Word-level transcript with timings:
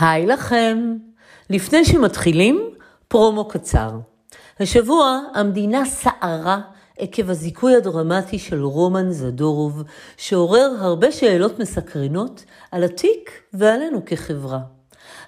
היי 0.00 0.26
לכם. 0.26 0.96
לפני 1.50 1.84
שמתחילים, 1.84 2.70
פרומו 3.08 3.48
קצר. 3.48 3.90
השבוע 4.60 5.20
המדינה 5.34 5.84
סערה 5.84 6.60
עקב 6.98 7.30
הזיכוי 7.30 7.76
הדרמטי 7.76 8.38
של 8.38 8.62
רומן 8.64 9.10
זדורוב, 9.10 9.82
שעורר 10.16 10.76
הרבה 10.78 11.12
שאלות 11.12 11.58
מסקרנות 11.58 12.44
על 12.72 12.84
התיק 12.84 13.30
ועלינו 13.52 14.04
כחברה. 14.06 14.60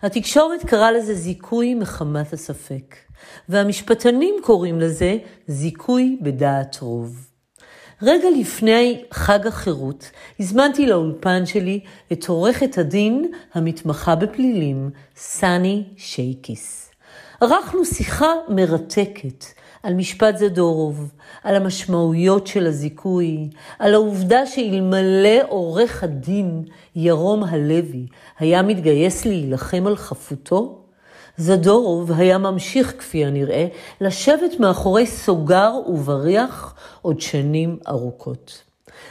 התקשורת 0.02 0.64
קראה 0.64 0.92
לזה 0.92 1.14
זיכוי 1.14 1.74
מחמת 1.74 2.32
הספק, 2.32 2.96
והמשפטנים 3.48 4.34
קוראים 4.42 4.80
לזה 4.80 5.16
זיכוי 5.46 6.18
בדעת 6.22 6.78
רוב. 6.80 7.31
רגע 8.02 8.28
לפני 8.40 9.02
חג 9.10 9.46
החירות 9.46 10.10
הזמנתי 10.40 10.86
לאולפן 10.86 11.46
שלי 11.46 11.80
את 12.12 12.28
עורכת 12.28 12.78
הדין 12.78 13.32
המתמחה 13.54 14.14
בפלילים, 14.14 14.90
סני 15.16 15.84
שייקיס. 15.96 16.90
ערכנו 17.40 17.84
שיחה 17.84 18.32
מרתקת 18.48 19.44
על 19.82 19.94
משפט 19.94 20.36
זדורוב, 20.36 21.12
על 21.44 21.56
המשמעויות 21.56 22.46
של 22.46 22.66
הזיכוי, 22.66 23.48
על 23.78 23.94
העובדה 23.94 24.46
שאלמלא 24.46 25.38
עורך 25.48 26.04
הדין 26.04 26.64
ירום 26.96 27.44
הלוי 27.44 28.06
היה 28.38 28.62
מתגייס 28.62 29.24
להילחם 29.24 29.86
על 29.86 29.96
חפותו, 29.96 30.81
זדורוב 31.36 32.12
היה 32.12 32.38
ממשיך, 32.38 32.94
כפי 32.98 33.24
הנראה, 33.24 33.66
לשבת 34.00 34.60
מאחורי 34.60 35.06
סוגר 35.06 35.72
ובריח 35.86 36.74
עוד 37.02 37.20
שנים 37.20 37.78
ארוכות. 37.88 38.62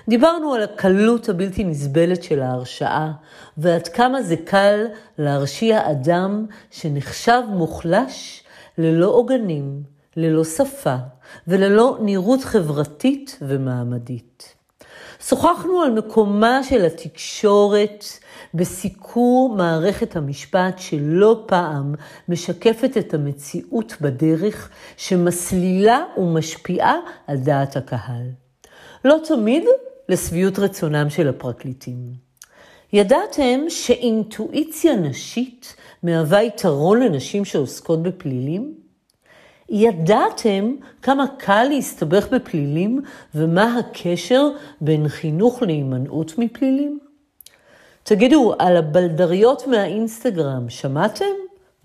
דיברנו 0.10 0.54
על 0.54 0.64
הקלות 0.64 1.30
הבלתי 1.30 1.64
נסבלת 1.64 2.24
של 2.24 2.42
ההרשעה, 2.42 3.12
ועד 3.58 3.88
כמה 3.88 4.22
זה 4.22 4.36
קל 4.38 4.86
להרשיע 5.18 5.92
אדם 5.92 6.46
שנחשב 6.72 7.42
מוחלש 7.50 8.44
ללא 8.78 9.08
עוגנים, 9.08 9.84
ללא 10.18 10.44
שפה 10.44 10.96
וללא 11.48 11.98
נראות 12.02 12.44
חברתית 12.44 13.38
ומעמדית. 13.42 14.61
שוחחנו 15.28 15.82
על 15.82 15.92
מקומה 15.92 16.64
של 16.64 16.86
התקשורת 16.86 18.06
בסיקור 18.54 19.56
מערכת 19.58 20.16
המשפט 20.16 20.80
שלא 20.80 21.44
פעם 21.46 21.96
משקפת 22.30 22.98
את 22.98 23.14
המציאות 23.14 23.94
בדרך 24.02 24.70
שמסלילה 24.98 26.04
ומשפיעה 26.18 26.96
על 27.28 27.38
דעת 27.38 27.78
הקהל. 27.78 28.28
לא 29.06 29.18
תמיד 29.28 29.64
לשביעות 30.10 30.60
רצונם 30.60 31.10
של 31.10 31.28
הפרקליטים. 31.28 31.98
ידעתם 32.94 33.60
שאינטואיציה 33.70 34.96
נשית 34.96 35.76
מהווה 36.04 36.44
יתרון 36.44 37.00
לנשים 37.00 37.46
שעוסקות 37.46 38.04
בפלילים? 38.04 38.81
ידעתם 39.74 40.76
כמה 41.02 41.26
קל 41.38 41.64
להסתבך 41.64 42.28
בפלילים 42.32 43.02
ומה 43.36 43.78
הקשר 43.78 44.50
בין 44.82 45.08
חינוך 45.08 45.62
להימנעות 45.62 46.38
מפלילים? 46.38 47.00
תגידו, 48.04 48.54
על 48.60 48.78
הבלדריות 48.78 49.68
מהאינסטגרם, 49.68 50.70
שמעתם? 50.70 51.26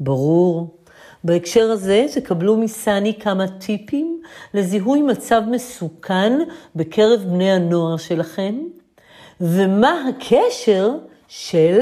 ברור. 0.01 0.77
בהקשר 1.25 1.71
הזה 1.71 2.07
תקבלו 2.15 2.57
מסני 2.57 3.15
כמה 3.21 3.49
טיפים 3.49 4.23
לזיהוי 4.55 5.03
מצב 5.03 5.43
מסוכן 5.51 6.39
בקרב 6.77 7.21
בני 7.21 7.53
הנוער 7.53 7.97
שלכם, 7.97 8.59
ומה 9.41 10.09
הקשר 10.09 10.91
של 11.29 11.81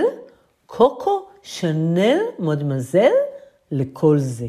קוקו 0.67 1.27
שנל 1.43 2.19
מודמזל 2.39 3.13
לכל 3.73 4.19
זה. 4.19 4.47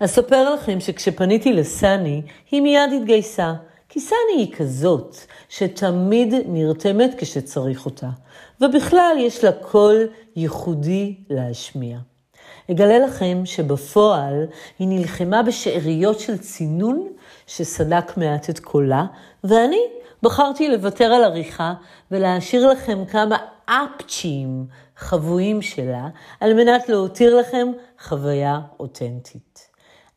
אספר 0.00 0.54
לכם 0.54 0.80
שכשפניתי 0.80 1.52
לסני, 1.52 2.22
היא 2.50 2.60
מיד 2.60 2.90
התגייסה, 2.96 3.54
כי 3.88 4.00
סני 4.00 4.16
היא 4.36 4.52
כזאת 4.52 5.16
שתמיד 5.48 6.34
נרתמת 6.46 7.14
כשצריך 7.18 7.86
אותה, 7.86 8.08
ובכלל 8.60 9.16
יש 9.18 9.44
לה 9.44 9.52
קול 9.52 10.08
ייחודי 10.36 11.14
להשמיע. 11.30 11.98
אגלה 12.70 12.98
לכם 12.98 13.42
שבפועל 13.44 14.46
היא 14.78 14.88
נלחמה 14.88 15.42
בשאריות 15.42 16.20
של 16.20 16.38
צינון 16.38 17.08
שסדק 17.46 18.16
מעט 18.16 18.50
את 18.50 18.58
קולה, 18.58 19.04
ואני 19.44 19.80
בחרתי 20.22 20.68
לוותר 20.68 21.04
על 21.04 21.24
עריכה 21.24 21.74
ולהשאיר 22.10 22.66
לכם 22.70 23.04
כמה 23.04 23.36
אפצ'ים 23.66 24.66
חבויים 24.96 25.62
שלה, 25.62 26.08
על 26.40 26.54
מנת 26.54 26.88
להותיר 26.88 27.36
לכם 27.36 27.68
חוויה 28.00 28.60
אותנטית. 28.80 29.53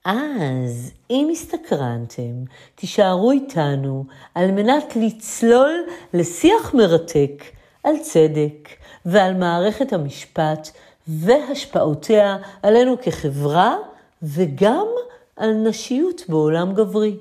אז 0.08 0.92
אם 1.10 1.30
הסתקרנתם, 1.32 2.44
תישארו 2.76 3.32
איתנו 3.32 4.06
על 4.36 4.52
מנת 4.52 4.96
לצלול 4.96 5.72
לשיח 6.14 6.74
מרתק 6.74 7.44
על 7.84 7.98
צדק 7.98 8.70
ועל 9.06 9.34
מערכת 9.34 9.94
המשפט 9.94 10.70
והשפעותיה 11.08 12.38
עלינו 12.64 12.96
כחברה 13.02 13.76
וגם 14.24 14.88
על 15.36 15.54
נשיות 15.54 16.22
בעולם 16.30 16.74
גברי. 16.74 17.18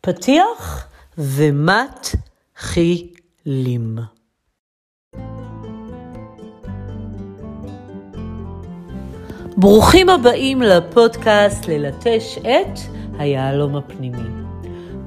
פתיח 0.00 0.88
ומתחילים. 1.18 2.20
ברוכים 9.60 10.08
הבאים 10.08 10.62
לפודקאסט 10.62 11.68
ללטש 11.68 12.38
את 12.38 12.78
היהלום 13.18 13.76
הפנימי. 13.76 14.28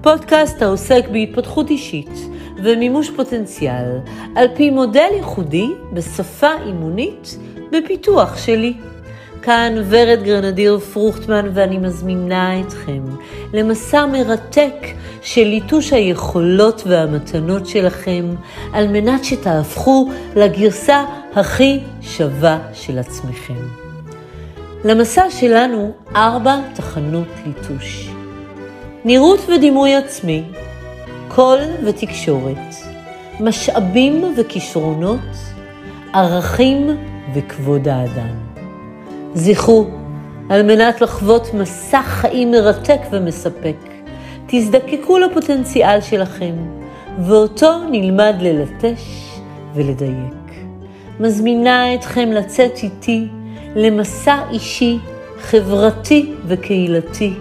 פודקאסט 0.01 0.61
העוסק 0.61 1.05
בהתפתחות 1.11 1.69
אישית 1.69 2.29
ומימוש 2.57 3.09
פוטנציאל 3.15 3.99
על 4.35 4.47
פי 4.55 4.69
מודל 4.69 5.09
ייחודי 5.15 5.67
בשפה 5.93 6.51
אימונית 6.65 7.37
בפיתוח 7.71 8.37
שלי. 8.37 8.73
כאן 9.41 9.73
ורד 9.89 10.23
גרנדיר 10.23 10.79
פרוכטמן 10.79 11.49
ואני 11.53 11.77
מזמינה 11.77 12.59
אתכם 12.59 13.03
למסע 13.53 14.05
מרתק 14.05 14.75
של 15.21 15.43
ליטוש 15.43 15.93
היכולות 15.93 16.83
והמתנות 16.85 17.67
שלכם 17.67 18.35
על 18.73 18.87
מנת 18.87 19.23
שתהפכו 19.23 20.09
לגרסה 20.35 21.05
הכי 21.35 21.79
שווה 22.01 22.59
של 22.73 22.99
עצמכם. 22.99 23.82
למסע 24.85 25.29
שלנו 25.29 25.91
ארבע 26.15 26.59
תחנות 26.73 27.27
ליטוש. 27.45 28.09
נראות 29.05 29.39
ודימוי 29.49 29.95
עצמי, 29.95 30.43
קול 31.27 31.59
ותקשורת, 31.85 32.75
משאבים 33.39 34.33
וכישרונות, 34.37 35.19
ערכים 36.13 36.89
וכבוד 37.33 37.87
האדם. 37.87 38.35
זכרו, 39.33 39.87
על 40.49 40.63
מנת 40.63 41.01
לחוות 41.01 41.53
מסע 41.53 42.01
חיים 42.01 42.51
מרתק 42.51 42.99
ומספק, 43.11 43.77
תזדקקו 44.47 45.17
לפוטנציאל 45.17 46.01
שלכם, 46.01 46.53
ואותו 47.25 47.71
נלמד 47.91 48.35
ללטש 48.39 49.29
ולדייק. 49.73 50.33
מזמינה 51.19 51.93
אתכם 51.93 52.29
לצאת 52.31 52.77
איתי 52.83 53.27
למסע 53.75 54.39
אישי, 54.51 54.99
חברתי 55.39 56.33
וקהילתי, 56.47 57.33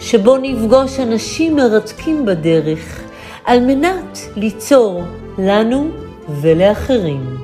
שבו 0.00 0.36
נפגוש 0.36 1.00
אנשים 1.00 1.56
מרתקים 1.56 2.26
בדרך, 2.26 3.02
על 3.44 3.60
מנת 3.60 4.18
ליצור 4.36 5.02
לנו 5.38 5.90
ולאחרים 6.28 7.36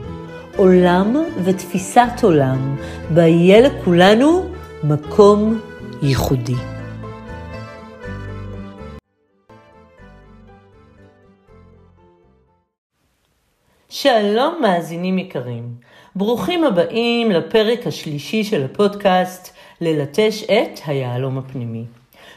עולם 0.56 1.16
ותפיסת 1.44 2.22
עולם, 2.22 2.77
בה 3.15 3.22
יהיה 3.22 3.60
לכולנו 3.60 4.45
מקום 4.84 5.60
ייחודי. 6.03 6.54
שלום 13.89 14.59
מאזינים 14.62 15.18
יקרים. 15.18 15.74
ברוכים 16.16 16.65
הבאים 16.65 17.30
לפרק 17.30 17.86
השלישי 17.86 18.45
של 18.45 18.65
הפודקאסט 18.65 19.54
ללטש 19.80 20.45
את 20.45 20.80
היהלום 20.86 21.39
הפנימי. 21.39 21.84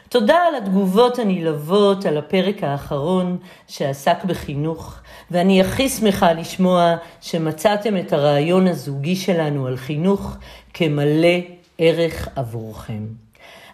תודה 0.08 0.36
על 0.36 0.54
התגובות 0.54 1.18
הנלהבות 1.18 2.06
על 2.06 2.18
הפרק 2.18 2.64
האחרון 2.64 3.36
שעסק 3.68 4.24
בחינוך, 4.24 4.98
ואני 5.30 5.60
הכי 5.60 5.88
שמחה 5.88 6.32
לשמוע 6.32 6.96
שמצאתם 7.20 7.96
את 7.96 8.12
הרעיון 8.12 8.68
הזוגי 8.68 9.16
שלנו 9.16 9.66
על 9.66 9.76
חינוך 9.76 10.36
כמלא 10.74 11.38
ערך 11.78 12.28
עבורכם. 12.36 13.06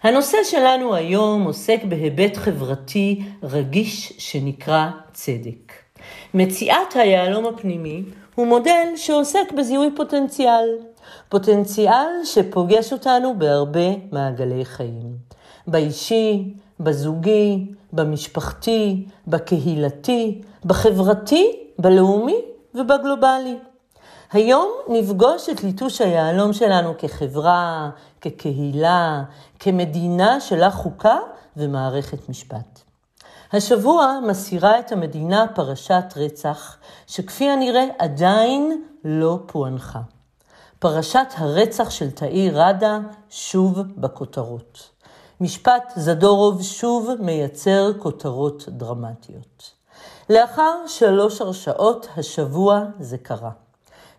הנושא 0.03 0.37
שלנו 0.43 0.95
היום 0.95 1.43
עוסק 1.43 1.79
בהיבט 1.83 2.37
חברתי 2.37 3.21
רגיש 3.43 4.13
שנקרא 4.17 4.89
צדק. 5.13 5.73
מציאת 6.33 6.95
היהלום 6.95 7.45
הפנימי 7.45 8.03
הוא 8.41 8.47
מודל 8.47 8.87
שעוסק 8.95 9.51
בזיהוי 9.57 9.89
פוטנציאל. 9.95 10.69
פוטנציאל 11.29 12.07
שפוגש 12.23 12.93
אותנו 12.93 13.39
בהרבה 13.39 13.89
מעגלי 14.11 14.65
חיים. 14.65 15.17
באישי, 15.67 16.53
בזוגי, 16.79 17.65
במשפחתי, 17.93 19.05
בקהילתי, 19.27 20.41
בחברתי, 20.65 21.51
בלאומי 21.79 22.41
ובגלובלי. 22.75 23.57
היום 24.31 24.69
נפגוש 24.87 25.49
את 25.49 25.63
ליטוש 25.63 26.01
היהלום 26.01 26.53
שלנו 26.53 26.93
כחברה, 26.97 27.89
כקהילה, 28.21 29.23
כמדינה 29.59 30.39
שלה 30.39 30.71
חוקה 30.71 31.17
ומערכת 31.57 32.29
משפט. 32.29 32.70
השבוע 33.53 34.19
מסירה 34.27 34.79
את 34.79 34.91
המדינה 34.91 35.45
פרשת 35.55 36.03
רצח, 36.15 36.77
שכפי 37.07 37.49
הנראה 37.49 37.85
עדיין 37.99 38.83
לא 39.03 39.39
פוענחה. 39.45 40.01
פרשת 40.79 41.27
הרצח 41.35 41.89
של 41.89 42.11
תאי 42.11 42.49
ראדה 42.49 42.99
שוב 43.29 43.79
בכותרות. 43.97 44.89
משפט 45.41 45.93
זדורוב 45.95 46.61
שוב 46.61 47.09
מייצר 47.19 47.91
כותרות 47.99 48.65
דרמטיות. 48.69 49.71
לאחר 50.29 50.87
שלוש 50.87 51.41
הרשעות, 51.41 52.07
השבוע 52.17 52.83
זה 52.99 53.17
קרה. 53.17 53.51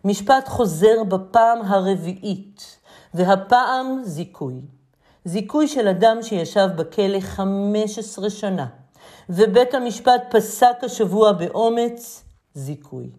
משפט 0.05 0.49
חוזר 0.49 1.05
בפעם 1.09 1.63
הרביעית, 1.63 2.79
והפעם 3.15 4.01
זיכוי. 4.05 4.61
זיכוי 5.25 5.69
של 5.69 5.89
אדם 5.89 6.23
שישב 6.23 6.69
בכלא 6.77 7.21
15 7.21 8.31
שנה, 8.31 8.67
ובית 9.29 9.75
המשפט 9.75 10.23
פסק 10.31 10.77
השבוע 10.83 11.33
באומץ 11.33 12.25
זיכוי. 12.55 13.11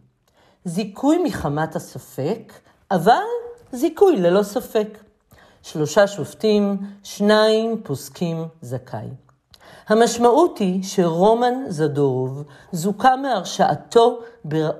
זיכוי 0.65 1.17
מחמת 1.23 1.75
הספק, 1.75 2.53
אבל 2.91 3.23
זיכוי 3.71 4.15
ללא 4.15 4.44
ספק. 4.44 4.97
שלושה 5.61 6.07
שופטים, 6.07 6.77
שניים 7.03 7.81
פוסקים 7.83 8.47
זכאי. 8.61 9.07
המשמעות 9.88 10.57
היא 10.57 10.83
שרומן 10.83 11.53
זדורוב 11.67 12.44
זוכה 12.71 13.15
מהרשעתו 13.15 14.19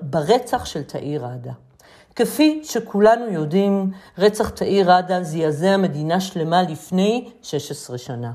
ברצח 0.02 0.66
של 0.66 0.84
תאיר 0.84 1.26
ראדה. 1.26 1.52
כפי 2.16 2.62
שכולנו 2.64 3.28
יודעים, 3.28 3.92
רצח 4.18 4.50
תאיר 4.50 4.92
ראדה 4.92 5.24
זעזע 5.24 5.78
מדינה 5.78 6.20
שלמה 6.20 6.62
לפני 6.62 7.32
16 7.42 7.98
שנה. 7.98 8.32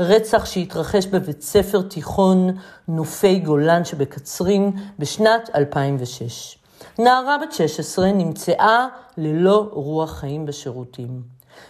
רצח 0.00 0.44
שהתרחש 0.44 1.06
בבית 1.06 1.42
ספר 1.42 1.82
תיכון 1.82 2.56
נופי 2.88 3.38
גולן 3.38 3.84
שבקצרין 3.84 4.72
בשנת 4.98 5.50
2006. 5.54 6.58
נערה 6.98 7.36
בת 7.42 7.52
16 7.52 8.12
נמצאה 8.12 8.86
ללא 9.16 9.68
רוח 9.72 10.10
חיים 10.12 10.46
בשירותים. 10.46 11.22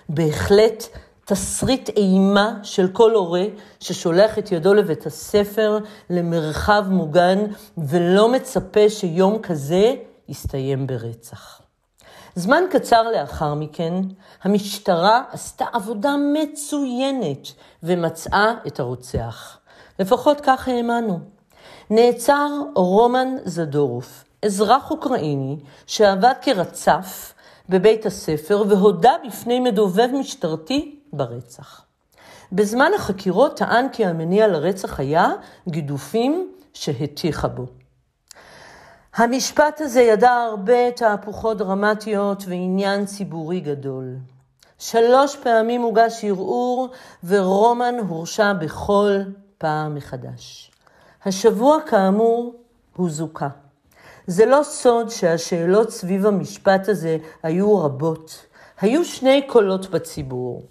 בהחלט 0.09 0.85
תסריט 1.25 1.89
אימה 1.89 2.55
של 2.63 2.89
כל 2.89 3.15
הורה 3.15 3.45
ששולח 3.81 4.39
את 4.39 4.53
ידו 4.53 4.75
לבית 4.75 5.07
הספר, 5.07 5.79
למרחב 6.11 6.85
מוגן, 6.89 7.39
ולא 7.79 8.33
מצפה 8.33 8.89
שיום 8.89 9.39
כזה 9.43 9.95
יסתיים 10.29 10.87
ברצח. 10.87 11.68
זמן 12.39 12.65
קצר 12.71 13.03
לאחר 13.03 13.55
מכן, 13.55 13.95
המשטרה 14.43 15.23
עשתה 15.31 15.65
עבודה 15.73 16.15
מצוינת 16.33 17.49
ומצאה 17.83 18.55
את 18.67 18.81
הרוצח. 18.81 19.59
לפחות 19.99 20.41
כך 20.41 20.69
האמנו. 20.69 21.19
נעצר 21.91 22.49
רומן 22.75 23.29
זדורוף, 23.45 24.25
אזרח 24.45 24.91
אוקראיני 24.91 25.57
שעבד 25.87 26.35
כרצף 26.43 27.35
בבית 27.69 28.07
הספר 28.07 28.65
והודה 28.69 29.13
בפני 29.27 29.61
מדובב 29.61 30.09
משטרתי 30.13 30.99
ברצח. 31.13 31.83
בזמן 32.53 32.91
החקירות 32.97 33.57
טען 33.57 33.89
כי 33.89 34.07
המניע 34.07 34.49
לרצח 34.49 35.01
היה 35.01 35.33
גידופים 35.69 36.53
שהטיחה 36.75 37.49
בו. 37.49 37.67
המשפט 39.19 39.81
הזה 39.81 40.01
ידע 40.01 40.31
הרבה 40.31 40.91
תהפוכות 40.91 41.59
דרמטיות 41.59 42.45
ועניין 42.47 43.07
ציבורי 43.07 43.61
גדול. 43.61 44.17
שלוש 44.79 45.37
פעמים 45.37 45.83
הוגש 45.83 46.25
ערעור 46.25 46.89
ורומן 47.25 47.95
הורשע 48.09 48.53
בכל 48.53 49.19
פעם 49.59 49.95
מחדש. 49.95 50.71
השבוע 51.25 51.79
כאמור 51.87 52.55
הוא 52.97 53.11
זוכה. 53.11 53.49
זה 54.27 54.47
לא 54.47 54.61
סוד 54.63 55.11
שהשאלות 55.11 55.91
סביב 55.91 56.27
המשפט 56.27 56.89
הזה 56.89 57.19
היו 57.43 57.79
רבות. 57.79 58.47
היו 58.81 59.05
שני 59.05 59.43
קולות 59.47 59.91
בציבור. 59.91 60.63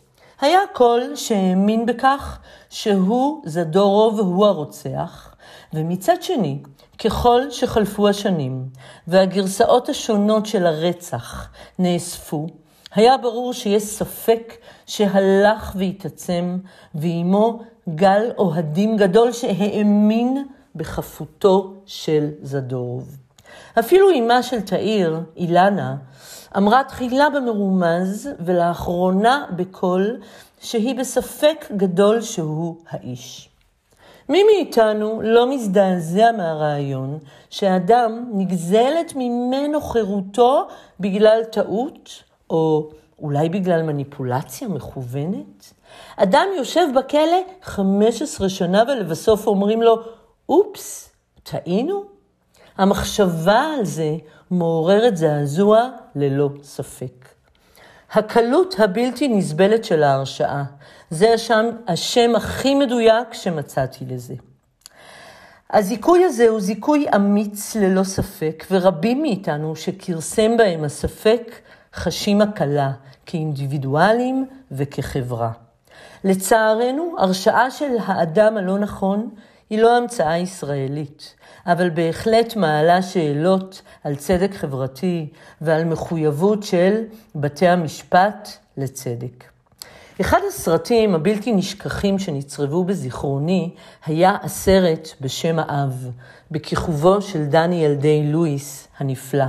היה 0.41 0.59
קול 0.73 1.15
שהאמין 1.15 1.85
בכך 1.85 2.39
שהוא 2.69 3.41
זדורוב 3.45 4.19
הוא 4.19 4.45
הרוצח, 4.45 5.26
ומצד 5.73 6.23
שני, 6.23 6.59
ככל 7.05 7.41
שחלפו 7.51 8.07
השנים 8.07 8.65
והגרסאות 9.07 9.89
השונות 9.89 10.45
של 10.45 10.65
הרצח 10.65 11.49
נאספו, 11.79 12.47
היה 12.95 13.17
ברור 13.17 13.53
שיש 13.53 13.83
ספק 13.83 14.53
שהלך 14.85 15.75
והתעצם, 15.75 16.57
ועימו 16.95 17.59
גל 17.95 18.31
אוהדים 18.37 18.97
גדול 18.97 19.31
שהאמין 19.31 20.45
בחפותו 20.75 21.73
של 21.85 22.29
זדורוב. 22.41 23.17
אפילו 23.79 24.07
אמה 24.19 24.43
של 24.43 24.61
תאיר, 24.61 25.19
אילנה, 25.35 25.95
אמרה 26.57 26.83
תחילה 26.83 27.29
במרומז 27.29 28.29
ולאחרונה 28.39 29.45
בקול 29.55 30.21
שהיא 30.61 30.95
בספק 30.99 31.65
גדול 31.77 32.21
שהוא 32.21 32.75
האיש. 32.89 33.49
מי 34.29 34.43
מאיתנו 34.43 35.21
לא 35.23 35.49
מזדעזע 35.49 36.31
מהרעיון 36.31 37.19
שאדם 37.49 38.25
נגזלת 38.33 39.13
ממנו 39.15 39.81
חירותו 39.81 40.67
בגלל 40.99 41.43
טעות, 41.43 42.23
או 42.49 42.89
אולי 43.19 43.49
בגלל 43.49 43.81
מניפולציה 43.81 44.67
מכוונת? 44.67 45.73
אדם 46.17 46.47
יושב 46.57 46.87
בכלא 46.95 47.41
15 47.61 48.49
שנה 48.49 48.83
ולבסוף 48.87 49.47
אומרים 49.47 49.81
לו, 49.81 49.97
אופס, 50.49 51.09
טעינו? 51.43 52.03
המחשבה 52.77 53.61
על 53.77 53.85
זה 53.85 54.15
מעוררת 54.51 55.17
זעזוע 55.17 55.89
ללא 56.15 56.49
ספק. 56.63 57.27
הקלות 58.13 58.75
הבלתי 58.79 59.27
נסבלת 59.27 59.85
של 59.85 60.03
ההרשעה, 60.03 60.63
זה 61.09 61.33
השם, 61.33 61.65
השם 61.87 62.35
הכי 62.35 62.75
מדויק 62.75 63.33
שמצאתי 63.33 64.05
לזה. 64.05 64.33
הזיכוי 65.73 66.25
הזה 66.25 66.47
הוא 66.47 66.59
זיכוי 66.59 67.05
אמיץ 67.15 67.75
ללא 67.75 68.03
ספק, 68.03 68.65
ורבים 68.71 69.21
מאיתנו 69.21 69.75
שכרסם 69.75 70.57
בהם 70.57 70.83
הספק 70.83 71.51
חשים 71.93 72.41
הקלה 72.41 72.91
כאינדיבידואלים 73.25 74.45
וכחברה. 74.71 75.51
לצערנו, 76.23 77.15
הרשעה 77.17 77.71
של 77.71 77.91
האדם 78.05 78.57
הלא 78.57 78.77
נכון 78.77 79.29
היא 79.69 79.79
לא 79.79 79.97
המצאה 79.97 80.37
ישראלית, 80.37 81.35
אבל 81.65 81.89
בהחלט 81.89 82.55
מעלה 82.55 83.01
שאלות 83.01 83.81
על 84.03 84.15
צדק 84.15 84.53
חברתי 84.53 85.27
ועל 85.61 85.85
מחויבות 85.85 86.63
של 86.63 87.03
בתי 87.35 87.67
המשפט 87.67 88.49
לצדק. 88.77 89.56
אחד 90.21 90.39
הסרטים 90.47 91.15
הבלתי 91.15 91.51
נשכחים 91.53 92.19
שנצרבו 92.19 92.83
בזיכרוני 92.83 93.69
היה 94.05 94.37
הסרט 94.43 95.09
בשם 95.21 95.59
האב, 95.59 96.11
בכיכובו 96.51 97.21
של 97.21 97.45
דניאל 97.45 97.93
דיי 97.93 98.31
לואיס 98.31 98.87
הנפלא. 98.97 99.45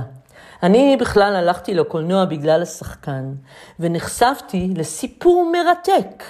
אני 0.63 0.97
בכלל 0.99 1.35
הלכתי 1.35 1.73
לקולנוע 1.73 2.25
בגלל 2.25 2.61
השחקן, 2.61 3.33
ונחשפתי 3.79 4.73
לסיפור 4.75 5.51
מרתק 5.51 6.23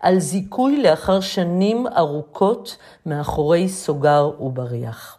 על 0.00 0.18
זיכוי 0.18 0.82
לאחר 0.82 1.20
שנים 1.20 1.86
ארוכות 1.96 2.76
מאחורי 3.06 3.68
סוגר 3.68 4.30
ובריח. 4.40 5.18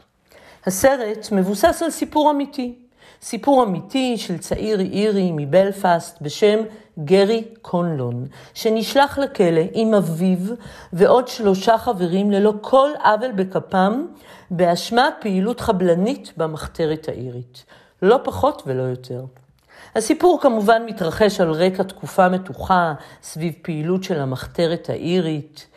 הסרט 0.65 1.27
מבוסס 1.31 1.81
על 1.83 1.89
סיפור 1.89 2.31
אמיתי, 2.31 2.75
סיפור 3.21 3.63
אמיתי 3.63 4.17
של 4.17 4.37
צעיר 4.37 4.79
אירי 4.79 5.31
מבלפאסט 5.35 6.21
בשם 6.21 6.59
גרי 6.99 7.43
קונלון, 7.61 8.25
שנשלח 8.53 9.17
לכלא 9.17 9.61
עם 9.73 9.93
אביו 9.93 10.37
ועוד 10.93 11.27
שלושה 11.27 11.77
חברים 11.77 12.31
ללא 12.31 12.53
כל 12.61 12.89
עוול 13.03 13.31
בכפם, 13.31 14.05
באשמת 14.51 15.13
פעילות 15.19 15.59
חבלנית 15.59 16.33
במחתרת 16.37 17.09
האירית. 17.09 17.65
לא 18.01 18.19
פחות 18.23 18.63
ולא 18.65 18.83
יותר. 18.83 19.25
הסיפור 19.95 20.39
כמובן 20.41 20.81
מתרחש 20.85 21.41
על 21.41 21.51
רקע 21.51 21.83
תקופה 21.83 22.29
מתוחה 22.29 22.93
סביב 23.23 23.53
פעילות 23.61 24.03
של 24.03 24.19
המחתרת 24.19 24.89
האירית. 24.89 25.67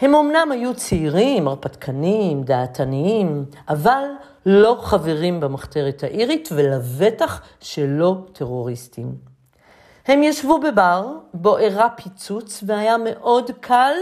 הם 0.00 0.14
אמנם 0.14 0.52
היו 0.52 0.74
צעירים, 0.74 1.48
הרפתקנים, 1.48 2.42
דעתניים, 2.42 3.44
אבל 3.68 4.04
לא 4.46 4.78
חברים 4.80 5.40
במחתרת 5.40 6.04
האירית 6.04 6.48
ולבטח 6.52 7.40
שלא 7.60 8.16
טרוריסטים. 8.32 9.27
הם 10.08 10.22
ישבו 10.22 10.60
בבר, 10.60 11.06
בו 11.34 11.58
אירע 11.58 11.88
פיצוץ 11.88 12.64
והיה 12.66 12.96
מאוד 12.98 13.50
קל 13.60 13.92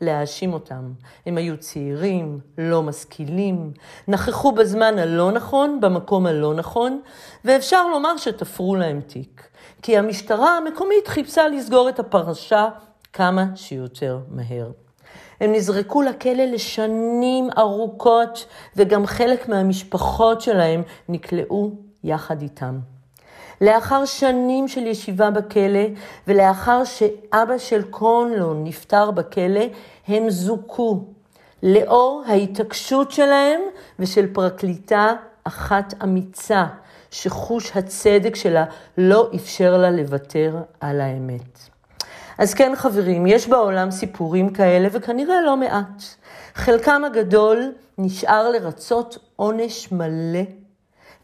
להאשים 0.00 0.52
אותם. 0.52 0.92
הם 1.26 1.36
היו 1.36 1.56
צעירים, 1.58 2.38
לא 2.58 2.82
משכילים, 2.82 3.72
נכחו 4.08 4.52
בזמן 4.52 4.98
הלא 4.98 5.32
נכון, 5.32 5.80
במקום 5.80 6.26
הלא 6.26 6.54
נכון, 6.54 7.00
ואפשר 7.44 7.88
לומר 7.88 8.16
שתפרו 8.16 8.76
להם 8.76 9.00
תיק. 9.00 9.48
כי 9.82 9.98
המשטרה 9.98 10.56
המקומית 10.56 11.08
חיפשה 11.08 11.48
לסגור 11.48 11.88
את 11.88 11.98
הפרשה 11.98 12.68
כמה 13.12 13.44
שיותר 13.54 14.18
מהר. 14.28 14.70
הם 15.40 15.52
נזרקו 15.52 16.02
לכלא 16.02 16.44
לשנים 16.44 17.48
ארוכות, 17.58 18.46
וגם 18.76 19.06
חלק 19.06 19.48
מהמשפחות 19.48 20.40
שלהם 20.40 20.82
נקלעו 21.08 21.72
יחד 22.04 22.42
איתם. 22.42 22.95
לאחר 23.60 24.04
שנים 24.04 24.68
של 24.68 24.86
ישיבה 24.86 25.30
בכלא, 25.30 25.86
ולאחר 26.28 26.84
שאבא 26.84 27.58
של 27.58 27.82
קונלון 27.82 28.64
נפטר 28.64 29.10
בכלא, 29.10 29.64
הם 30.08 30.30
זוכו. 30.30 31.04
לאור 31.62 32.22
ההתעקשות 32.26 33.10
שלהם 33.10 33.60
ושל 33.98 34.26
פרקליטה 34.32 35.12
אחת 35.44 35.94
אמיצה, 36.02 36.66
שחוש 37.10 37.76
הצדק 37.76 38.36
שלה 38.36 38.64
לא 38.98 39.30
אפשר 39.34 39.76
לה 39.76 39.90
לוותר 39.90 40.56
על 40.80 41.00
האמת. 41.00 41.58
אז 42.38 42.54
כן, 42.54 42.72
חברים, 42.76 43.26
יש 43.26 43.48
בעולם 43.48 43.90
סיפורים 43.90 44.50
כאלה, 44.50 44.88
וכנראה 44.92 45.40
לא 45.40 45.56
מעט. 45.56 46.02
חלקם 46.54 47.02
הגדול 47.04 47.72
נשאר 47.98 48.50
לרצות 48.50 49.18
עונש 49.36 49.92
מלא, 49.92 50.42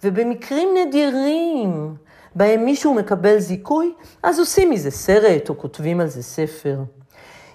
ובמקרים 0.04 0.68
נדירים 0.82 1.94
בהם 2.34 2.64
מישהו 2.64 2.94
מקבל 2.94 3.38
זיכוי, 3.38 3.92
אז 4.22 4.38
עושים 4.38 4.70
מזה 4.70 4.90
סרט 4.90 5.48
או 5.48 5.58
כותבים 5.58 6.00
על 6.00 6.06
זה 6.06 6.22
ספר. 6.22 6.78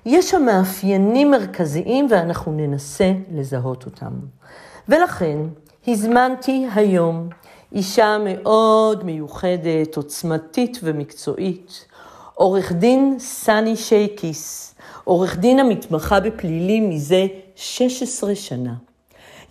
יש 0.05 0.29
שם 0.29 0.45
מאפיינים 0.45 1.31
מרכזיים 1.31 2.07
ואנחנו 2.09 2.51
ננסה 2.51 3.11
לזהות 3.31 3.85
אותם. 3.85 4.11
ולכן 4.89 5.37
הזמנתי 5.87 6.67
היום 6.75 7.29
אישה 7.71 8.17
מאוד 8.17 9.03
מיוחדת, 9.03 9.97
עוצמתית 9.97 10.79
ומקצועית, 10.83 11.85
עורך 12.33 12.71
דין 12.71 13.15
סני 13.19 13.75
שייקיס, 13.75 14.75
עורך 15.03 15.37
דין 15.37 15.59
המתמחה 15.59 16.19
בפלילים 16.19 16.89
מזה 16.89 17.25
16 17.55 18.35
שנה. 18.35 18.73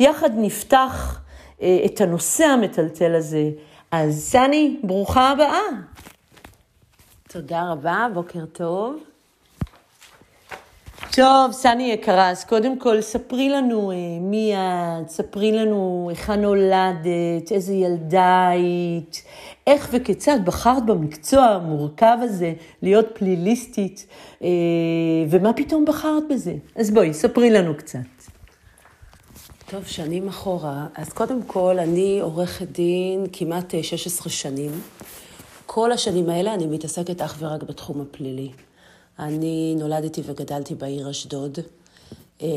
יחד 0.00 0.30
נפתח 0.35 1.21
אה, 1.62 1.78
את 1.87 2.00
הנושא 2.00 2.45
המטלטל 2.45 3.14
הזה. 3.14 3.50
אז 3.90 4.21
סני, 4.21 4.76
ברוכה 4.83 5.31
הבאה. 5.31 5.61
תודה 7.28 7.62
רבה, 7.73 8.07
בוקר 8.14 8.47
טוב. 8.47 8.97
טוב, 11.12 11.52
סני 11.52 11.93
יקרה, 11.93 12.31
אז 12.31 12.45
קודם 12.45 12.78
כל 12.78 13.00
ספרי 13.00 13.49
לנו 13.49 13.90
אה, 13.90 13.97
מי 14.21 14.55
את, 14.57 15.09
ספרי 15.09 15.52
לנו 15.52 16.07
היכן 16.11 16.40
נולדת, 16.40 17.52
איזה 17.52 17.73
ילדה 17.73 18.49
היית, 18.49 19.23
איך 19.66 19.88
וכיצד 19.93 20.38
בחרת 20.45 20.87
במקצוע 20.87 21.43
המורכב 21.45 22.16
הזה 22.21 22.52
להיות 22.83 23.07
פליליסטית, 23.14 24.07
אה, 24.43 24.49
ומה 25.31 25.52
פתאום 25.52 25.85
בחרת 25.85 26.23
בזה. 26.31 26.55
אז 26.76 26.90
בואי, 26.90 27.14
ספרי 27.14 27.50
לנו 27.50 27.76
קצת. 27.76 28.15
טוב, 29.70 29.87
שנים 29.87 30.28
אחורה. 30.28 30.87
אז 30.94 31.08
קודם 31.08 31.42
כל, 31.42 31.78
אני 31.78 32.20
עורכת 32.20 32.66
דין 32.70 33.26
כמעט 33.32 33.75
16 33.82 34.32
שנים. 34.32 34.70
כל 35.66 35.92
השנים 35.92 36.30
האלה 36.30 36.54
אני 36.54 36.66
מתעסקת 36.66 37.20
אך 37.20 37.37
ורק 37.38 37.62
בתחום 37.62 38.00
הפלילי. 38.00 38.50
אני 39.18 39.75
נולדתי 39.78 40.23
וגדלתי 40.25 40.75
בעיר 40.75 41.11
אשדוד. 41.11 41.58
אמ, 42.40 42.49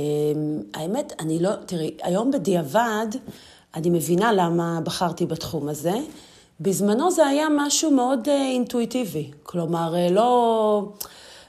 האמת, 0.73 1.13
אני 1.19 1.39
לא, 1.39 1.49
תראי, 1.65 1.91
היום 2.03 2.31
בדיעבד 2.31 3.07
אני 3.75 3.89
מבינה 3.89 4.33
למה 4.33 4.79
בחרתי 4.83 5.25
בתחום 5.25 5.69
הזה. 5.69 5.93
בזמנו 6.59 7.11
זה 7.11 7.27
היה 7.27 7.47
משהו 7.57 7.91
מאוד 7.91 8.27
uh, 8.27 8.29
אינטואיטיבי, 8.29 9.31
כלומר, 9.43 9.93
uh, 9.93 10.11
לא, 10.11 10.89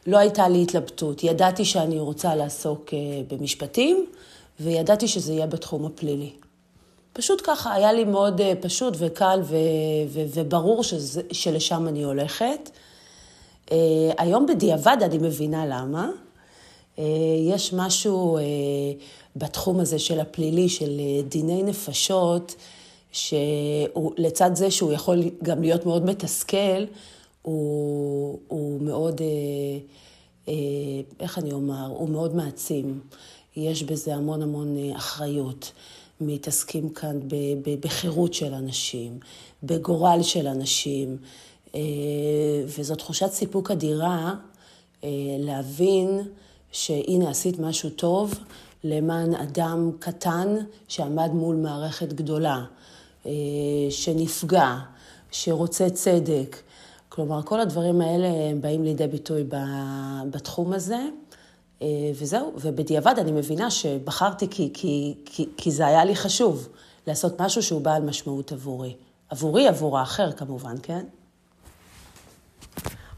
לא 0.07 0.19
הייתה 0.19 0.49
לי 0.49 0.62
התלבטות. 0.62 1.25
ידעתי 1.25 1.64
שאני 1.64 1.99
רוצה 1.99 2.35
לעסוק 2.35 2.90
במשפטים, 3.29 4.07
וידעתי 4.61 5.09
שזה 5.09 5.33
יהיה 5.33 5.47
בתחום 5.47 5.87
הפלילי. 5.87 6.31
פשוט 7.12 7.43
ככה, 7.45 7.75
היה 7.75 7.93
לי 7.93 8.05
מאוד 8.05 8.40
uh, 8.40 8.45
פשוט 8.61 8.95
וקל 8.99 9.40
ו- 9.43 9.57
ו- 10.09 10.25
וברור 10.35 10.85
שזה, 10.85 11.23
שלשם 11.33 11.88
אני 11.88 12.02
הולכת. 12.02 12.71
Uh, 13.67 13.73
היום 14.19 14.47
בדיעבד 14.47 14.97
אני 15.02 15.19
מבינה 15.19 15.67
למה. 15.67 16.11
Uh, 16.97 17.00
יש 17.50 17.73
משהו 17.73 18.38
uh, 18.38 18.40
בתחום 19.37 19.81
הזה 19.81 19.99
של 19.99 20.21
הפלילי, 20.21 20.69
של 20.69 21.00
דיני 21.29 21.62
נפשות, 21.62 22.55
שלצד 23.12 24.50
זה 24.55 24.71
שהוא 24.71 24.93
יכול 24.93 25.23
גם 25.43 25.62
להיות 25.62 25.87
מאוד 25.87 26.05
מתסכל, 26.05 26.85
הוא, 27.43 28.38
הוא 28.49 28.81
מאוד, 28.81 29.21
איך 31.21 31.38
אני 31.38 31.52
אומר, 31.52 31.87
הוא 31.87 32.09
מאוד 32.09 32.35
מעצים. 32.37 33.00
יש 33.57 33.83
בזה 33.83 34.14
המון 34.14 34.42
המון 34.42 34.76
אחריות. 34.97 35.73
מתעסקים 36.21 36.88
כאן 36.88 37.19
בחירות 37.80 38.35
של 38.35 38.54
אנשים, 38.54 39.19
בגורל 39.62 40.23
של 40.23 40.47
אנשים. 40.47 41.16
אה, 41.75 41.80
וזו 42.66 42.95
תחושת 42.95 43.30
סיפוק 43.33 43.71
אדירה 43.71 44.35
אה, 45.04 45.09
להבין 45.38 46.21
שהנה 46.73 47.30
עשית 47.30 47.59
משהו 47.59 47.90
טוב 47.90 48.35
למען 48.85 49.35
אדם 49.35 49.90
קטן 49.99 50.57
שעמד 50.88 51.30
מול 51.30 51.57
מערכת 51.57 52.12
גדולה, 52.12 52.64
אה, 53.26 53.33
שנפגע, 53.90 54.75
שרוצה 55.30 55.90
צדק. 55.90 56.57
כלומר, 57.09 57.42
כל 57.42 57.61
הדברים 57.61 58.00
האלה 58.00 58.26
הם 58.26 58.61
באים 58.61 58.85
לידי 58.85 59.07
ביטוי 59.07 59.45
בתחום 60.30 60.73
הזה. 60.73 61.00
וזהו, 62.15 62.53
ובדיעבד 62.57 63.15
אני 63.19 63.33
מבינה 63.33 63.71
שבחרתי 63.71 64.49
כי, 64.51 64.71
כי, 64.75 65.15
כי, 65.25 65.47
כי 65.57 65.71
זה 65.71 65.87
היה 65.87 66.05
לי 66.05 66.17
חשוב, 66.17 66.69
לעשות 67.07 67.41
משהו 67.41 67.63
שהוא 67.63 67.81
בעל 67.81 68.03
משמעות 68.03 68.53
עבורי. 68.53 68.95
עבורי, 69.31 69.69
עבור 69.69 69.99
האחר 69.99 70.33
כמובן, 70.33 70.75
כן? 70.83 71.05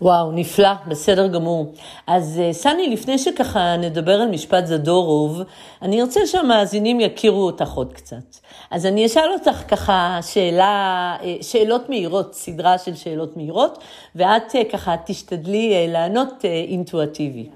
וואו, 0.02 0.32
נפלא, 0.32 0.72
בסדר 0.88 1.26
גמור. 1.26 1.72
אז 2.06 2.40
אה, 2.42 2.52
סני, 2.52 2.90
לפני 2.90 3.18
שככה 3.18 3.76
נדבר 3.76 4.20
על 4.20 4.28
משפט 4.28 4.66
זדורוב, 4.66 5.42
אני 5.82 6.02
רוצה 6.02 6.26
שהמאזינים 6.26 7.00
יכירו 7.00 7.46
אותך 7.46 7.72
עוד 7.72 7.92
קצת. 7.92 8.36
אז 8.70 8.86
אני 8.86 9.06
אשאל 9.06 9.32
אותך 9.32 9.62
ככה 9.68 10.18
שאלה, 10.22 11.16
אה, 11.22 11.36
שאלות 11.40 11.88
מהירות, 11.88 12.34
סדרה 12.34 12.78
של 12.78 12.94
שאלות 12.94 13.36
מהירות, 13.36 13.78
ואת 14.16 14.56
אה, 14.56 14.64
ככה 14.72 14.94
תשתדלי 15.06 15.88
לענות 15.88 16.44
אינטואטיבי. 16.44 17.48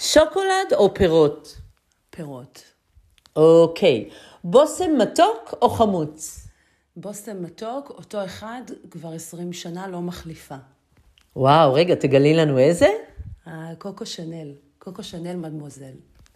שוקולד 0.00 0.72
או 0.72 0.94
פירות? 0.94 1.56
פירות. 2.10 2.62
אוקיי. 3.36 4.08
בושם 4.44 4.98
מתוק 4.98 5.54
או 5.62 5.70
חמוץ? 5.70 6.46
בושם 6.96 7.42
מתוק, 7.42 7.90
אותו 7.90 8.24
אחד 8.24 8.60
כבר 8.90 9.12
20 9.12 9.52
שנה 9.52 9.88
לא 9.88 10.00
מחליפה. 10.00 10.54
וואו, 11.36 11.74
רגע, 11.74 11.94
תגלי 11.94 12.34
לנו 12.34 12.58
איזה? 12.58 12.86
קוקו 13.78 14.06
שנל, 14.06 14.52
קוקו 14.78 15.02
שנל 15.02 15.36
מדמוזל. 15.36 15.92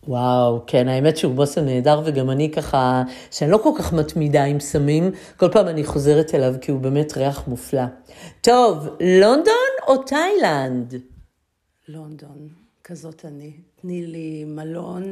וואו, 0.09 0.63
כן, 0.67 0.89
האמת 0.89 1.17
שהוא 1.17 1.35
בושם 1.35 1.65
נהדר, 1.65 2.03
וגם 2.05 2.31
אני 2.31 2.53
ככה, 2.53 3.03
שאני 3.31 3.51
לא 3.51 3.59
כל 3.59 3.71
כך 3.79 3.93
מתמידה 3.93 4.45
עם 4.45 4.61
סמים, 4.61 5.11
כל 5.37 5.53
פעם 5.53 5.69
אני 5.69 5.85
חוזרת 5.85 6.35
אליו 6.35 6.55
כי 6.61 6.71
הוא 6.71 6.81
באמת 6.81 7.17
ריח 7.17 7.49
מופלא. 7.49 7.85
טוב, 8.41 8.89
לונדון 9.01 9.73
או 9.89 9.97
תאילנד? 10.03 10.95
לונדון, 11.89 12.64
כזאת 12.85 13.25
אני. 13.25 13.51
תני 13.81 14.07
לי 14.07 14.45
מלון, 14.45 15.11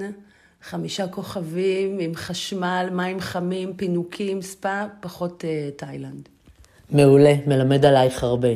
חמישה 0.62 1.08
כוכבים 1.08 1.98
עם 1.98 2.14
חשמל, 2.14 2.88
מים 2.92 3.20
חמים, 3.20 3.72
פינוקים, 3.76 4.42
ספא, 4.42 4.86
פחות 5.00 5.44
uh, 5.44 5.78
תאילנד. 5.78 6.28
מעולה, 6.90 7.34
מלמד 7.46 7.84
עלייך 7.84 8.24
הרבה. 8.24 8.48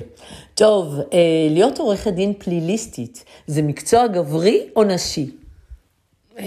טוב, 0.55 0.95
אה, 1.13 1.49
להיות 1.51 1.79
עורכת 1.79 2.13
דין 2.13 2.33
פליליסטית, 2.39 3.25
זה 3.47 3.63
מקצוע 3.63 4.07
גברי 4.07 4.69
או 4.77 4.85
נשי? 4.85 5.31
אה, 6.39 6.45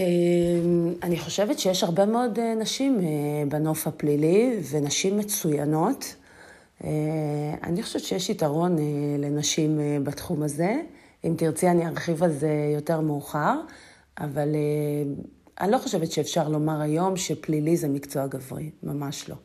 אני 1.04 1.20
חושבת 1.20 1.60
שיש 1.60 1.84
הרבה 1.84 2.06
מאוד 2.06 2.40
נשים 2.40 3.00
בנוף 3.50 3.88
הפלילי, 3.88 4.60
ונשים 4.72 5.18
מצוינות. 5.18 6.16
אני 7.64 7.84
חושבת 7.84 8.04
שיש 8.04 8.30
יתרון 8.30 8.76
לנשים 9.20 9.80
בתחום 10.04 10.44
הזה. 10.44 10.76
אם 11.26 11.34
תרצי, 11.38 11.70
אני 11.70 11.88
ארחיב 11.88 12.24
על 12.24 12.32
זה 12.32 12.72
יותר 12.76 13.02
מאוחר. 13.02 13.56
אבל 14.20 14.56
אה, 14.56 15.12
אני 15.62 15.72
לא 15.72 15.78
חושבת 15.78 16.12
שאפשר 16.12 16.50
לומר 16.50 16.82
היום 16.82 17.18
שפלילי 17.18 17.78
זה 17.78 17.88
מקצוע 17.88 18.28
גברי, 18.28 18.70
ממש 18.84 19.30
לא. 19.30 19.36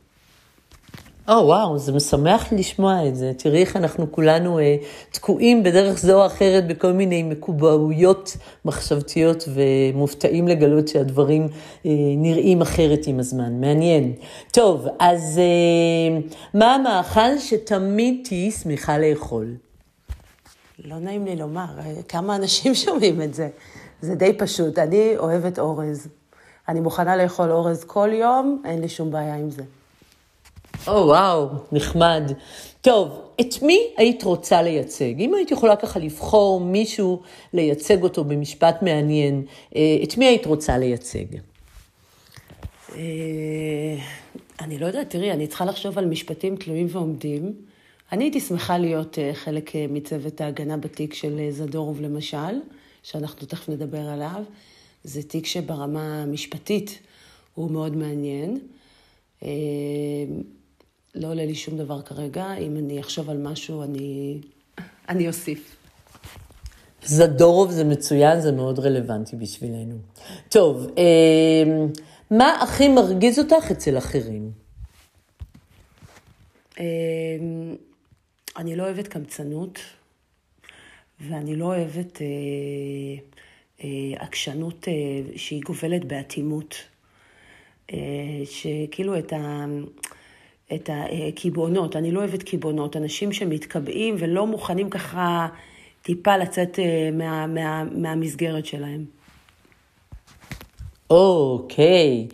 או, 1.28 1.32
oh, 1.32 1.42
וואו, 1.42 1.78
זה 1.78 1.92
משמח 1.92 2.52
לשמוע 2.52 3.08
את 3.08 3.16
זה. 3.16 3.32
תראי 3.38 3.60
איך 3.60 3.76
אנחנו 3.76 4.12
כולנו 4.12 4.58
אה, 4.58 4.76
תקועים 5.10 5.62
בדרך 5.62 5.98
זו 5.98 6.20
או 6.22 6.26
אחרת 6.26 6.66
בכל 6.66 6.92
מיני 6.92 7.22
מקובעויות 7.22 8.36
מחשבתיות 8.64 9.44
ומופתעים 9.54 10.48
לגלות 10.48 10.88
שהדברים 10.88 11.48
אה, 11.86 11.90
נראים 12.16 12.62
אחרת 12.62 13.00
עם 13.06 13.20
הזמן. 13.20 13.60
מעניין. 13.60 14.12
טוב, 14.52 14.86
אז 14.98 15.38
אה, 15.38 16.20
מה 16.54 16.74
המאכל 16.74 17.38
שתמיד 17.38 18.20
תהיי 18.24 18.50
שמחה 18.50 18.98
לאכול? 18.98 19.54
לא 20.84 20.98
נעים 20.98 21.24
לי 21.24 21.36
לומר, 21.36 21.66
כמה 22.08 22.36
אנשים 22.36 22.74
שומעים 22.84 23.22
את 23.22 23.34
זה. 23.34 23.48
זה 24.00 24.14
די 24.14 24.32
פשוט. 24.38 24.78
אני 24.78 25.16
אוהבת 25.16 25.58
אורז. 25.58 26.08
אני 26.68 26.80
מוכנה 26.80 27.16
לאכול 27.16 27.50
אורז 27.50 27.84
כל 27.84 28.10
יום, 28.12 28.62
אין 28.64 28.80
לי 28.80 28.88
שום 28.88 29.10
בעיה 29.10 29.34
עם 29.34 29.50
זה. 29.50 29.62
או, 30.86 30.92
oh, 30.92 31.06
וואו, 31.06 31.48
נחמד. 31.72 32.32
טוב, 32.80 33.20
את 33.40 33.62
מי 33.62 33.80
היית 33.96 34.22
רוצה 34.22 34.62
לייצג? 34.62 35.20
אם 35.20 35.34
היית 35.34 35.50
יכולה 35.50 35.76
ככה 35.76 35.98
לבחור 35.98 36.60
מישהו 36.60 37.22
לייצג 37.52 38.02
אותו 38.02 38.24
במשפט 38.24 38.82
מעניין, 38.82 39.42
אה, 39.76 39.80
את 40.02 40.18
מי 40.18 40.26
היית 40.26 40.46
רוצה 40.46 40.78
לייצג? 40.78 41.24
אה, 42.96 43.00
אני 44.60 44.78
לא 44.78 44.86
יודעת, 44.86 45.10
תראי, 45.10 45.32
אני 45.32 45.46
צריכה 45.46 45.64
לחשוב 45.64 45.98
על 45.98 46.06
משפטים 46.06 46.56
תלויים 46.56 46.86
ועומדים. 46.90 47.52
אני 48.14 48.24
הייתי 48.24 48.40
שמחה 48.40 48.78
להיות 48.78 49.18
אה, 49.18 49.30
חלק 49.34 49.70
מצוות 49.88 50.40
ההגנה 50.40 50.76
בתיק 50.76 51.14
של 51.14 51.40
זדורוב 51.50 52.00
למשל, 52.00 52.60
שאנחנו 53.02 53.46
תכף 53.46 53.68
נדבר 53.68 54.00
עליו. 54.00 54.42
זה 55.04 55.22
תיק 55.22 55.46
שברמה 55.46 56.22
המשפטית 56.22 56.98
הוא 57.54 57.70
מאוד 57.70 57.96
מעניין. 57.96 58.58
לא 61.14 61.28
עולה 61.28 61.46
לי 61.46 61.54
שום 61.54 61.78
דבר 61.78 62.02
כרגע, 62.02 62.54
אם 62.54 62.76
אני 62.76 63.00
אחשוב 63.00 63.30
על 63.30 63.38
משהו, 63.38 63.82
אני, 63.82 64.38
אני 65.08 65.28
אוסיף. 65.28 65.76
זדורוב 67.04 67.70
זה 67.70 67.84
מצוין, 67.84 68.40
זה 68.40 68.52
מאוד 68.52 68.78
רלוונטי 68.78 69.36
בשבילנו. 69.36 69.96
טוב, 70.48 70.86
אה, 70.98 71.86
מה 72.30 72.62
הכי 72.62 72.88
מרגיז 72.88 73.38
אותך 73.38 73.70
אצל 73.70 73.98
אחרים? 73.98 74.50
אה, 78.56 78.60
אני 78.60 78.76
לא 78.76 78.82
אוהבת 78.82 79.08
קמצנות, 79.08 79.78
ואני 81.20 81.56
לא 81.56 81.64
אוהבת 81.64 82.22
אה, 82.22 82.26
אה, 83.84 84.24
עקשנות 84.24 84.88
אה, 84.88 84.92
שהיא 85.36 85.62
גובלת 85.62 86.04
באטימות. 86.04 86.74
אה, 87.92 87.98
שכאילו 88.44 89.18
את 89.18 89.32
ה... 89.32 89.64
את 90.74 90.90
הקיבעונות, 90.92 91.96
אני 91.96 92.10
לא 92.12 92.20
אוהבת 92.20 92.42
קיבעונות, 92.42 92.96
אנשים 92.96 93.32
שמתקבעים 93.32 94.14
ולא 94.18 94.46
מוכנים 94.46 94.90
ככה 94.90 95.48
טיפה 96.02 96.36
לצאת 96.36 96.78
אה, 96.78 97.10
מה, 97.12 97.46
מה, 97.46 97.84
מהמסגרת 97.84 98.66
שלהם. 98.66 99.04
אוקיי. 101.10 102.28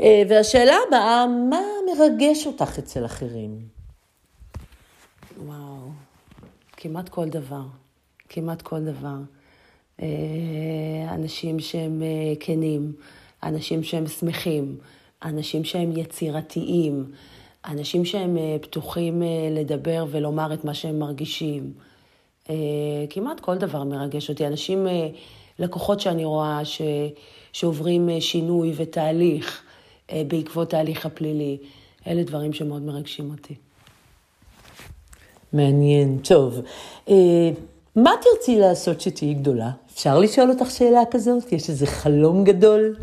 אה, 0.00 0.22
והשאלה 0.28 0.74
הבאה, 0.88 1.26
מה 1.50 1.60
מרגש 1.86 2.46
אותך 2.46 2.78
אצל 2.78 3.04
אחרים? 3.04 3.73
וואו, 5.44 5.88
כמעט 6.72 7.08
כל 7.08 7.28
דבר. 7.28 7.64
כמעט 8.28 8.62
כל 8.62 8.80
דבר. 8.84 9.16
אה, 10.02 10.06
אנשים 11.14 11.60
שהם 11.60 12.02
כנים, 12.40 12.92
אנשים 13.42 13.82
שהם 13.82 14.06
שמחים, 14.06 14.76
אנשים 15.22 15.64
שהם 15.64 15.96
יצירתיים. 15.96 17.12
אנשים 17.66 18.04
שהם 18.04 18.36
אה, 18.36 18.56
פתוחים 18.60 19.22
אה, 19.22 19.28
לדבר 19.50 20.06
ולומר 20.10 20.54
את 20.54 20.64
מה 20.64 20.74
שהם 20.74 20.98
מרגישים. 20.98 21.72
אה, 22.50 22.54
כמעט 23.10 23.40
כל 23.40 23.58
דבר 23.58 23.84
מרגש 23.84 24.30
אותי. 24.30 24.46
אנשים, 24.46 24.86
לקוחות 25.58 26.00
שאני 26.00 26.24
רואה 26.24 26.64
ש, 26.64 26.82
שעוברים 27.52 28.08
שינוי 28.20 28.72
ותהליך 28.76 29.62
בעקבות 30.12 30.74
ההליך 30.74 31.06
הפלילי, 31.06 31.58
אלה 32.06 32.22
דברים 32.22 32.52
שמאוד 32.52 32.82
מרגשים 32.82 33.30
אותי. 33.30 33.54
מעניין. 35.54 36.18
טוב, 36.18 36.60
מה 37.96 38.10
תרצי 38.22 38.58
לעשות 38.58 39.00
שתהיי 39.00 39.34
גדולה? 39.34 39.70
אפשר 39.94 40.18
לשאול 40.18 40.50
אותך 40.50 40.70
שאלה 40.70 41.02
כזאת? 41.10 41.52
יש 41.52 41.70
איזה 41.70 41.86
חלום 41.86 42.44
גדול? 42.44 42.96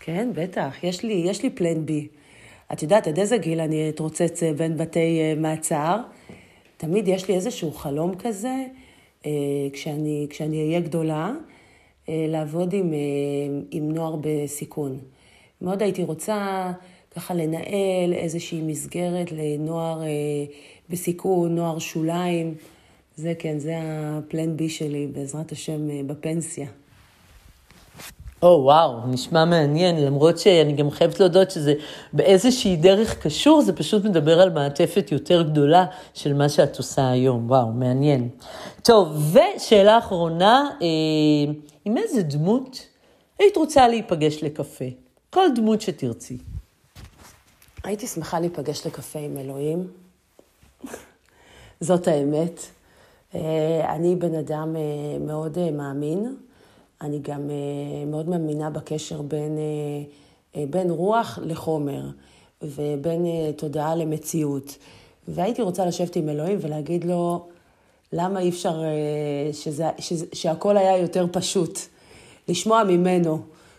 כן, 0.00 0.28
בטח. 0.34 0.84
יש 0.84 1.02
לי, 1.02 1.12
יש 1.26 1.42
לי 1.42 1.50
פלן 1.50 1.86
בי. 1.86 2.08
את 2.72 2.82
יודעת 2.82 3.06
עד 3.08 3.18
איזה 3.18 3.36
גיל 3.36 3.60
אני 3.60 3.88
אתרוצץ 3.88 4.42
אה, 4.42 4.52
בין 4.52 4.76
בתי 4.76 5.20
אה, 5.20 5.34
מעצר. 5.36 5.96
תמיד 6.76 7.08
יש 7.08 7.28
לי 7.28 7.34
איזשהו 7.34 7.72
חלום 7.72 8.14
כזה, 8.14 8.64
אה, 9.26 9.30
כשאני, 9.72 10.26
כשאני 10.30 10.66
אהיה 10.66 10.80
גדולה, 10.80 11.32
לעבוד 12.08 12.72
עם, 12.72 12.92
עם 13.70 13.92
נוער 13.92 14.16
בסיכון. 14.20 14.98
מאוד 15.62 15.82
הייתי 15.82 16.02
רוצה 16.02 16.72
ככה 17.14 17.34
לנהל 17.34 18.12
איזושהי 18.12 18.60
מסגרת 18.60 19.32
לנוער 19.32 20.02
בסיכון, 20.92 21.54
נוער 21.54 21.78
שוליים. 21.78 22.54
זה 23.16 23.32
כן, 23.38 23.58
זה 23.58 23.74
הפלן 23.82 24.56
בי 24.56 24.68
שלי, 24.68 25.06
בעזרת 25.06 25.52
השם, 25.52 26.06
בפנסיה. 26.06 26.66
או, 28.42 28.54
oh, 28.54 28.60
וואו, 28.60 29.06
נשמע 29.06 29.44
מעניין, 29.44 30.04
למרות 30.04 30.38
שאני 30.38 30.72
גם 30.72 30.90
חייבת 30.90 31.20
להודות 31.20 31.50
שזה 31.50 31.74
באיזושהי 32.12 32.76
דרך 32.76 33.18
קשור, 33.22 33.62
זה 33.62 33.72
פשוט 33.72 34.04
מדבר 34.04 34.40
על 34.40 34.50
מעטפת 34.50 35.12
יותר 35.12 35.42
גדולה 35.42 35.86
של 36.14 36.32
מה 36.32 36.48
שאת 36.48 36.78
עושה 36.78 37.10
היום. 37.10 37.50
וואו, 37.50 37.72
מעניין. 37.72 38.28
טוב, 38.82 39.36
ושאלה 39.56 39.98
אחרונה, 39.98 40.70
אה, 40.82 41.52
עם 41.84 41.98
איזה 41.98 42.22
דמות 42.22 42.86
היית 43.38 43.56
רוצה 43.56 43.88
להיפגש 43.88 44.42
לקפה? 44.42 44.84
כל 45.30 45.46
דמות 45.54 45.80
שתרצי. 45.80 46.38
הייתי 47.84 48.06
שמחה 48.06 48.40
להיפגש 48.40 48.86
לקפה 48.86 49.18
עם 49.18 49.36
אלוהים. 49.36 50.01
זאת 51.80 52.08
האמת. 52.08 52.60
אה, 53.34 53.94
אני 53.94 54.16
בן 54.16 54.34
אדם 54.34 54.76
אה, 54.76 55.18
מאוד 55.26 55.58
אה, 55.58 55.70
מאמין. 55.70 56.36
אני 57.00 57.18
גם 57.18 57.50
מאוד 58.06 58.28
מאמינה 58.28 58.70
בקשר 58.70 59.22
בין, 59.22 59.58
בין 60.70 60.90
רוח 60.90 61.38
לחומר 61.42 62.02
ובין 62.62 63.26
תודעה 63.56 63.94
למציאות. 63.94 64.76
והייתי 65.28 65.62
רוצה 65.62 65.86
לשבת 65.86 66.16
עם 66.16 66.28
אלוהים 66.28 66.58
ולהגיד 66.60 67.04
לו, 67.04 67.46
למה 68.12 68.40
אי 68.40 68.48
אפשר 68.48 68.82
שזה, 69.52 69.90
שזה, 69.98 70.26
שהכל 70.32 70.76
היה 70.76 70.98
יותר 70.98 71.26
פשוט? 71.32 71.78
לשמוע 72.48 72.84
ממנו, 72.84 73.38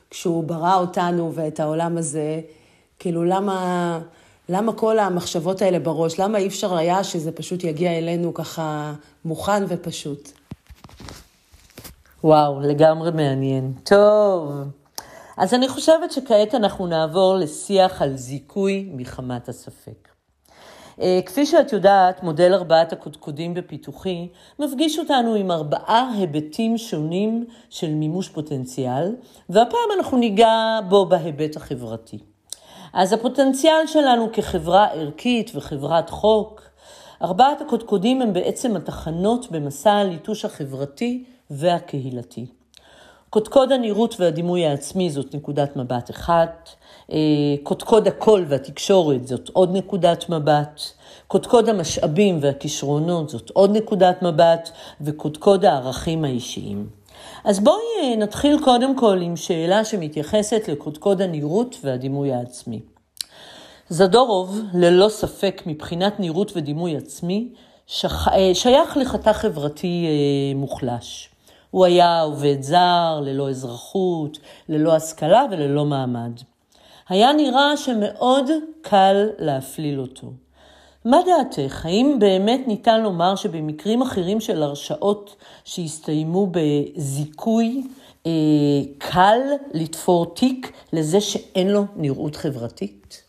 כשהוא 0.09 0.43
ברא 0.43 0.75
אותנו 0.75 1.31
ואת 1.33 1.59
העולם 1.59 1.97
הזה, 1.97 2.41
כאילו 2.99 3.23
למה, 3.23 3.99
למה 4.49 4.73
כל 4.73 4.99
המחשבות 4.99 5.61
האלה 5.61 5.79
בראש? 5.79 6.19
למה 6.19 6.37
אי 6.37 6.47
אפשר 6.47 6.75
היה 6.75 7.03
שזה 7.03 7.31
פשוט 7.31 7.63
יגיע 7.63 7.97
אלינו 7.97 8.33
ככה 8.33 8.93
מוכן 9.25 9.63
ופשוט? 9.67 10.31
וואו, 12.23 12.59
לגמרי 12.61 13.11
מעניין. 13.11 13.73
טוב, 13.83 14.51
אז 15.37 15.53
אני 15.53 15.69
חושבת 15.69 16.11
שכעת 16.11 16.55
אנחנו 16.55 16.87
נעבור 16.87 17.35
לשיח 17.35 18.01
על 18.01 18.17
זיכוי 18.17 18.89
מחמת 18.93 19.49
הספק. 19.49 20.07
אה, 21.01 21.19
כפי 21.25 21.45
שאת 21.45 21.73
יודעת, 21.73 22.23
מודל 22.23 22.53
ארבעת 22.53 22.93
הקודקודים 22.93 23.53
בפיתוחי 23.53 24.27
מפגיש 24.59 24.99
אותנו 24.99 25.35
עם 25.35 25.51
ארבעה 25.51 26.11
היבטים 26.17 26.77
שונים 26.77 27.45
של 27.69 27.89
מימוש 27.89 28.29
פוטנציאל, 28.29 29.15
והפעם 29.49 29.89
אנחנו 29.97 30.17
ניגע 30.17 30.79
בו 30.89 31.05
בהיבט 31.05 31.55
החברתי. 31.55 32.32
אז 32.93 33.13
הפוטנציאל 33.13 33.87
שלנו 33.87 34.29
כחברה 34.33 34.85
ערכית 34.85 35.51
וחברת 35.55 36.09
חוק, 36.09 36.61
ארבעת 37.21 37.61
הקודקודים 37.61 38.21
הם 38.21 38.33
בעצם 38.33 38.75
התחנות 38.75 39.51
במסע 39.51 39.91
הליטוש 39.91 40.45
החברתי 40.45 41.23
והקהילתי. 41.49 42.45
קודקוד 43.29 43.71
הנראות 43.71 44.15
והדימוי 44.19 44.65
העצמי 44.65 45.09
זאת 45.09 45.35
נקודת 45.35 45.75
מבט 45.75 46.09
אחת, 46.09 46.69
אה, 47.11 47.17
קודקוד 47.63 48.07
הקול 48.07 48.45
והתקשורת 48.47 49.27
זאת 49.27 49.49
עוד 49.49 49.69
נקודת 49.73 50.29
מבט, 50.29 50.81
קודקוד 51.27 51.69
המשאבים 51.69 52.39
והכישרונות 52.41 53.29
זאת 53.29 53.49
עוד 53.49 53.77
נקודת 53.77 54.21
מבט, 54.21 54.69
וקודקוד 55.01 55.65
הערכים 55.65 56.25
האישיים. 56.25 57.02
אז 57.43 57.59
בואי 57.59 57.83
אה, 58.01 58.15
נתחיל 58.15 58.59
קודם 58.63 58.97
כל 58.97 59.19
עם 59.21 59.35
שאלה 59.35 59.85
שמתייחסת 59.85 60.63
לקודקוד 60.67 61.21
הנראות 61.21 61.77
והדימוי 61.83 62.33
העצמי. 62.33 62.81
זדורוב, 63.89 64.59
ללא 64.73 65.09
ספק 65.09 65.61
מבחינת 65.65 66.19
נראות 66.19 66.51
ודימוי 66.55 66.97
עצמי, 66.97 67.49
שייך 68.53 68.97
לחתך 68.97 69.37
חברתי 69.37 70.05
אה, 70.05 70.59
מוחלש. 70.59 71.29
הוא 71.71 71.85
היה 71.85 72.21
עובד 72.21 72.61
זר, 72.61 73.19
ללא 73.23 73.49
אזרחות, 73.49 74.37
ללא 74.69 74.95
השכלה 74.95 75.45
וללא 75.51 75.85
מעמד. 75.85 76.31
היה 77.09 77.33
נראה 77.33 77.77
שמאוד 77.77 78.49
קל 78.81 79.29
להפליל 79.39 79.99
אותו. 79.99 80.27
מה 81.05 81.17
דעתך? 81.25 81.85
האם 81.85 82.15
באמת 82.19 82.67
ניתן 82.67 83.01
לומר 83.01 83.35
שבמקרים 83.35 84.01
אחרים 84.01 84.39
של 84.39 84.63
הרשעות 84.63 85.35
שהסתיימו 85.65 86.51
בזיכוי, 86.51 87.83
אה, 88.25 88.31
קל 88.97 89.39
לתפור 89.73 90.33
תיק 90.35 90.71
לזה 90.93 91.21
שאין 91.21 91.69
לו 91.69 91.85
נראות 91.95 92.35
חברתית? 92.35 93.23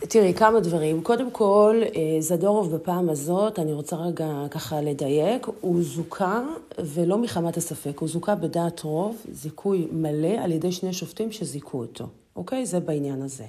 תראי, 0.00 0.34
כמה 0.34 0.60
דברים. 0.60 1.02
קודם 1.02 1.30
כל, 1.30 1.80
אה, 1.96 2.20
זדורוב 2.20 2.76
בפעם 2.76 3.10
הזאת, 3.10 3.58
אני 3.58 3.72
רוצה 3.72 3.96
רגע 3.96 4.28
ככה 4.50 4.80
לדייק, 4.80 5.46
הוא 5.60 5.82
זוכה, 5.82 6.42
ולא 6.78 7.18
מחמת 7.18 7.56
הספק, 7.56 7.98
הוא 7.98 8.08
זוכה 8.08 8.34
בדעת 8.34 8.80
רוב, 8.80 9.16
זיכוי 9.32 9.88
מלא 9.92 10.34
על 10.38 10.52
ידי 10.52 10.72
שני 10.72 10.92
שופטים 10.92 11.32
שזיכו 11.32 11.78
אותו, 11.78 12.06
אוקיי? 12.36 12.66
זה 12.66 12.80
בעניין 12.80 13.22
הזה. 13.22 13.44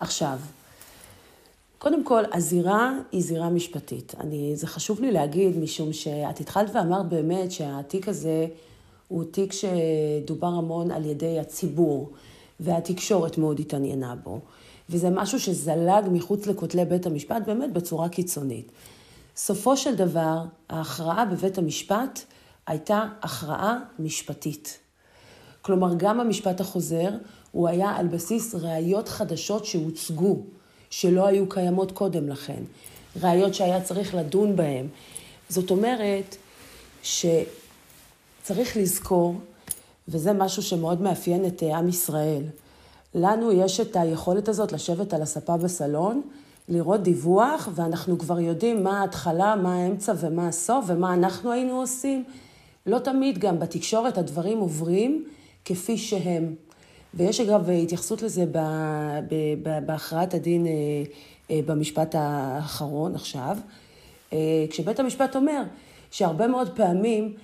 עכשיו, 0.00 0.38
קודם 1.82 2.04
כל, 2.04 2.22
הזירה 2.32 2.98
היא 3.12 3.22
זירה 3.22 3.50
משפטית. 3.50 4.14
אני, 4.20 4.56
זה 4.56 4.66
חשוב 4.66 5.00
לי 5.00 5.12
להגיד, 5.12 5.58
משום 5.58 5.92
שאת 5.92 6.40
התחלת 6.40 6.70
ואמרת 6.74 7.08
באמת 7.08 7.52
שהתיק 7.52 8.08
הזה 8.08 8.46
הוא 9.08 9.24
תיק 9.24 9.52
שדובר 9.52 10.46
המון 10.46 10.90
על 10.90 11.04
ידי 11.04 11.38
הציבור, 11.38 12.12
והתקשורת 12.60 13.38
מאוד 13.38 13.60
התעניינה 13.60 14.14
בו. 14.14 14.40
וזה 14.90 15.10
משהו 15.10 15.40
שזלג 15.40 16.04
מחוץ 16.12 16.46
לכותלי 16.46 16.84
בית 16.84 17.06
המשפט 17.06 17.42
באמת 17.46 17.72
בצורה 17.72 18.08
קיצונית. 18.08 18.72
סופו 19.36 19.76
של 19.76 19.94
דבר, 19.94 20.38
ההכרעה 20.70 21.24
בבית 21.24 21.58
המשפט 21.58 22.20
הייתה 22.66 23.08
הכרעה 23.22 23.78
משפטית. 23.98 24.78
כלומר, 25.62 25.94
גם 25.96 26.20
המשפט 26.20 26.60
החוזר, 26.60 27.10
הוא 27.52 27.68
היה 27.68 27.90
על 27.90 28.06
בסיס 28.06 28.54
ראיות 28.54 29.08
חדשות 29.08 29.64
שהוצגו, 29.64 30.42
שלא 30.92 31.26
היו 31.26 31.48
קיימות 31.48 31.92
קודם 31.92 32.28
לכן. 32.28 32.62
ראיות 33.22 33.54
שהיה 33.54 33.80
צריך 33.80 34.14
לדון 34.14 34.56
בהן. 34.56 34.86
זאת 35.48 35.70
אומרת 35.70 36.36
שצריך 37.02 38.76
לזכור, 38.76 39.34
וזה 40.08 40.32
משהו 40.32 40.62
שמאוד 40.62 41.00
מאפיין 41.00 41.46
את 41.46 41.62
עם 41.62 41.88
ישראל, 41.88 42.42
לנו 43.14 43.52
יש 43.52 43.80
את 43.80 43.96
היכולת 43.96 44.48
הזאת 44.48 44.72
לשבת 44.72 45.14
על 45.14 45.22
הספה 45.22 45.56
בסלון, 45.56 46.22
לראות 46.68 47.02
דיווח, 47.02 47.68
ואנחנו 47.74 48.18
כבר 48.18 48.40
יודעים 48.40 48.84
מה 48.84 49.00
ההתחלה, 49.00 49.56
מה 49.56 49.74
האמצע 49.74 50.12
ומה 50.20 50.48
הסוף, 50.48 50.84
ומה 50.88 51.14
אנחנו 51.14 51.52
היינו 51.52 51.80
עושים. 51.80 52.24
לא 52.86 52.98
תמיד 52.98 53.38
גם 53.38 53.58
בתקשורת 53.58 54.18
הדברים 54.18 54.58
עוברים 54.58 55.24
כפי 55.64 55.98
שהם. 55.98 56.54
ויש 57.14 57.40
אגב 57.40 57.70
התייחסות 57.70 58.22
לזה 58.22 58.44
בהכרעת 59.86 60.34
הדין 60.34 60.66
אה, 60.66 60.72
אה, 61.50 61.60
במשפט 61.66 62.14
האחרון 62.18 63.14
עכשיו, 63.14 63.56
אה, 64.32 64.64
כשבית 64.70 65.00
המשפט 65.00 65.36
אומר 65.36 65.62
שהרבה 66.10 66.46
מאוד 66.46 66.76
פעמים 66.76 67.34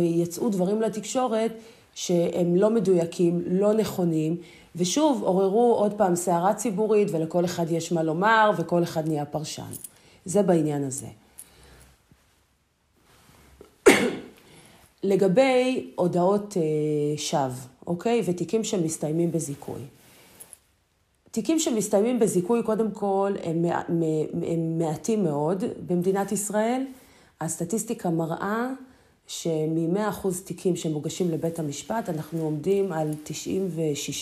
יצאו 0.00 0.48
דברים 0.48 0.82
לתקשורת 0.82 1.52
שהם 1.94 2.56
לא 2.56 2.70
מדויקים, 2.70 3.42
לא 3.46 3.72
נכונים, 3.72 4.36
ושוב 4.76 5.22
עוררו 5.22 5.74
עוד 5.74 5.92
פעם 5.92 6.16
סערה 6.16 6.54
ציבורית, 6.54 7.08
ולכל 7.12 7.44
אחד 7.44 7.66
יש 7.70 7.92
מה 7.92 8.02
לומר, 8.02 8.50
וכל 8.58 8.82
אחד 8.82 9.08
נהיה 9.08 9.24
פרשן. 9.24 9.72
זה 10.24 10.42
בעניין 10.42 10.84
הזה. 10.84 11.06
לגבי 15.02 15.90
הודעות 15.94 16.56
אה, 16.56 16.62
שווא, 17.16 17.71
אוקיי? 17.86 18.22
ותיקים 18.26 18.64
שמסתיימים 18.64 19.32
בזיכוי. 19.32 19.80
תיקים 21.30 21.58
שמסתיימים 21.58 22.18
בזיכוי, 22.18 22.62
קודם 22.62 22.90
כל, 22.90 23.32
הם, 23.42 23.64
הם 24.48 24.78
מעטים 24.78 25.24
מאוד 25.24 25.64
במדינת 25.86 26.32
ישראל. 26.32 26.86
הסטטיסטיקה 27.40 28.10
מראה 28.10 28.70
שמ-100% 29.26 30.28
תיקים 30.44 30.76
שמוגשים 30.76 31.30
לבית 31.30 31.58
המשפט, 31.58 32.08
אנחנו 32.08 32.42
עומדים 32.42 32.92
על 32.92 33.10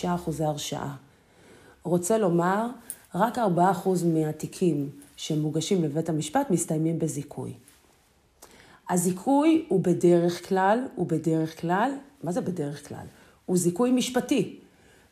96% 0.04 0.44
הרשעה. 0.44 0.96
רוצה 1.82 2.18
לומר, 2.18 2.66
רק 3.14 3.38
4% 3.38 3.40
מהתיקים 4.04 4.90
שמוגשים 5.16 5.84
לבית 5.84 6.08
המשפט 6.08 6.50
מסתיימים 6.50 6.98
בזיכוי. 6.98 7.52
הזיכוי 8.90 9.64
הוא 9.68 9.80
בדרך 9.80 10.48
כלל, 10.48 10.78
הוא 10.94 11.06
בדרך 11.06 11.60
כלל, 11.60 11.90
מה 12.22 12.32
זה 12.32 12.40
בדרך 12.40 12.88
כלל? 12.88 13.06
הוא 13.50 13.56
זיכוי 13.56 13.90
משפטי. 13.90 14.56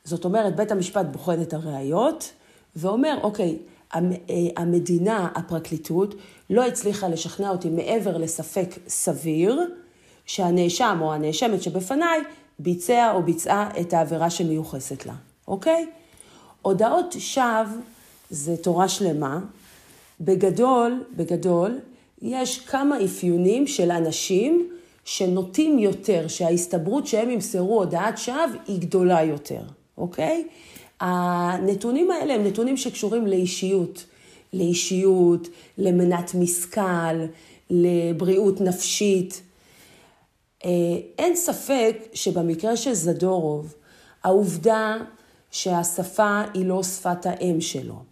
זאת 0.04 0.24
אומרת, 0.24 0.56
בית 0.56 0.72
המשפט 0.72 1.06
בוחן 1.06 1.42
את 1.42 1.54
הראיות 1.54 2.32
ואומר, 2.76 3.18
אוקיי, 3.22 3.58
המדינה, 4.56 5.28
הפרקליטות, 5.34 6.14
לא 6.50 6.66
הצליחה 6.66 7.08
לשכנע 7.08 7.50
אותי 7.50 7.70
מעבר 7.70 8.16
לספק 8.16 8.68
סביר, 8.88 9.60
שהנאשם 10.26 10.98
או 11.00 11.14
הנאשמת 11.14 11.62
שבפניי 11.62 12.20
ביצע 12.58 13.12
או 13.14 13.22
ביצעה 13.22 13.70
את 13.80 13.92
העבירה 13.92 14.30
שמיוחסת 14.30 15.06
לה, 15.06 15.14
אוקיי? 15.48 15.86
הודעות 16.62 17.14
שווא 17.18 17.64
זה 18.30 18.56
תורה 18.56 18.88
שלמה. 18.88 19.40
בגדול, 20.20 21.04
בגדול, 21.16 21.78
יש 22.22 22.58
כמה 22.58 23.04
אפיונים 23.04 23.66
של 23.66 23.90
אנשים 23.90 24.68
שנוטים 25.08 25.78
יותר, 25.78 26.28
שההסתברות 26.28 27.06
שהם 27.06 27.30
ימסרו 27.30 27.78
הודעת 27.78 28.18
שווא 28.18 28.58
היא 28.66 28.80
גדולה 28.80 29.22
יותר, 29.22 29.60
אוקיי? 29.98 30.46
הנתונים 31.00 32.10
האלה 32.10 32.34
הם 32.34 32.44
נתונים 32.44 32.76
שקשורים 32.76 33.26
לאישיות, 33.26 34.04
לאישיות, 34.52 35.48
למנת 35.78 36.34
משכל, 36.34 37.24
לבריאות 37.70 38.60
נפשית. 38.60 39.42
אה, 40.64 40.70
אין 41.18 41.36
ספק 41.36 41.96
שבמקרה 42.12 42.76
של 42.76 42.94
זדורוב, 42.94 43.74
העובדה 44.24 44.96
שהשפה 45.50 46.42
היא 46.54 46.66
לא 46.66 46.82
שפת 46.82 47.26
האם 47.26 47.60
שלו, 47.60 48.02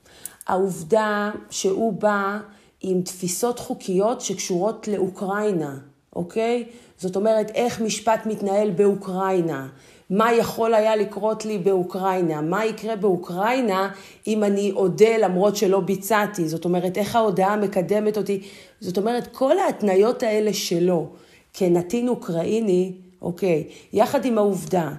העובדה 0.46 1.30
שהוא 1.50 1.92
בא 1.92 2.38
עם 2.80 3.02
תפיסות 3.02 3.58
חוקיות 3.58 4.20
שקשורות 4.20 4.88
לאוקראינה, 4.88 5.78
אוקיי? 6.16 6.64
זאת 6.98 7.16
אומרת, 7.16 7.50
איך 7.54 7.80
משפט 7.80 8.26
מתנהל 8.26 8.70
באוקראינה, 8.70 9.68
מה 10.10 10.32
יכול 10.32 10.74
היה 10.74 10.96
לקרות 10.96 11.44
לי 11.44 11.58
באוקראינה, 11.58 12.40
מה 12.40 12.64
יקרה 12.66 12.96
באוקראינה 12.96 13.90
אם 14.26 14.44
אני 14.44 14.72
אודה 14.72 15.16
למרות 15.18 15.56
שלא 15.56 15.80
ביצעתי, 15.80 16.48
זאת 16.48 16.64
אומרת, 16.64 16.98
איך 16.98 17.16
ההודעה 17.16 17.56
מקדמת 17.56 18.16
אותי, 18.16 18.40
זאת 18.80 18.98
אומרת, 18.98 19.26
כל 19.32 19.58
ההתניות 19.58 20.22
האלה 20.22 20.52
שלו 20.52 21.08
כנתין 21.52 22.08
אוקראיני, 22.08 22.92
אוקיי, 23.22 23.64
יחד 23.92 24.24
עם 24.24 24.38
העובדה 24.38 24.90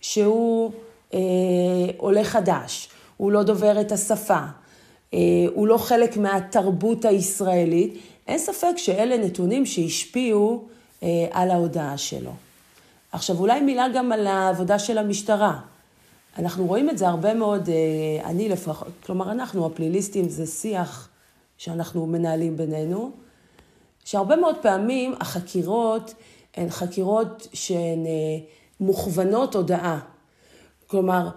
שהוא 0.00 0.72
אה, 1.14 1.20
עולה 1.96 2.24
חדש, 2.24 2.88
הוא 3.16 3.32
לא 3.32 3.42
דובר 3.42 3.80
את 3.80 3.92
השפה, 3.92 4.40
אה, 5.14 5.18
הוא 5.54 5.66
לא 5.66 5.78
חלק 5.78 6.16
מהתרבות 6.16 7.04
הישראלית, 7.04 7.94
אין 8.28 8.38
ספק 8.38 8.72
שאלה 8.76 9.16
נתונים 9.16 9.66
שהשפיעו 9.66 10.64
על 11.30 11.50
ההודעה 11.50 11.98
שלו. 11.98 12.32
עכשיו, 13.12 13.38
אולי 13.38 13.60
מילה 13.60 13.86
גם 13.94 14.12
על 14.12 14.26
העבודה 14.26 14.78
של 14.78 14.98
המשטרה. 14.98 15.60
אנחנו 16.38 16.66
רואים 16.66 16.90
את 16.90 16.98
זה 16.98 17.08
הרבה 17.08 17.34
מאוד, 17.34 17.68
אה, 17.68 18.28
אני 18.30 18.48
לפחות, 18.48 18.88
כלומר, 19.06 19.32
אנחנו 19.32 19.66
הפליליסטים, 19.66 20.28
זה 20.28 20.46
שיח 20.46 21.08
שאנחנו 21.58 22.06
מנהלים 22.06 22.56
בינינו, 22.56 23.10
שהרבה 24.04 24.36
מאוד 24.36 24.56
פעמים 24.62 25.14
החקירות 25.20 26.14
הן 26.56 26.70
חקירות 26.70 27.48
שהן 27.52 28.06
אה, 28.06 28.10
מוכוונות 28.80 29.54
הודעה. 29.54 30.00
כלומר, 30.86 31.28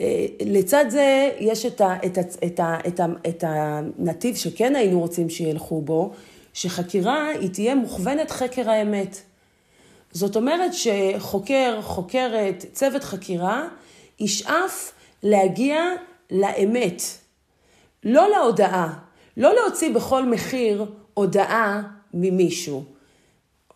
אה, 0.00 0.26
לצד 0.40 0.84
זה 0.88 1.30
יש 1.38 1.66
את, 1.66 1.80
ה, 1.80 1.96
את, 2.06 2.18
ה, 2.18 2.20
את, 2.46 2.60
ה, 2.60 2.78
את, 2.88 3.00
ה, 3.00 3.06
את 3.28 3.44
הנתיב 3.46 4.36
שכן 4.36 4.76
היינו 4.76 5.00
רוצים 5.00 5.30
שילכו 5.30 5.80
בו, 5.80 6.12
שחקירה 6.54 7.28
היא 7.28 7.50
תהיה 7.50 7.74
מוכוונת 7.74 8.30
חקר 8.30 8.70
האמת. 8.70 9.20
זאת 10.12 10.36
אומרת 10.36 10.70
שחוקר, 10.74 11.82
חוקרת, 11.82 12.64
צוות 12.72 13.04
חקירה, 13.04 13.68
ישאף 14.20 14.92
להגיע 15.22 15.82
לאמת, 16.30 17.02
לא 18.04 18.30
להודעה, 18.30 18.98
לא 19.36 19.54
להוציא 19.54 19.94
בכל 19.94 20.26
מחיר 20.26 20.86
הודעה 21.14 21.82
ממישהו, 22.14 22.84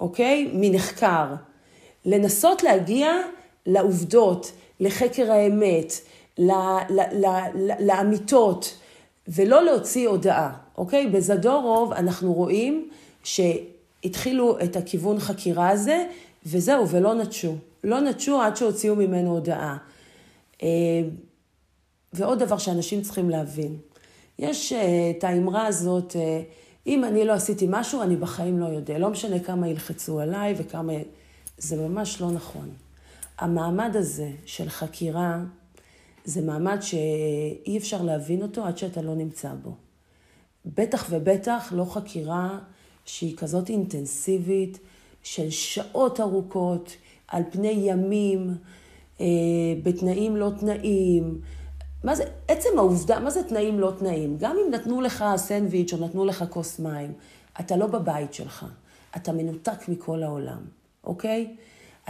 אוקיי? 0.01 0.51
מנחקר. 0.53 1.27
לנסות 2.05 2.63
להגיע 2.63 3.13
לעובדות, 3.67 4.53
לחקר 4.81 5.33
האמת, 5.33 5.93
לאמיתות, 7.81 8.75
ולא 9.29 9.65
להוציא 9.65 10.09
הודעה, 10.09 10.68
אוקיי? 10.79 11.07
בזדורוב 11.07 11.93
אנחנו 11.93 12.33
רואים 12.33 12.89
ש... 13.25 13.41
התחילו 14.05 14.59
את 14.65 14.77
הכיוון 14.77 15.19
חקירה 15.19 15.69
הזה, 15.69 16.07
וזהו, 16.47 16.89
ולא 16.89 17.15
נטשו. 17.15 17.55
לא 17.85 18.01
נטשו 18.01 18.41
עד 18.41 18.57
שהוציאו 18.57 18.97
ממנו 18.97 19.31
הודעה. 19.31 19.77
אה, 20.63 20.69
ועוד 22.13 22.39
דבר 22.39 22.59
שאנשים 22.59 23.03
צריכים 23.03 23.31
להבין, 23.31 23.77
יש 24.39 24.73
אה, 24.73 25.13
את 25.19 25.25
האמרה 25.25 25.67
הזאת, 25.67 26.17
אה, 26.17 26.43
אם 26.87 27.05
אני 27.05 27.25
לא 27.25 27.33
עשיתי 27.33 27.67
משהו, 27.71 28.03
אני 28.03 28.17
בחיים 28.17 28.61
לא 28.61 28.67
יודע. 28.67 28.99
לא 28.99 29.11
משנה 29.11 29.39
כמה 29.39 29.69
ילחצו 29.69 30.21
עליי 30.21 30.55
וכמה... 30.59 30.93
זה 31.59 31.77
ממש 31.77 32.21
לא 32.21 32.31
נכון. 32.31 32.71
המעמד 33.39 33.97
הזה 33.97 34.31
של 34.45 34.69
חקירה, 34.69 35.41
זה 36.25 36.43
מעמד 36.43 36.79
שאי 36.81 37.79
אפשר 37.79 38.03
להבין 38.03 38.43
אותו 38.43 38.65
עד 38.65 38.79
שאתה 38.79 39.03
לא 39.03 39.15
נמצא 39.15 39.53
בו. 39.63 39.88
בטח 40.77 41.07
ובטח 41.11 41.73
לא 41.77 41.85
חקירה 41.85 42.59
שהיא 43.05 43.37
כזאת 43.37 43.69
אינטנסיבית, 43.69 44.79
של 45.23 45.51
שעות 45.51 46.21
ארוכות, 46.21 46.97
על 47.29 47.43
פני 47.51 47.69
ימים, 47.83 48.55
אה, 49.21 49.27
בתנאים 49.83 50.37
לא 50.37 50.51
תנאים. 50.61 51.41
מה 52.05 52.15
זה, 52.15 52.25
עצם 52.49 52.69
העובדה, 52.77 53.21
מה 53.21 53.31
זה 53.31 53.43
תנאים 53.43 53.81
לא 53.81 53.93
תנאים? 53.99 54.37
גם 54.39 54.57
אם 54.67 54.75
נתנו 54.75 55.01
לך 55.01 55.25
סנדוויץ' 55.37 55.93
או 55.93 55.99
נתנו 55.99 56.25
לך 56.25 56.45
כוס 56.51 56.79
מים, 56.79 57.13
אתה 57.61 57.77
לא 57.77 57.87
בבית 57.87 58.35
שלך, 58.35 58.67
אתה 59.17 59.33
מנותק 59.33 59.89
מכל 59.89 60.23
העולם, 60.23 60.61
אוקיי? 61.05 61.57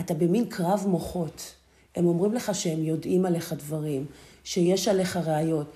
אתה 0.01 0.15
במין 0.15 0.45
קרב 0.45 0.85
מוחות. 0.89 1.55
הם 1.97 2.07
אומרים 2.07 2.33
לך 2.33 2.55
שהם 2.55 2.85
יודעים 2.85 3.27
עליך 3.27 3.53
דברים, 3.53 4.07
שיש 4.45 4.89
עליך 4.89 5.17
ראיות. 5.17 5.67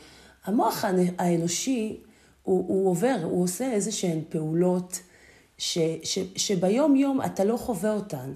המוח 0.45 0.85
האנושי, 1.19 1.97
הוא, 2.43 2.65
הוא 2.69 2.91
עובר, 2.91 3.17
הוא 3.23 3.45
עושה 3.45 3.73
איזה 3.73 3.93
שהן 3.93 4.21
פעולות 4.29 5.01
ש, 5.59 5.79
ש, 6.03 6.19
שביום-יום 6.37 7.23
אתה 7.23 7.45
לא 7.45 7.57
חווה 7.57 7.95
אותן. 7.95 8.33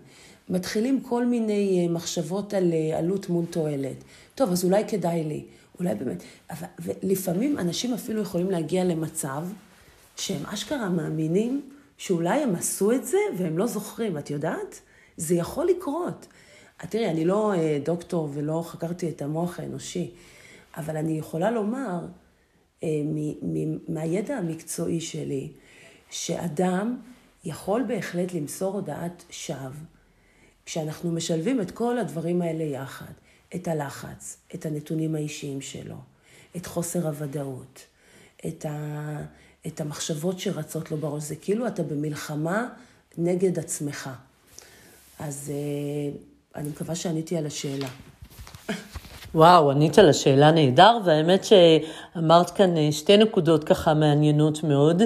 מתחילים 0.48 1.00
כל 1.00 1.26
מיני 1.26 1.82
אה, 1.82 1.92
מחשבות 1.92 2.54
על 2.54 2.72
אה, 2.72 2.98
עלות 2.98 3.28
מול 3.28 3.44
תועלת. 3.50 3.96
טוב, 4.34 4.52
אז 4.52 4.64
אולי 4.64 4.84
כדאי 4.88 5.24
לי, 5.24 5.44
אולי 5.78 5.94
באמת. 5.94 6.22
אבל, 6.50 6.66
ולפעמים 6.78 7.58
אנשים 7.58 7.94
אפילו 7.94 8.22
יכולים 8.22 8.50
להגיע 8.50 8.84
למצב 8.84 9.44
שהם 10.16 10.46
אשכרה 10.46 10.88
מאמינים 10.88 11.70
שאולי 11.98 12.42
הם 12.42 12.54
עשו 12.54 12.92
את 12.92 13.06
זה 13.06 13.18
והם 13.38 13.58
לא 13.58 13.66
זוכרים, 13.66 14.18
את 14.18 14.30
יודעת? 14.30 14.80
זה 15.16 15.34
יכול 15.34 15.66
לקרות. 15.66 16.26
תראי, 16.88 17.10
אני 17.10 17.24
לא 17.24 17.52
אה, 17.54 17.78
דוקטור 17.84 18.28
ולא 18.34 18.62
חקרתי 18.66 19.08
את 19.08 19.22
המוח 19.22 19.60
האנושי, 19.60 20.10
אבל 20.76 20.96
אני 20.96 21.18
יכולה 21.18 21.50
לומר, 21.50 22.00
מהידע 23.88 24.36
המקצועי 24.36 25.00
שלי, 25.00 25.52
שאדם 26.10 26.96
יכול 27.44 27.82
בהחלט 27.88 28.34
למסור 28.34 28.74
הודעת 28.74 29.24
שווא, 29.30 29.70
כשאנחנו 30.66 31.12
משלבים 31.12 31.60
את 31.60 31.70
כל 31.70 31.98
הדברים 31.98 32.42
האלה 32.42 32.64
יחד, 32.64 33.12
את 33.54 33.68
הלחץ, 33.68 34.36
את 34.54 34.66
הנתונים 34.66 35.14
האישיים 35.14 35.60
שלו, 35.60 35.96
את 36.56 36.66
חוסר 36.66 37.06
הוודאות, 37.06 37.86
את, 38.46 38.64
ה, 38.64 39.24
את 39.66 39.80
המחשבות 39.80 40.40
שרצות 40.40 40.90
לו 40.90 40.96
בראש, 40.96 41.22
זה 41.22 41.36
כאילו 41.36 41.66
אתה 41.66 41.82
במלחמה 41.82 42.68
נגד 43.18 43.58
עצמך. 43.58 44.10
אז 45.18 45.52
אה, 45.54 46.18
אני 46.54 46.68
מקווה 46.68 46.94
שעניתי 46.94 47.36
על 47.36 47.46
השאלה. 47.46 47.88
וואו, 49.36 49.70
ענית 49.70 49.98
על 49.98 50.08
השאלה 50.08 50.50
נהדר, 50.50 50.98
והאמת 51.04 51.44
שאמרת 51.44 52.50
כאן 52.50 52.76
אה, 52.76 52.88
שתי 52.92 53.16
נקודות 53.16 53.64
ככה 53.64 53.94
מעניינות 53.94 54.64
מאוד. 54.64 55.02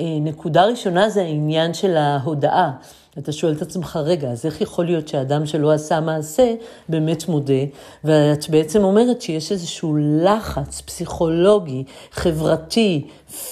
אה, 0.00 0.04
נקודה 0.20 0.64
ראשונה 0.64 1.08
זה 1.08 1.22
העניין 1.22 1.74
של 1.74 1.96
ההודעה. 1.96 2.72
אתה 3.18 3.32
שואל 3.32 3.52
את 3.52 3.62
עצמך, 3.62 3.98
רגע, 4.04 4.30
אז 4.30 4.46
איך 4.46 4.60
יכול 4.60 4.84
להיות 4.84 5.08
שאדם 5.08 5.46
שלא 5.46 5.72
עשה 5.72 6.00
מעשה 6.00 6.54
באמת 6.88 7.28
מודה? 7.28 7.62
ואת 8.04 8.50
בעצם 8.50 8.84
אומרת 8.84 9.22
שיש 9.22 9.52
איזשהו 9.52 9.96
לחץ 9.96 10.80
פסיכולוגי, 10.80 11.84
חברתי, 12.12 13.06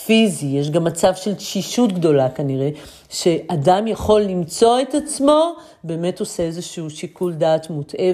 פיזי, 0.06 0.46
יש 0.46 0.70
גם 0.70 0.84
מצב 0.84 1.14
של 1.14 1.34
תשישות 1.34 1.92
גדולה 1.92 2.28
כנראה, 2.28 2.70
שאדם 3.12 3.86
יכול 3.86 4.20
למצוא 4.20 4.80
את 4.80 4.94
עצמו, 4.94 5.52
באמת 5.84 6.20
עושה 6.20 6.42
איזשהו 6.42 6.90
שיקול 6.90 7.32
דעת 7.32 7.70
מוטעה 7.70 8.06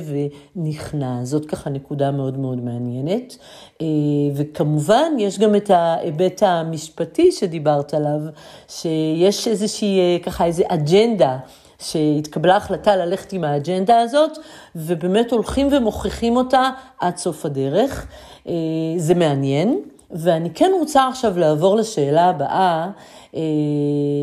ונכנע. 0.56 1.24
זאת 1.24 1.46
ככה 1.46 1.70
נקודה 1.70 2.10
מאוד 2.10 2.38
מאוד 2.38 2.64
מעניינת. 2.64 3.36
אה, 3.80 3.86
וכמובן, 4.34 5.12
יש 5.18 5.38
גם 5.38 5.54
את 5.54 5.70
ההיבט 5.70 6.42
המשפטי 6.42 7.32
שדיברת 7.32 7.94
עליו, 7.94 8.20
שיש 8.68 9.48
איזושהי, 9.48 9.98
אה, 9.98 10.16
ככה, 10.22 10.44
איזו 10.44 10.64
אג'נדה. 10.68 11.38
שהתקבלה 11.80 12.56
החלטה 12.56 12.96
ללכת 12.96 13.32
עם 13.32 13.44
האג'נדה 13.44 14.00
הזאת, 14.00 14.38
ובאמת 14.76 15.32
הולכים 15.32 15.68
ומוכיחים 15.72 16.36
אותה 16.36 16.70
עד 17.00 17.16
סוף 17.16 17.46
הדרך. 17.46 18.06
אה, 18.48 18.52
זה 18.96 19.14
מעניין. 19.14 19.82
ואני 20.10 20.50
כן 20.50 20.70
רוצה 20.78 21.08
עכשיו 21.08 21.38
לעבור 21.38 21.76
לשאלה 21.76 22.24
הבאה, 22.24 22.50
אה, 22.50 22.90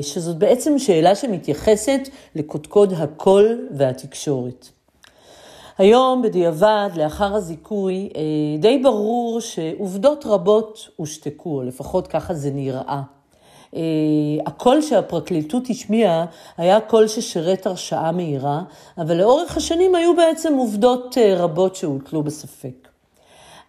שזאת 0.02 0.38
בעצם 0.38 0.80
שאלה 0.80 1.16
שמתייחסת 1.16 2.10
לקודקוד 2.36 2.94
הקול 2.94 3.68
והתקשורת. 3.72 4.70
היום, 5.78 6.22
בדיעבד, 6.22 6.90
לאחר 6.96 7.36
הזיכוי, 7.36 8.10
אה, 8.16 8.22
די 8.60 8.78
ברור 8.78 9.42
שעובדות 9.42 10.26
רבות 10.26 10.90
הושתקו, 10.96 11.58
או 11.58 11.64
לפחות 11.64 12.08
ככה 12.08 12.34
זה 12.34 12.52
נראה. 12.52 13.02
אה, 13.76 13.82
הקול 14.46 14.82
שהפרקליטות 14.82 15.70
השמיעה 15.70 16.26
היה 16.58 16.82
קול 16.82 17.08
ששירת 17.08 17.66
הרשעה 17.66 18.12
מהירה, 18.12 18.62
אבל 18.98 19.18
לאורך 19.18 19.58
השנים 19.58 19.96
היו 19.96 20.16
בעצם 20.16 20.54
עובדות 20.54 21.18
רבות 21.38 21.76
שהוטלו 21.76 22.24
בספק. 22.24 22.85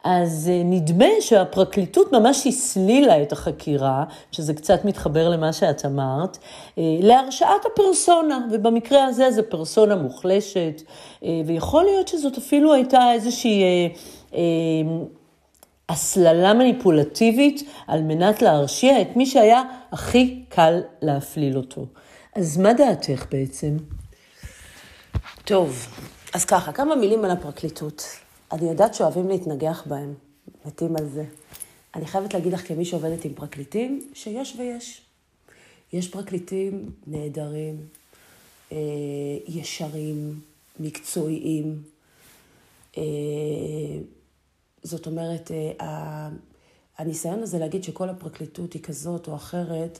אז 0.08 0.50
אה, 0.52 0.62
נדמה 0.64 1.08
שהפרקליטות 1.20 2.12
ממש 2.12 2.46
הסלילה 2.46 3.22
את 3.22 3.32
החקירה, 3.32 4.04
שזה 4.32 4.54
קצת 4.54 4.84
מתחבר 4.84 5.28
למה 5.28 5.52
שאת 5.52 5.86
אמרת, 5.86 6.38
אה, 6.78 6.82
להרשעת 7.00 7.66
הפרסונה, 7.66 8.46
ובמקרה 8.52 9.04
הזה 9.04 9.30
זה 9.30 9.42
פרסונה 9.42 9.96
מוחלשת, 9.96 10.82
אה, 11.24 11.28
ויכול 11.46 11.84
להיות 11.84 12.08
שזאת 12.08 12.38
אפילו 12.38 12.74
הייתה 12.74 13.12
איזושהי 13.12 13.62
הסללה 15.88 16.54
מניפולטיבית 16.54 17.62
על 17.86 18.02
מנת 18.02 18.42
להרשיע 18.42 19.00
את 19.00 19.16
מי 19.16 19.26
שהיה 19.26 19.62
הכי 19.92 20.42
קל 20.48 20.80
להפליל 21.02 21.56
אותו. 21.56 21.86
אז 22.36 22.56
מה 22.56 22.72
דעתך 22.72 23.26
בעצם? 23.30 23.76
טוב, 25.44 25.86
אז 26.34 26.44
ככה, 26.44 26.72
כמה 26.72 26.96
מילים 26.96 27.24
על 27.24 27.30
הפרקליטות. 27.30 28.25
אני 28.52 28.68
יודעת 28.68 28.94
שאוהבים 28.94 29.28
להתנגח 29.28 29.82
בהם, 29.86 30.14
מתים 30.64 30.96
על 30.96 31.08
זה. 31.08 31.24
אני 31.94 32.06
חייבת 32.06 32.34
להגיד 32.34 32.52
לך, 32.52 32.68
כמי 32.68 32.84
שעובדת 32.84 33.24
עם 33.24 33.34
פרקליטים, 33.34 34.10
שיש 34.14 34.56
ויש. 34.58 35.02
יש 35.92 36.08
פרקליטים 36.08 36.90
נהדרים, 37.06 37.86
אה, 38.72 38.76
ישרים, 39.48 40.40
מקצועיים. 40.80 41.82
אה, 42.96 43.02
זאת 44.82 45.06
אומרת, 45.06 45.50
אה, 45.80 46.28
הניסיון 46.98 47.42
הזה 47.42 47.58
להגיד 47.58 47.84
שכל 47.84 48.08
הפרקליטות 48.08 48.72
היא 48.72 48.82
כזאת 48.82 49.28
או 49.28 49.34
אחרת, 49.34 49.98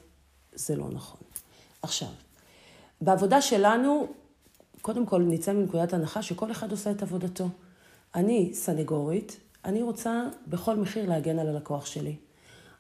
זה 0.55 0.77
לא 0.77 0.89
נכון. 0.93 1.21
עכשיו, 1.83 2.09
בעבודה 3.01 3.43
שלנו, 3.43 4.07
קודם 4.81 5.07
כל 5.07 5.23
נצא 5.23 5.53
מנקודת 5.53 5.93
הנחה 5.93 6.23
שכל 6.23 6.51
אחד 6.51 6.71
עושה 6.71 6.91
את 6.91 7.03
עבודתו. 7.03 7.49
אני 8.15 8.51
סנגורית, 8.55 9.37
אני 9.65 9.83
רוצה 9.83 10.23
בכל 10.47 10.77
מחיר 10.77 11.09
להגן 11.09 11.39
על 11.39 11.49
הלקוח 11.49 11.87
שלי. 11.87 12.17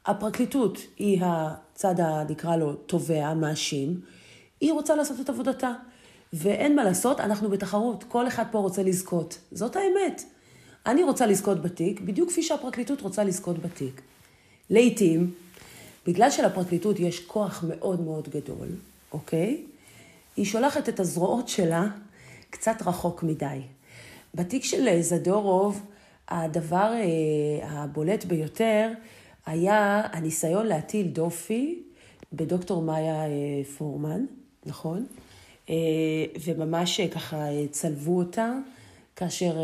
הפרקליטות 0.06 0.78
היא 0.98 1.20
הצד, 1.24 1.94
נקרא 2.28 2.56
לו, 2.56 2.72
תובע, 2.72 3.34
מאשים, 3.34 4.00
היא 4.60 4.72
רוצה 4.72 4.94
לעשות 4.94 5.20
את 5.20 5.28
עבודתה. 5.28 5.72
ואין 6.32 6.76
מה 6.76 6.84
לעשות, 6.84 7.20
אנחנו 7.20 7.48
בתחרות, 7.48 8.04
כל 8.04 8.28
אחד 8.28 8.44
פה 8.50 8.58
רוצה 8.58 8.82
לזכות. 8.82 9.38
זאת 9.52 9.76
האמת. 9.76 10.22
אני 10.86 11.02
רוצה 11.02 11.26
לזכות 11.26 11.62
בתיק, 11.62 12.00
בדיוק 12.00 12.30
כפי 12.30 12.42
שהפרקליטות 12.42 13.00
רוצה 13.00 13.24
לזכות 13.24 13.58
בתיק. 13.58 14.00
לעתים, 14.70 15.34
בגלל 16.06 16.30
שלפרקליטות 16.30 17.00
יש 17.00 17.20
כוח 17.26 17.64
מאוד 17.68 18.00
מאוד 18.00 18.28
גדול, 18.28 18.68
אוקיי? 19.12 19.64
היא 20.36 20.44
שולחת 20.44 20.88
את 20.88 21.00
הזרועות 21.00 21.48
שלה 21.48 21.86
קצת 22.50 22.76
רחוק 22.86 23.22
מדי. 23.22 23.60
בתיק 24.36 24.64
של 24.64 24.88
אה, 24.88 25.02
זדורוב, 25.02 25.82
הדבר 26.28 26.92
אה, 26.94 27.68
הבולט 27.68 28.24
ביותר 28.24 28.90
היה 29.46 30.02
הניסיון 30.12 30.66
להטיל 30.66 31.06
דופי 31.06 31.82
בדוקטור 32.32 32.82
מאיה 32.82 33.26
אה, 33.26 33.64
פורמן, 33.78 34.24
נכון? 34.66 35.06
וממש 36.44 37.00
ככה 37.00 37.46
צלבו 37.70 38.18
אותה, 38.18 38.52
כאשר 39.16 39.56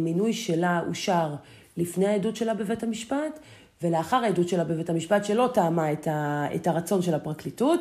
מינוי 0.00 0.32
שלה 0.32 0.82
אושר 0.88 1.34
לפני 1.76 2.06
העדות 2.06 2.36
שלה 2.36 2.54
בבית 2.54 2.82
המשפט, 2.82 3.38
ולאחר 3.82 4.16
העדות 4.16 4.48
שלה 4.48 4.64
בבית 4.64 4.90
המשפט, 4.90 5.24
שלא 5.24 5.48
טעמה 5.54 5.92
את, 5.92 6.08
את 6.54 6.66
הרצון 6.66 7.02
של 7.02 7.14
הפרקליטות, 7.14 7.80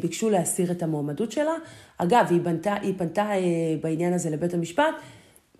ביקשו 0.00 0.30
להסיר 0.30 0.72
את 0.72 0.82
המועמדות 0.82 1.32
שלה. 1.32 1.54
אגב, 1.98 2.26
היא, 2.30 2.40
בנתה, 2.40 2.74
היא 2.74 2.94
פנתה 2.98 3.30
בעניין 3.80 4.12
הזה 4.12 4.30
לבית 4.30 4.54
המשפט. 4.54 4.94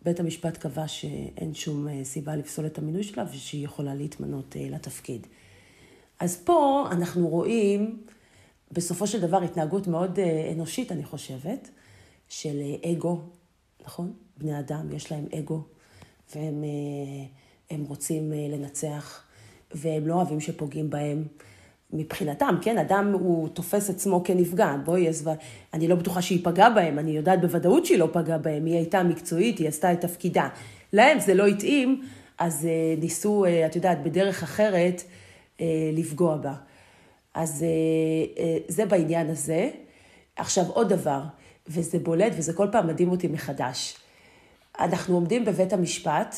בית 0.05 0.21
המשפט 0.21 0.57
קבע 0.57 0.89
שאין 0.89 1.55
שום 1.55 1.87
סיבה 2.05 2.37
לפסול 2.37 2.67
את 2.67 2.79
המינוי 2.79 3.03
שלה 3.03 3.25
ושהיא 3.33 3.65
יכולה 3.65 3.95
להתמנות 3.95 4.57
לתפקיד. 4.71 5.27
אז 6.21 6.37
פה 6.45 6.85
אנחנו 6.91 7.29
רואים 7.29 8.03
בסופו 8.73 9.07
של 9.07 9.21
דבר 9.21 9.43
התנהגות 9.43 9.87
מאוד 9.87 10.19
אנושית, 10.53 10.93
אני 10.93 11.05
חושבת, 11.05 11.71
של 12.29 12.63
אגו, 12.93 13.21
נכון? 13.85 14.13
בני 14.39 14.59
אדם, 14.59 14.93
יש 14.93 15.13
להם 15.13 15.25
אגו, 15.39 15.63
והם 16.35 16.65
הם 17.71 17.85
רוצים 17.85 18.33
לנצח, 18.33 19.23
והם 19.75 20.07
לא 20.07 20.15
אוהבים 20.15 20.41
שפוגעים 20.41 20.91
בהם. 20.91 21.25
מבחינתם, 21.97 22.57
כן, 22.63 22.79
אדם 22.79 23.13
הוא 23.13 23.49
תופס 23.49 23.91
עצמו 23.91 24.25
כנפגע, 24.25 24.75
בואי, 24.85 25.09
אז 25.09 25.31
אני 25.75 25.89
לא 25.89 25.95
בטוחה 25.95 26.23
שהיא 26.23 26.45
פגעה 26.45 26.71
בהם, 26.71 26.99
אני 26.99 27.11
יודעת 27.11 27.41
בוודאות 27.41 27.87
שהיא 27.87 27.99
לא 27.99 28.09
פגעה 28.13 28.39
בהם, 28.39 28.65
היא 28.65 28.75
הייתה 28.75 29.03
מקצועית, 29.03 29.59
היא 29.59 29.69
עשתה 29.69 29.93
את 29.93 30.01
תפקידה. 30.01 30.49
להם 30.93 31.21
זה 31.21 31.35
לא 31.35 31.47
התאים, 31.47 32.03
אז 32.39 32.69
ניסו, 32.99 33.45
את 33.67 33.77
יודעת, 33.77 34.03
בדרך 34.03 34.43
אחרת 34.43 35.03
לפגוע 35.93 36.37
בה. 36.37 36.55
אז 37.35 37.65
זה 38.69 38.87
בעניין 38.87 39.31
הזה. 39.31 39.71
עכשיו, 40.37 40.65
עוד 40.69 40.89
דבר, 40.89 41.21
וזה 41.69 41.99
בולט, 41.99 42.33
וזה 42.37 42.53
כל 42.53 42.67
פעם 42.73 42.87
מדהים 42.87 43.11
אותי 43.11 43.29
מחדש. 43.29 43.97
אנחנו 44.81 45.15
עומדים 45.15 45.45
בבית 45.45 45.73
המשפט, 45.73 46.37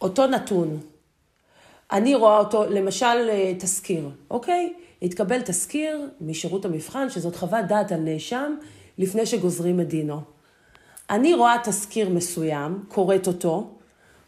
אותו 0.00 0.26
נתון, 0.26 0.80
אני 1.92 2.14
רואה 2.14 2.38
אותו, 2.38 2.64
למשל 2.70 3.30
תזכיר, 3.58 4.10
אוקיי? 4.30 4.72
התקבל 5.02 5.40
תזכיר 5.40 6.08
משירות 6.20 6.64
המבחן, 6.64 7.10
שזאת 7.10 7.36
חוות 7.36 7.64
דעת 7.68 7.92
על 7.92 8.00
נאשם, 8.00 8.54
לפני 8.98 9.26
שגוזרים 9.26 9.80
את 9.80 9.88
דינו. 9.88 10.20
אני 11.10 11.34
רואה 11.34 11.56
תזכיר 11.64 12.08
מסוים, 12.08 12.84
קוראת 12.88 13.26
אותו, 13.26 13.70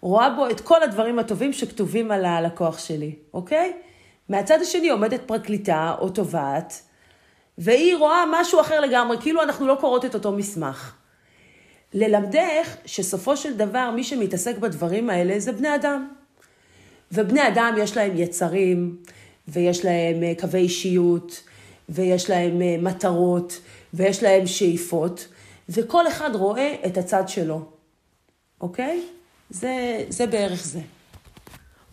רואה 0.01 0.31
בו 0.31 0.51
את 0.51 0.61
כל 0.61 0.83
הדברים 0.83 1.19
הטובים 1.19 1.53
שכתובים 1.53 2.11
על 2.11 2.25
הלקוח 2.25 2.79
שלי, 2.79 3.15
אוקיי? 3.35 3.73
מהצד 4.29 4.61
השני 4.61 4.89
עומדת 4.89 5.21
פרקליטה 5.27 5.95
או 6.01 6.09
תובעת, 6.09 6.83
והיא 7.59 7.97
רואה 7.97 8.25
משהו 8.33 8.61
אחר 8.61 8.81
לגמרי, 8.81 9.17
כאילו 9.21 9.43
אנחנו 9.43 9.67
לא 9.67 9.77
קוראות 9.81 10.05
את 10.05 10.15
אותו 10.15 10.33
מסמך. 10.33 10.95
ללמדך 11.95 12.77
שסופו 12.87 13.37
של 13.37 13.57
דבר 13.57 13.91
מי 13.91 14.05
שמתעסק 14.05 14.59
בדברים 14.59 15.11
האלה 15.11 15.41
זה 15.41 15.53
בני 15.53 15.75
אדם. 15.75 16.09
ובני 17.13 17.49
אדם 17.49 17.75
יש 17.79 17.97
להם 17.97 18.13
יצרים, 18.17 18.97
ויש 19.49 19.85
להם 19.85 20.23
אה, 20.23 20.33
קווי 20.41 20.61
אישיות, 20.61 21.43
ויש 21.89 22.31
להם 22.31 22.63
אה, 22.63 22.77
מטרות, 22.81 23.61
ויש 23.95 24.23
להם 24.23 24.47
שאיפות, 24.47 25.29
וכל 25.69 26.09
אחד 26.09 26.31
רואה 26.35 26.75
את 26.87 26.99
הצד 26.99 27.29
שלו, 27.29 27.61
אוקיי? 28.61 29.03
זה, 29.51 30.05
זה 30.09 30.27
בערך 30.27 30.65
זה. 30.65 30.81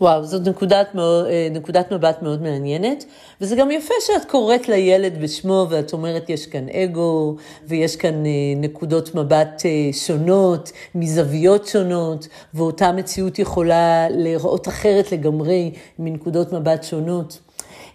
וואו, 0.02 0.24
זאת 0.24 0.48
נקודת, 0.48 0.96
אה, 0.98 1.48
נקודת 1.50 1.92
מבט 1.92 2.22
מאוד 2.22 2.42
מעניינת, 2.42 3.04
וזה 3.40 3.56
גם 3.56 3.70
יפה 3.70 3.94
שאת 4.00 4.30
קוראת 4.30 4.68
לילד 4.68 5.22
בשמו 5.22 5.66
ואת 5.70 5.92
אומרת 5.92 6.30
יש 6.30 6.46
כאן 6.46 6.68
אגו, 6.68 7.36
ויש 7.66 7.96
כאן 7.96 8.26
אה, 8.26 8.30
נקודות 8.56 9.14
מבט 9.14 9.62
אה, 9.64 9.92
שונות, 9.92 10.72
מזוויות 10.94 11.66
שונות, 11.66 12.28
ואותה 12.54 12.92
מציאות 12.92 13.38
יכולה 13.38 14.06
להיראות 14.10 14.68
אחרת 14.68 15.12
לגמרי 15.12 15.72
מנקודות 15.98 16.52
מבט 16.52 16.84
שונות. 16.84 17.38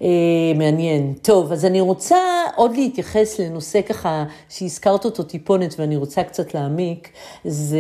אה, 0.01 0.07
מעניין. 0.55 1.13
טוב, 1.21 1.51
אז 1.51 1.65
אני 1.65 1.81
רוצה 1.81 2.17
עוד 2.55 2.75
להתייחס 2.75 3.39
לנושא 3.39 3.81
ככה 3.81 4.25
שהזכרת 4.49 5.05
אותו 5.05 5.23
טיפונת 5.23 5.75
ואני 5.79 5.95
רוצה 5.95 6.23
קצת 6.23 6.53
להעמיק. 6.53 7.09
זה 7.45 7.79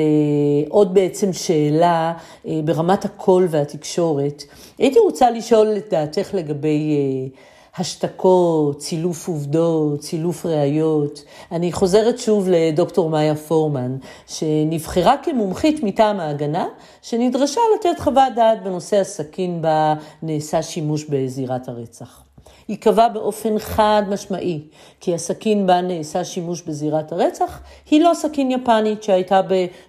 עוד 0.69 0.93
בעצם 0.93 1.33
שאלה 1.33 2.13
אה, 2.47 2.59
ברמת 2.65 3.05
הקול 3.05 3.47
והתקשורת. 3.49 4.43
הייתי 4.77 4.99
רוצה 4.99 5.31
לשאול 5.31 5.77
את 5.77 5.85
דעתך 5.89 6.29
לגבי... 6.33 6.95
אה, 6.97 7.56
השתקות, 7.79 8.77
צילוף 8.77 9.27
עובדות, 9.27 9.99
צילוף 9.99 10.45
ראיות. 10.45 11.23
אני 11.51 11.71
חוזרת 11.71 12.19
שוב 12.19 12.49
לדוקטור 12.49 13.09
מאיה 13.09 13.35
פורמן, 13.35 13.97
שנבחרה 14.27 15.15
כמומחית 15.23 15.83
מטעם 15.83 16.19
ההגנה, 16.19 16.67
שנדרשה 17.01 17.61
לתת 17.75 17.99
חוות 17.99 18.33
דעת 18.35 18.63
בנושא 18.63 18.99
הסכין 18.99 19.61
בה 19.61 19.93
נעשה 20.21 20.61
שימוש 20.61 21.03
בזירת 21.03 21.67
הרצח. 21.67 22.23
היא 22.67 22.77
קבעה 22.77 23.09
באופן 23.09 23.59
חד 23.59 24.03
משמעי 24.09 24.61
כי 24.99 25.15
הסכין 25.15 25.67
בה 25.67 25.81
נעשה 25.81 26.23
שימוש 26.23 26.61
בזירת 26.61 27.11
הרצח 27.11 27.61
היא 27.91 28.01
לא 28.01 28.11
סכין 28.13 28.51
יפנית 28.51 29.03
שהייתה 29.03 29.41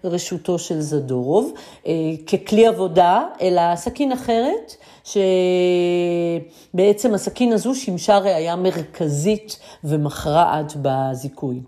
ברשותו 0.04 0.58
של 0.58 0.80
זדורוב 0.80 1.52
אה, 1.86 1.92
ככלי 2.26 2.66
עבודה, 2.66 3.22
אלא 3.40 3.76
סכין 3.76 4.12
אחרת 4.12 4.74
שבעצם 6.74 7.14
הסכין 7.14 7.52
הזו 7.52 7.74
שימשה 7.74 8.18
ראייה 8.18 8.56
מרכזית 8.56 9.58
ומכרעת 9.84 10.72
בזיכוי. 10.82 11.60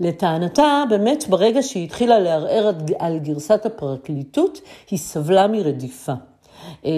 לטענתה, 0.00 0.82
באמת 0.90 1.24
ברגע 1.28 1.62
שהיא 1.62 1.84
התחילה 1.84 2.18
לערער 2.18 2.72
על 2.98 3.18
גרסת 3.18 3.66
הפרקליטות, 3.66 4.60
היא 4.90 4.98
סבלה 4.98 5.46
מרדיפה. 5.46 6.12
אה, 6.84 6.90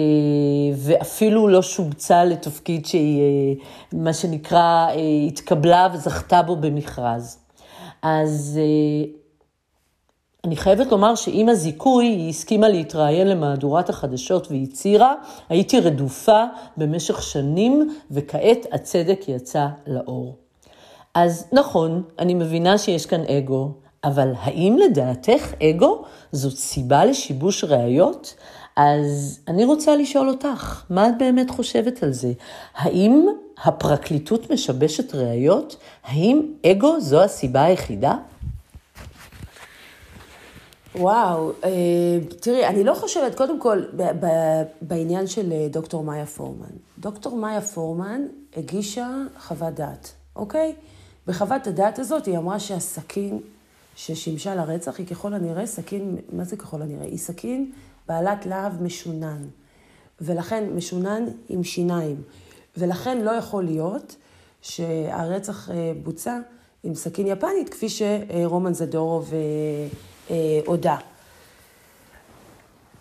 ואפילו 0.77 1.47
לא 1.47 1.61
שובצה 1.61 2.25
לתפקיד 2.25 2.85
שהיא, 2.85 3.21
אה, 3.21 3.53
מה 3.93 4.13
שנקרא, 4.13 4.87
אה, 4.89 4.95
התקבלה 5.27 5.87
וזכתה 5.93 6.41
בו 6.41 6.55
במכרז. 6.55 7.37
אז 8.01 8.59
אני 10.47 10.55
חייבת 10.55 10.91
לומר 10.91 11.15
שעם 11.15 11.49
הזיכוי 11.49 12.05
היא 12.05 12.29
הסכימה 12.29 12.69
להתראיין 12.69 13.27
למהדורת 13.27 13.89
החדשות 13.89 14.47
והצהירה, 14.51 15.13
הייתי 15.49 15.79
רדופה 15.79 16.43
במשך 16.77 17.21
שנים 17.21 17.95
וכעת 18.11 18.65
הצדק 18.71 19.19
יצא 19.27 19.67
לאור. 19.87 20.35
אז 21.13 21.47
נכון, 21.51 22.03
אני 22.19 22.33
מבינה 22.33 22.77
שיש 22.77 23.05
כאן 23.05 23.21
אגו, 23.21 23.71
אבל 24.03 24.31
האם 24.39 24.77
לדעתך 24.85 25.53
אגו 25.63 26.01
זאת 26.31 26.57
סיבה 26.57 27.05
לשיבוש 27.05 27.63
ראיות? 27.63 28.35
אז 28.75 29.39
אני 29.47 29.65
רוצה 29.65 29.95
לשאול 29.95 30.29
אותך, 30.29 30.83
מה 30.89 31.09
את 31.09 31.17
באמת 31.17 31.49
חושבת 31.49 32.03
על 32.03 32.11
זה? 32.11 32.31
האם 32.75 33.27
הפרקליטות 33.63 34.51
משבשת 34.51 35.15
ראיות? 35.15 35.75
האם 36.03 36.41
אגו 36.65 36.99
זו 36.99 37.21
הסיבה 37.21 37.63
היחידה? 37.63 38.15
וואו, 40.95 41.51
אה, 41.63 41.69
תראי, 42.39 42.67
אני 42.67 42.83
לא 42.83 42.93
חושבת, 42.93 43.35
קודם 43.35 43.59
כל, 43.59 43.83
בעניין 44.81 45.27
של 45.27 45.51
אה, 45.51 45.67
דוקטור 45.69 46.03
מאיה 46.03 46.25
פורמן. 46.25 46.75
דוקטור 46.99 47.37
מאיה 47.37 47.61
פורמן 47.61 48.21
הגישה 48.57 49.09
חוות 49.39 49.73
דעת, 49.73 50.11
אוקיי? 50.35 50.75
בחוות 51.27 51.67
הדעת 51.67 51.99
הזאת 51.99 52.25
היא 52.25 52.37
אמרה 52.37 52.59
שהסכין 52.59 53.39
ששימשה 53.95 54.55
לרצח 54.55 54.97
היא 54.97 55.07
ככל 55.07 55.33
הנראה 55.33 55.65
סכין, 55.65 56.17
מה 56.31 56.43
זה 56.43 56.57
ככל 56.57 56.81
הנראה? 56.81 57.05
היא 57.05 57.17
סכין 57.17 57.71
בעלת 58.07 58.45
להב 58.45 58.83
משונן, 58.83 59.41
ולכן 60.21 60.69
משונן 60.75 61.25
עם 61.49 61.63
שיניים, 61.63 62.21
ולכן 62.77 63.21
לא 63.21 63.31
יכול 63.31 63.63
להיות 63.63 64.15
שהרצח 64.61 65.69
אה, 65.69 65.91
בוצע 66.03 66.39
עם 66.83 66.95
סכין 66.95 67.27
יפנית, 67.27 67.69
כפי 67.69 67.87
שרומן 67.89 68.73
זדורוב 68.73 69.33
אה, 70.29 70.35
הודה. 70.65 70.97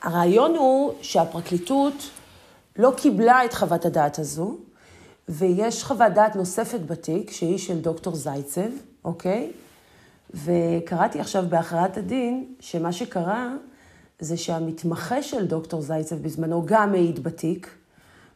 הרעיון 0.02 0.56
הוא 0.56 0.94
שהפרקליטות 1.02 2.10
לא 2.76 2.92
קיבלה 2.96 3.44
את 3.44 3.54
חוות 3.54 3.84
הדעת 3.84 4.18
הזו, 4.18 4.56
ויש 5.28 5.84
חוות 5.84 6.12
דעת 6.12 6.36
נוספת 6.36 6.80
בתיק, 6.80 7.30
שהיא 7.30 7.58
של 7.58 7.80
דוקטור 7.80 8.16
זייצב, 8.16 8.70
אוקיי? 9.04 9.52
וקראתי 10.34 11.20
עכשיו 11.20 11.44
בהכרעת 11.48 11.96
הדין, 11.96 12.54
שמה 12.60 12.92
שקרה 12.92 13.54
זה 14.18 14.36
שהמתמחה 14.36 15.22
של 15.22 15.46
דוקטור 15.46 15.80
זייצב 15.80 16.16
בזמנו 16.16 16.62
גם 16.66 16.92
העיד 16.92 17.22
בתיק, 17.22 17.70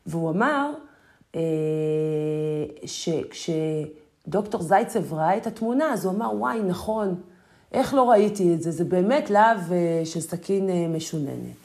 והוא 0.06 0.30
אמר 0.30 0.70
אה, 1.34 1.40
שכשדוקטור 2.84 4.62
זייצב 4.62 5.14
ראה 5.14 5.36
את 5.36 5.46
התמונה, 5.46 5.92
אז 5.92 6.04
הוא 6.04 6.14
אמר, 6.14 6.30
וואי, 6.34 6.61
נכון, 6.61 7.20
איך 7.72 7.94
לא 7.94 8.10
ראיתי 8.10 8.54
את 8.54 8.62
זה? 8.62 8.70
זה 8.70 8.84
באמת 8.84 9.30
להב 9.30 9.72
אה, 9.72 10.02
של 10.04 10.20
סכין 10.20 10.70
אה, 10.70 10.86
משוננת. 10.88 11.56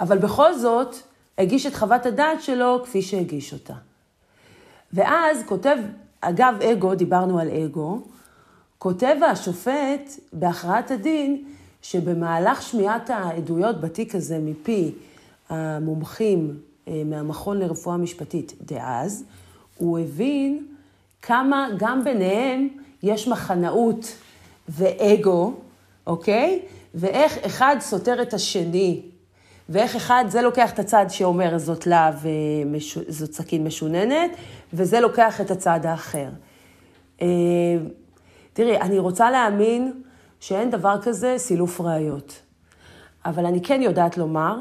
אבל 0.00 0.18
בכל 0.18 0.54
זאת, 0.54 0.96
הגיש 1.38 1.66
את 1.66 1.74
חוות 1.74 2.06
הדעת 2.06 2.42
שלו 2.42 2.80
כפי 2.84 3.02
שהגיש 3.02 3.52
אותה. 3.52 3.74
ואז 4.92 5.42
כותב, 5.46 5.76
אגב 6.20 6.54
אגו, 6.62 6.94
דיברנו 6.94 7.38
על 7.38 7.50
אגו, 7.50 8.00
כותב 8.78 9.16
השופט 9.30 10.12
בהכרעת 10.32 10.90
הדין, 10.90 11.44
שבמהלך 11.82 12.62
שמיעת 12.62 13.10
העדויות 13.10 13.80
בתיק 13.80 14.14
הזה 14.14 14.38
מפי 14.38 14.92
המומחים 15.48 16.58
אה, 16.88 17.02
מהמכון 17.04 17.58
לרפואה 17.58 17.96
משפטית 17.96 18.54
דאז, 18.62 19.24
הוא 19.78 19.98
הבין 19.98 20.66
כמה 21.22 21.68
גם 21.78 22.04
ביניהם 22.04 22.68
יש 23.02 23.28
מחנאות 23.28 24.14
ואגו, 24.68 25.54
אוקיי? 26.06 26.62
ואיך 26.94 27.38
אחד 27.38 27.76
סותר 27.80 28.22
את 28.22 28.34
השני, 28.34 29.02
ואיך 29.68 29.96
אחד, 29.96 30.24
זה 30.28 30.42
לוקח 30.42 30.72
את 30.72 30.78
הצד 30.78 31.06
שאומר 31.08 31.58
זאת 31.58 31.86
להב, 31.86 32.14
זאת 33.08 33.32
סכין 33.32 33.64
משוננת, 33.64 34.30
וזה 34.72 35.00
לוקח 35.00 35.40
את 35.40 35.50
הצד 35.50 35.80
האחר. 35.86 36.28
אה, 37.22 37.26
תראי, 38.52 38.80
אני 38.80 38.98
רוצה 38.98 39.30
להאמין 39.30 40.02
שאין 40.40 40.70
דבר 40.70 40.96
כזה 41.02 41.34
סילוף 41.38 41.80
ראיות. 41.80 42.42
אבל 43.24 43.46
אני 43.46 43.62
כן 43.62 43.82
יודעת 43.82 44.18
לומר 44.18 44.56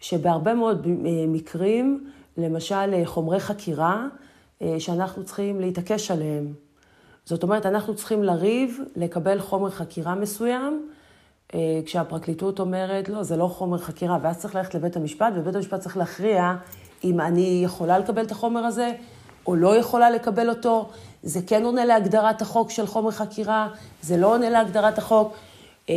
שבהרבה 0.00 0.54
מאוד 0.54 0.86
אה, 0.86 0.92
מקרים, 1.28 2.10
למשל 2.36 2.94
אה, 2.94 3.02
חומרי 3.04 3.40
חקירה, 3.40 4.06
שאנחנו 4.78 5.24
צריכים 5.24 5.60
להתעקש 5.60 6.10
עליהם. 6.10 6.52
זאת 7.24 7.42
אומרת, 7.42 7.66
אנחנו 7.66 7.94
צריכים 7.94 8.24
לריב, 8.24 8.78
לקבל 8.96 9.40
חומר 9.40 9.70
חקירה 9.70 10.14
מסוים, 10.14 10.90
כשהפרקליטות 11.86 12.60
אומרת, 12.60 13.08
לא, 13.08 13.22
זה 13.22 13.36
לא 13.36 13.46
חומר 13.46 13.78
חקירה, 13.78 14.18
ואז 14.22 14.38
צריך 14.38 14.54
ללכת 14.54 14.74
לבית 14.74 14.96
המשפט, 14.96 15.32
ובית 15.36 15.54
המשפט 15.54 15.80
צריך 15.80 15.96
להכריע 15.96 16.54
אם 17.04 17.20
אני 17.20 17.60
יכולה 17.64 17.98
לקבל 17.98 18.24
את 18.24 18.30
החומר 18.30 18.60
הזה, 18.60 18.92
או 19.46 19.56
לא 19.56 19.76
יכולה 19.76 20.10
לקבל 20.10 20.48
אותו, 20.48 20.88
זה 21.22 21.40
כן 21.46 21.64
עונה 21.64 21.84
להגדרת 21.84 22.42
החוק 22.42 22.70
של 22.70 22.86
חומר 22.86 23.10
חקירה, 23.10 23.68
זה 24.02 24.16
לא 24.16 24.34
עונה 24.34 24.50
להגדרת 24.50 24.98
החוק. 24.98 25.36
אה, 25.88 25.94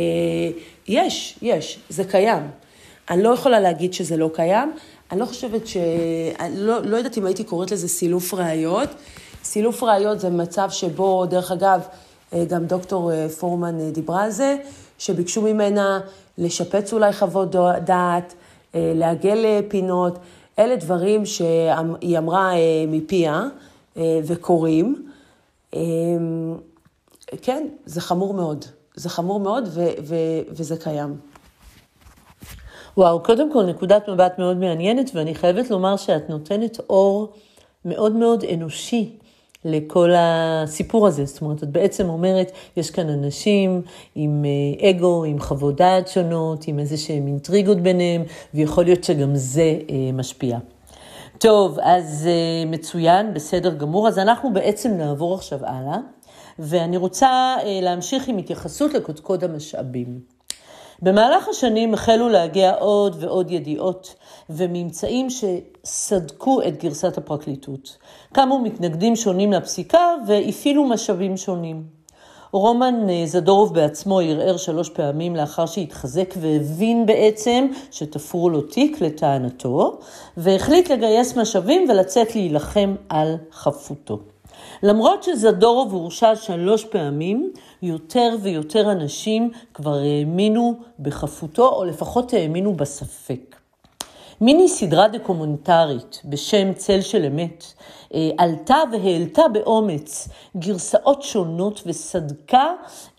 יש, 0.88 1.38
יש, 1.42 1.78
זה 1.88 2.04
קיים. 2.04 2.42
אני 3.10 3.22
לא 3.22 3.28
יכולה 3.28 3.60
להגיד 3.60 3.92
שזה 3.92 4.16
לא 4.16 4.30
קיים. 4.34 4.72
אני 5.12 5.20
לא 5.20 5.26
חושבת 5.26 5.66
ש... 5.66 5.76
אני 6.40 6.56
לא, 6.56 6.82
לא 6.82 6.96
יודעת 6.96 7.18
אם 7.18 7.26
הייתי 7.26 7.44
קוראת 7.44 7.70
לזה 7.70 7.88
סילוף 7.88 8.34
ראיות. 8.34 8.88
סילוף 9.44 9.82
ראיות 9.82 10.20
זה 10.20 10.30
מצב 10.30 10.70
שבו, 10.70 11.26
דרך 11.26 11.52
אגב, 11.52 11.80
אה, 12.32 12.44
גם 12.44 12.64
דוקטור 12.64 13.12
אה, 13.12 13.28
פורמן 13.28 13.90
דיברה 13.90 14.22
על 14.22 14.30
זה, 14.30 14.56
שביקשו 14.98 15.42
ממנה 15.42 16.00
לשפץ 16.38 16.92
אולי 16.92 17.12
חוות 17.12 17.50
דעת, 17.84 18.34
לעגל 18.74 19.62
פינות. 19.68 20.18
אלה 20.58 20.76
דברים 20.76 21.26
שהיא 21.26 22.18
אמרה 22.18 22.52
מפיה 22.88 23.42
וקורים. 23.96 25.08
אמ, 25.74 26.54
כן, 27.42 27.66
זה 27.86 28.00
חמור 28.00 28.34
מאוד. 28.34 28.64
זה 28.94 29.08
חמור 29.08 29.40
מאוד 29.40 29.64
ו- 29.68 29.88
ו- 30.02 30.40
וזה 30.48 30.76
קיים. 30.76 31.16
וואו, 32.96 33.22
קודם 33.22 33.52
כל 33.52 33.64
נקודת 33.64 34.08
מבט 34.08 34.38
מאוד 34.38 34.56
מעניינת, 34.56 35.10
ואני 35.14 35.34
חייבת 35.34 35.70
לומר 35.70 35.96
שאת 35.96 36.30
נותנת 36.30 36.80
אור 36.90 37.32
מאוד 37.84 38.12
מאוד 38.12 38.44
אנושי 38.44 39.16
לכל 39.64 40.10
הסיפור 40.16 41.06
הזה. 41.06 41.24
זאת 41.24 41.40
אומרת, 41.42 41.62
את 41.62 41.68
בעצם 41.68 42.08
אומרת, 42.08 42.52
יש 42.76 42.90
כאן 42.90 43.08
אנשים 43.08 43.82
עם 44.14 44.44
אה, 44.44 44.90
אגו, 44.90 45.24
עם 45.24 45.40
חוות 45.40 45.76
דעת 45.76 46.08
שונות, 46.08 46.64
עם 46.68 46.78
איזה 46.78 46.96
שהם 46.96 47.26
אינטריגות 47.26 47.80
ביניהם, 47.80 48.22
ויכול 48.54 48.84
להיות 48.84 49.04
שגם 49.04 49.30
זה 49.34 49.78
אה, 49.90 50.12
משפיע. 50.12 50.58
טוב, 51.38 51.78
אז 51.82 52.28
uh, 52.28 52.68
מצוין, 52.68 53.34
בסדר 53.34 53.74
גמור. 53.74 54.08
אז 54.08 54.18
אנחנו 54.18 54.52
בעצם 54.52 54.90
נעבור 54.90 55.34
עכשיו 55.34 55.58
הלאה, 55.62 55.98
ואני 56.58 56.96
רוצה 56.96 57.56
להמשיך 57.82 58.28
עם 58.28 58.38
התייחסות 58.38 58.94
לקודקוד 58.94 59.44
המשאבים. 59.44 60.33
במהלך 61.04 61.48
השנים 61.48 61.94
החלו 61.94 62.28
להגיע 62.28 62.74
עוד 62.74 63.16
ועוד 63.20 63.50
ידיעות 63.50 64.14
וממצאים 64.50 65.28
שסדקו 65.30 66.62
את 66.62 66.82
גרסת 66.82 67.18
הפרקליטות. 67.18 67.96
קמו 68.32 68.58
מתנגדים 68.58 69.16
שונים 69.16 69.52
לפסיקה 69.52 70.14
והפעילו 70.26 70.84
משאבים 70.84 71.36
שונים. 71.36 71.84
רומן 72.52 73.10
אה, 73.10 73.22
זדורוב 73.26 73.74
בעצמו 73.74 74.20
ערער 74.20 74.56
שלוש 74.56 74.88
פעמים 74.88 75.36
לאחר 75.36 75.66
שהתחזק 75.66 76.34
והבין 76.40 77.06
בעצם 77.06 77.66
שתפרו 77.90 78.50
לו 78.50 78.60
תיק 78.60 79.00
לטענתו, 79.00 79.98
והחליט 80.36 80.90
לגייס 80.90 81.36
משאבים 81.36 81.86
ולצאת 81.88 82.34
להילחם 82.34 82.94
על 83.08 83.36
חפותו. 83.52 84.33
למרות 84.82 85.22
שזדורוב 85.22 85.92
הורשע 85.92 86.36
שלוש 86.36 86.84
פעמים, 86.84 87.52
יותר 87.82 88.36
ויותר 88.42 88.92
אנשים 88.92 89.50
כבר 89.74 89.94
האמינו 89.94 90.74
בחפותו, 90.98 91.68
או 91.68 91.84
לפחות 91.84 92.32
האמינו 92.32 92.74
בספק. 92.74 93.56
מיני 94.40 94.68
סדרה 94.68 95.08
דוקומנטרית 95.08 96.22
בשם 96.24 96.72
צל 96.72 97.00
של 97.00 97.24
אמת 97.24 97.64
אה, 98.14 98.30
עלתה 98.38 98.76
והעלתה 98.92 99.42
באומץ 99.52 100.28
גרסאות 100.56 101.22
שונות 101.22 101.82
וסדקה 101.86 102.66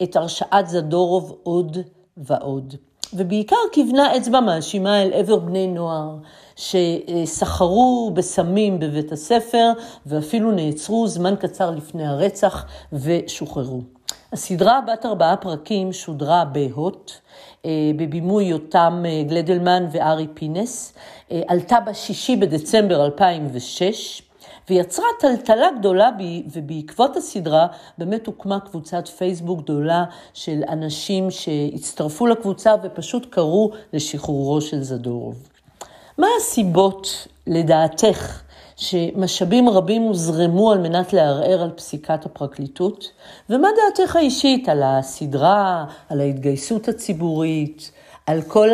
את 0.04 0.16
הרשעת 0.16 0.68
זדורוב 0.68 1.38
עוד 1.44 1.78
ועוד. 2.18 2.76
ובעיקר 3.14 3.56
כיוונה 3.72 4.18
אצבע 4.18 4.40
מאשימה 4.40 5.04
אל 5.04 5.14
עבר 5.14 5.40
בני 5.40 5.68
נוער 5.68 6.16
שסחרו 6.56 8.12
בסמים 8.14 8.80
בבית 8.80 9.12
הספר 9.12 9.72
ואפילו 10.06 10.52
נעצרו 10.52 11.08
זמן 11.08 11.36
קצר 11.40 11.72
לפני 11.72 12.08
הרצח 12.08 12.66
ושוחררו. 12.94 13.82
הסדרה 14.34 14.80
בת 14.88 15.06
ארבעה 15.06 15.38
פרקים 15.38 15.94
שודרה 15.94 16.46
בהוט, 16.46 17.12
אה, 17.66 17.72
בבימוי 17.96 18.44
יותם 18.46 19.04
אה, 19.06 19.24
גלדלמן 19.24 19.86
וארי 19.92 20.28
פינס, 20.34 20.94
עלתה 21.48 21.80
ב-6 21.80 22.40
בדצמבר 22.40 23.06
2006, 23.06 24.22
ויצרה 24.70 25.06
טלטלה 25.20 25.68
גדולה, 25.80 26.10
ובעקבות 26.54 27.18
הסדרה 27.18 27.68
באמת 27.98 28.28
הוקמה 28.28 28.60
קבוצת 28.60 29.08
פייסבוק 29.08 29.62
גדולה 29.62 30.04
של 30.34 30.62
אנשים 30.70 31.32
שהצטרפו 31.32 32.28
לקבוצה 32.28 32.74
ופשוט 32.84 33.26
קראו 33.30 33.72
לשחרורו 33.94 34.62
של 34.62 34.84
זדורוב. 34.84 35.36
מה 36.18 36.28
הסיבות, 36.40 37.28
לדעתך, 37.48 38.42
שמשאבים 38.76 39.70
רבים 39.70 40.02
הוזרמו 40.02 40.72
על 40.72 40.78
מנת 40.78 41.14
לערער 41.14 41.62
על 41.62 41.72
פסיקת 41.72 42.26
הפרקליטות? 42.26 43.12
ומה 43.50 43.68
דעתך 43.76 44.16
האישית 44.16 44.70
על 44.70 44.84
הסדרה, 44.84 45.86
על 46.10 46.22
ההתגייסות 46.22 46.88
הציבורית, 46.88 47.92
על 48.26 48.42
כל 48.42 48.70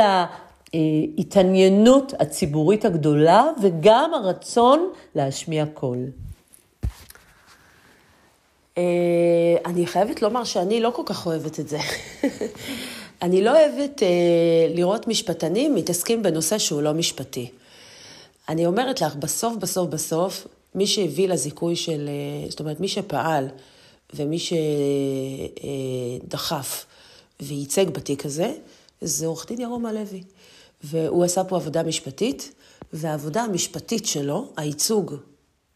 ההתעניינות 0.74 2.14
הציבורית 2.20 2.86
הגדולה 2.86 3.46
וגם 3.62 4.14
הרצון 4.14 4.90
להשמיע 5.16 5.66
קול. 5.74 6.06
אה, 8.78 8.84
אני 9.66 9.88
חייבת 9.88 10.22
לומר 10.22 10.44
שאני 10.44 10.82
לא 10.82 10.92
כל 10.96 11.04
כך 11.06 11.26
אוהבת 11.26 11.60
את 11.60 11.68
זה. 11.68 11.80
אני 13.22 13.42
לא 13.42 13.52
אוהבת 13.52 14.04
אה, 14.04 14.08
לראות 14.76 15.08
משפטנים 15.08 15.76
מתעסקים 15.76 16.24
בנושא 16.24 16.58
שהוא 16.58 16.82
לא 16.82 16.94
משפטי. 16.94 17.50
אני 18.50 18.66
אומרת 18.66 19.02
לך, 19.02 19.16
בסוף, 19.16 19.56
בסוף, 19.56 19.90
בסוף, 19.90 20.48
מי 20.76 20.88
שהביא 20.88 21.28
לזיכוי 21.28 21.76
של, 21.76 22.10
אה, 22.10 22.50
זאת 22.50 22.60
אומרת, 22.60 22.80
מי 22.80 22.88
שפעל 22.88 23.48
ומי 24.14 24.38
שדחף 26.28 26.86
וייצג 27.40 27.90
בתיק 27.90 28.26
הזה, 28.26 28.54
זה 29.02 29.26
עורך 29.26 29.48
דין 29.48 29.62
ירום 29.62 29.86
הלוי. 29.86 30.24
והוא 30.84 31.24
עשה 31.24 31.44
פה 31.44 31.56
עבודה 31.56 31.84
משפטית, 31.84 32.52
והעבודה 32.94 33.42
המשפטית 33.42 34.06
שלו, 34.06 34.48
הייצוג 34.58 35.16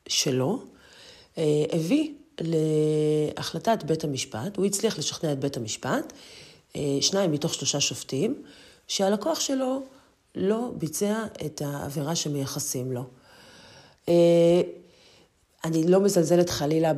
שלו, 0.07 0.61
אה, 1.37 1.43
הביא 1.73 2.11
להחלטת 2.41 3.83
בית 3.83 4.03
המשפט, 4.03 4.57
הוא 4.57 4.65
הצליח 4.65 4.97
לשכנע 4.97 5.31
את 5.31 5.39
בית 5.39 5.57
המשפט, 5.57 6.13
אה, 6.75 6.97
שניים 7.01 7.31
מתוך 7.31 7.53
שלושה 7.53 7.79
שופטים, 7.79 8.43
שהלקוח 8.87 9.39
שלו 9.39 9.81
לא 10.35 10.71
ביצע 10.77 11.23
את 11.45 11.61
העבירה 11.65 12.15
שמייחסים 12.15 12.91
לו. 12.91 13.03
אה, 14.09 14.61
אני 15.63 15.87
לא 15.87 15.99
מזלזלת 15.99 16.49
חלילה 16.49 16.91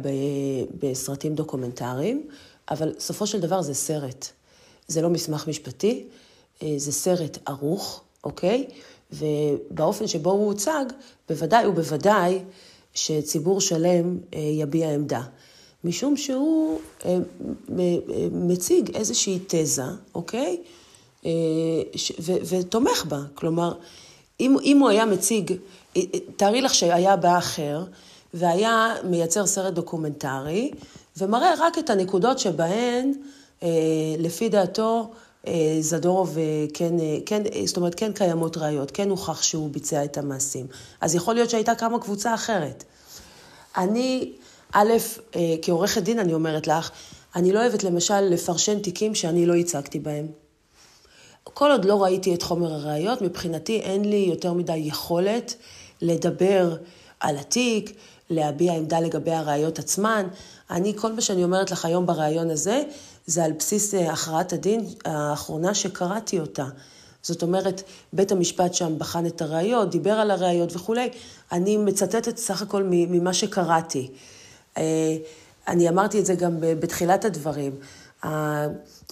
בסרטים 0.80 1.36
דוקומנטריים, 1.36 2.28
אבל 2.72 2.94
בסופו 2.98 3.28
של 3.28 3.40
דבר 3.40 3.62
זה 3.62 3.74
סרט. 3.74 4.28
זה 4.88 5.02
לא 5.02 5.10
מסמך 5.10 5.48
משפטי, 5.48 6.08
זה 6.78 6.92
סרט 6.92 7.38
ערוך, 7.46 8.02
אוקיי? 8.24 8.68
ובאופן 9.12 10.08
שבו 10.08 10.32
הוא 10.32 10.46
הוצג, 10.46 10.86
בוודאי 11.30 11.68
ובוודאי 11.68 12.40
שציבור 12.94 13.62
שלם 13.62 14.18
אה, 14.34 14.40
יביע 14.40 14.90
עמדה. 14.90 15.22
משום 15.84 16.18
שהוא 16.18 16.80
אה, 17.06 17.18
מציג 18.32 18.96
איזושהי 18.96 19.40
תזה, 19.48 19.84
אוקיי? 20.16 20.58
ותומך 22.50 23.06
בה. 23.06 23.20
כלומר, 23.34 23.74
אם, 24.40 24.58
אם 24.64 24.78
הוא 24.80 24.90
היה 24.90 25.06
מציג, 25.06 25.54
תארי 26.36 26.62
לך 26.62 26.74
שהיה 26.74 27.16
בא 27.16 27.38
אחר, 27.38 27.84
והיה 28.34 28.96
מייצר 29.04 29.46
סרט 29.46 29.74
דוקומנטרי, 29.74 30.72
ומראה 31.18 31.54
רק 31.60 31.78
את 31.78 31.90
הנקודות 31.90 32.40
שבהן, 32.40 33.14
לפי 34.20 34.50
דעתו, 34.50 35.10
אה, 35.12 35.27
זדורוב 35.82 36.38
אה, 36.38 36.44
כן, 36.74 37.00
אה, 37.00 37.18
כן, 37.26 37.44
זאת 37.66 37.78
אומרת, 37.78 37.96
כן 37.96 38.12
קיימות 38.14 38.58
ראיות, 38.58 38.92
כן 38.92 39.10
הוכח 39.10 39.42
שהוא 39.42 39.70
ביצע 39.70 40.04
את 40.04 40.18
המעשים. 40.18 40.68
אז 41.02 41.16
יכול 41.16 41.36
להיות 41.36 41.50
שהייתה 41.50 41.76
קמה 41.76 42.00
קבוצה 42.00 42.34
אחרת. 42.34 42.84
אני, 43.78 44.32
א', 44.74 44.92
אה, 45.36 45.56
כעורכת 45.62 46.04
דין 46.04 46.20
אני 46.20 46.34
אומרת 46.34 46.68
לך, 46.68 46.92
אני 47.36 47.54
לא 47.54 47.60
אוהבת 47.60 47.84
למשל 47.84 48.22
לפרשן 48.22 48.80
תיקים 48.80 49.16
שאני 49.16 49.46
לא 49.46 49.54
ייצגתי 49.54 50.00
בהם. 50.00 50.28
כל 51.44 51.72
עוד 51.72 51.86
לא 51.86 52.04
ראיתי 52.04 52.34
את 52.34 52.42
חומר 52.42 52.74
הראיות, 52.74 53.22
מבחינתי 53.22 53.80
אין 53.80 54.06
לי 54.06 54.26
יותר 54.30 54.54
מדי 54.54 54.78
יכולת 54.78 55.56
לדבר 56.02 56.76
על 57.20 57.38
התיק, 57.38 57.96
להביע 58.30 58.74
עמדה 58.74 59.00
לגבי 59.00 59.32
הראיות 59.32 59.80
עצמן. 59.80 60.28
אני, 60.72 60.94
כל 60.96 61.14
מה 61.14 61.22
שאני 61.22 61.44
אומרת 61.44 61.72
לך 61.72 61.86
היום 61.86 62.06
בריאיון 62.06 62.50
הזה, 62.50 62.84
זה 63.28 63.44
על 63.44 63.52
בסיס 63.52 63.94
אה, 63.94 64.12
הכרעת 64.14 64.54
הדין 64.54 64.86
האחרונה 65.06 65.74
שקראתי 65.74 66.40
אותה. 66.40 66.66
זאת 67.24 67.44
אומרת, 67.44 67.84
בית 68.14 68.32
המשפט 68.32 68.74
שם 68.74 69.00
בחן 69.00 69.26
את 69.26 69.42
הראיות, 69.42 69.92
דיבר 69.92 70.14
על 70.14 70.32
הראיות 70.32 70.76
וכולי. 70.76 71.10
אני 71.52 71.78
מצטטת 71.78 72.38
סך 72.38 72.62
הכל 72.62 72.84
ממה 72.88 73.34
שקראתי. 73.34 74.12
אה, 74.78 75.18
אני 75.68 75.90
אמרתי 75.90 76.20
את 76.20 76.26
זה 76.26 76.36
גם 76.36 76.56
בתחילת 76.60 77.26
הדברים. 77.26 77.72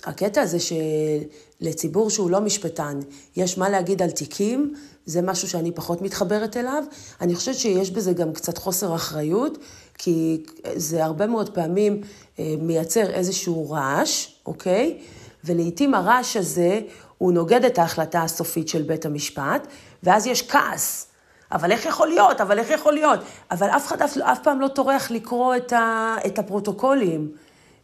הקטע 0.04 0.42
הזה 0.42 0.58
שלציבור 0.60 2.10
שהוא 2.10 2.30
לא 2.30 2.42
משפטן, 2.42 3.00
יש 3.36 3.58
מה 3.58 3.70
להגיד 3.70 4.02
על 4.02 4.12
תיקים, 4.12 4.74
זה 5.06 5.22
משהו 5.22 5.48
שאני 5.48 5.72
פחות 5.72 6.02
מתחברת 6.02 6.58
אליו. 6.58 6.84
אני 7.22 7.36
חושבת 7.36 7.56
שיש 7.56 7.92
בזה 7.92 8.14
גם 8.14 8.34
קצת 8.34 8.58
חוסר 8.58 8.96
אחריות, 8.96 9.58
כי 9.98 10.44
זה 10.76 11.04
הרבה 11.04 11.28
מאוד 11.28 11.50
פעמים 11.50 12.02
אה, 12.40 12.56
מייצר 12.60 13.10
איזשהו 13.10 13.70
רעש, 13.70 14.28
אוקיי? 14.46 14.98
ולעיתים 15.44 15.94
הרעש 15.94 16.38
הזה, 16.38 16.80
הוא 17.18 17.34
נוגד 17.34 17.66
את 17.66 17.80
ההחלטה 17.80 18.24
הסופית 18.24 18.68
של 18.68 18.82
בית 18.82 19.06
המשפט, 19.06 19.68
ואז 20.04 20.28
יש 20.28 20.50
כעס. 20.50 21.08
אבל 21.52 21.72
איך 21.72 21.86
יכול 21.86 22.08
להיות? 22.08 22.42
אבל 22.42 22.60
איך 22.60 22.70
יכול 22.70 22.94
להיות? 22.94 23.20
אבל 23.52 23.68
אף 23.68 23.88
אחד 23.88 24.02
אף, 24.02 24.18
אף 24.18 24.40
פעם 24.44 24.62
לא 24.62 24.68
טורח 24.68 25.12
לקרוא 25.12 25.56
את, 25.56 25.74
ה, 25.74 26.16
את 26.26 26.40
הפרוטוקולים 26.40 27.32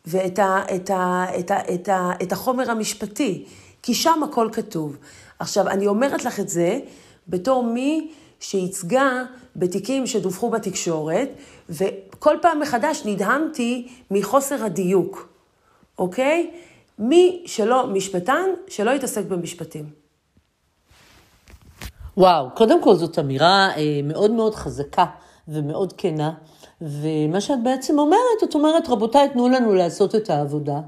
ואת 0.05 0.39
ה, 0.39 0.62
את 0.76 0.89
ה, 0.89 1.26
את 1.39 1.51
ה, 1.51 1.74
את 1.74 1.89
ה, 1.89 2.12
את 2.22 2.32
החומר 2.32 2.72
המשפטי, 2.72 3.45
כי 3.84 3.93
שם 3.93 4.24
הכל 4.24 4.49
כתוב. 4.51 4.97
עכשיו, 5.39 5.68
אני 5.68 5.88
אומרת 5.88 6.26
לך 6.26 6.39
את 6.39 6.49
זה 6.49 6.80
בתור 7.28 7.64
מי 7.64 8.12
שייצגה 8.39 9.24
בתיקים 9.55 10.07
שדווחו 10.07 10.49
בתקשורת, 10.49 11.30
וכל 11.72 12.36
פעם 12.41 12.59
מחדש 12.59 13.01
נדהמתי 13.05 13.88
מחוסר 14.11 14.65
הדיוק, 14.65 15.30
אוקיי? 15.99 16.51
מי 16.99 17.43
שלא 17.45 17.88
משפטן, 17.88 18.45
שלא 18.67 18.91
יתעסק 18.91 19.26
במשפטים. 19.26 19.89
וואו, 22.17 22.49
קודם 22.55 22.84
כל 22.84 22.95
זאת 22.95 23.19
אמירה 23.19 23.69
אה, 23.78 23.99
מאוד 24.03 24.32
מאוד 24.32 24.55
חזקה 24.55 25.05
ומאוד 25.47 25.93
כנה, 25.97 26.34
ומה 26.82 27.41
שאת 27.41 27.63
בעצם 27.63 27.99
אומרת, 27.99 28.43
את 28.43 28.55
אומרת, 28.55 28.89
רבותיי, 28.89 29.30
תנו 29.30 29.49
לנו 29.49 29.74
לעשות 29.74 30.15
את 30.15 30.30
העבודה. 30.30 30.80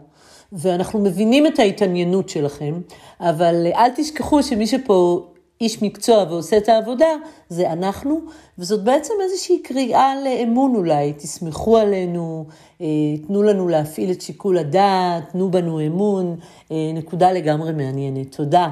ואנחנו 0.54 1.00
מבינים 1.00 1.48
את 1.48 1.60
ההתעניינות 1.60 2.30
שלכם, 2.30 2.82
אבל 3.20 3.68
אל 3.76 3.90
תשכחו 3.96 4.44
שמי 4.44 4.68
שפה 4.68 5.28
איש 5.64 5.82
מקצוע 5.82 6.26
ועושה 6.30 6.58
את 6.58 6.70
העבודה, 6.70 7.06
זה 7.50 7.72
אנחנו, 7.72 8.20
וזאת 8.58 8.84
בעצם 8.84 9.14
איזושהי 9.24 9.62
קריאה 9.64 10.14
לאמון 10.24 10.76
אולי, 10.76 11.14
תסמכו 11.14 11.78
עלינו, 11.78 12.46
אה, 12.82 12.88
תנו 13.28 13.44
לנו 13.44 13.68
להפעיל 13.68 14.12
את 14.12 14.22
שיקול 14.22 14.58
הדעת, 14.58 15.30
תנו 15.32 15.52
בנו 15.52 15.88
אמון, 15.88 16.36
אה, 16.72 16.92
נקודה 16.94 17.32
לגמרי 17.32 17.72
מעניינת. 17.72 18.36
תודה. 18.36 18.70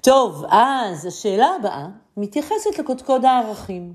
טוב, 0.00 0.44
אז 0.48 1.06
השאלה 1.06 1.48
הבאה 1.60 1.86
מתייחסת 2.16 2.78
לקודקוד 2.78 3.24
הערכים. 3.24 3.92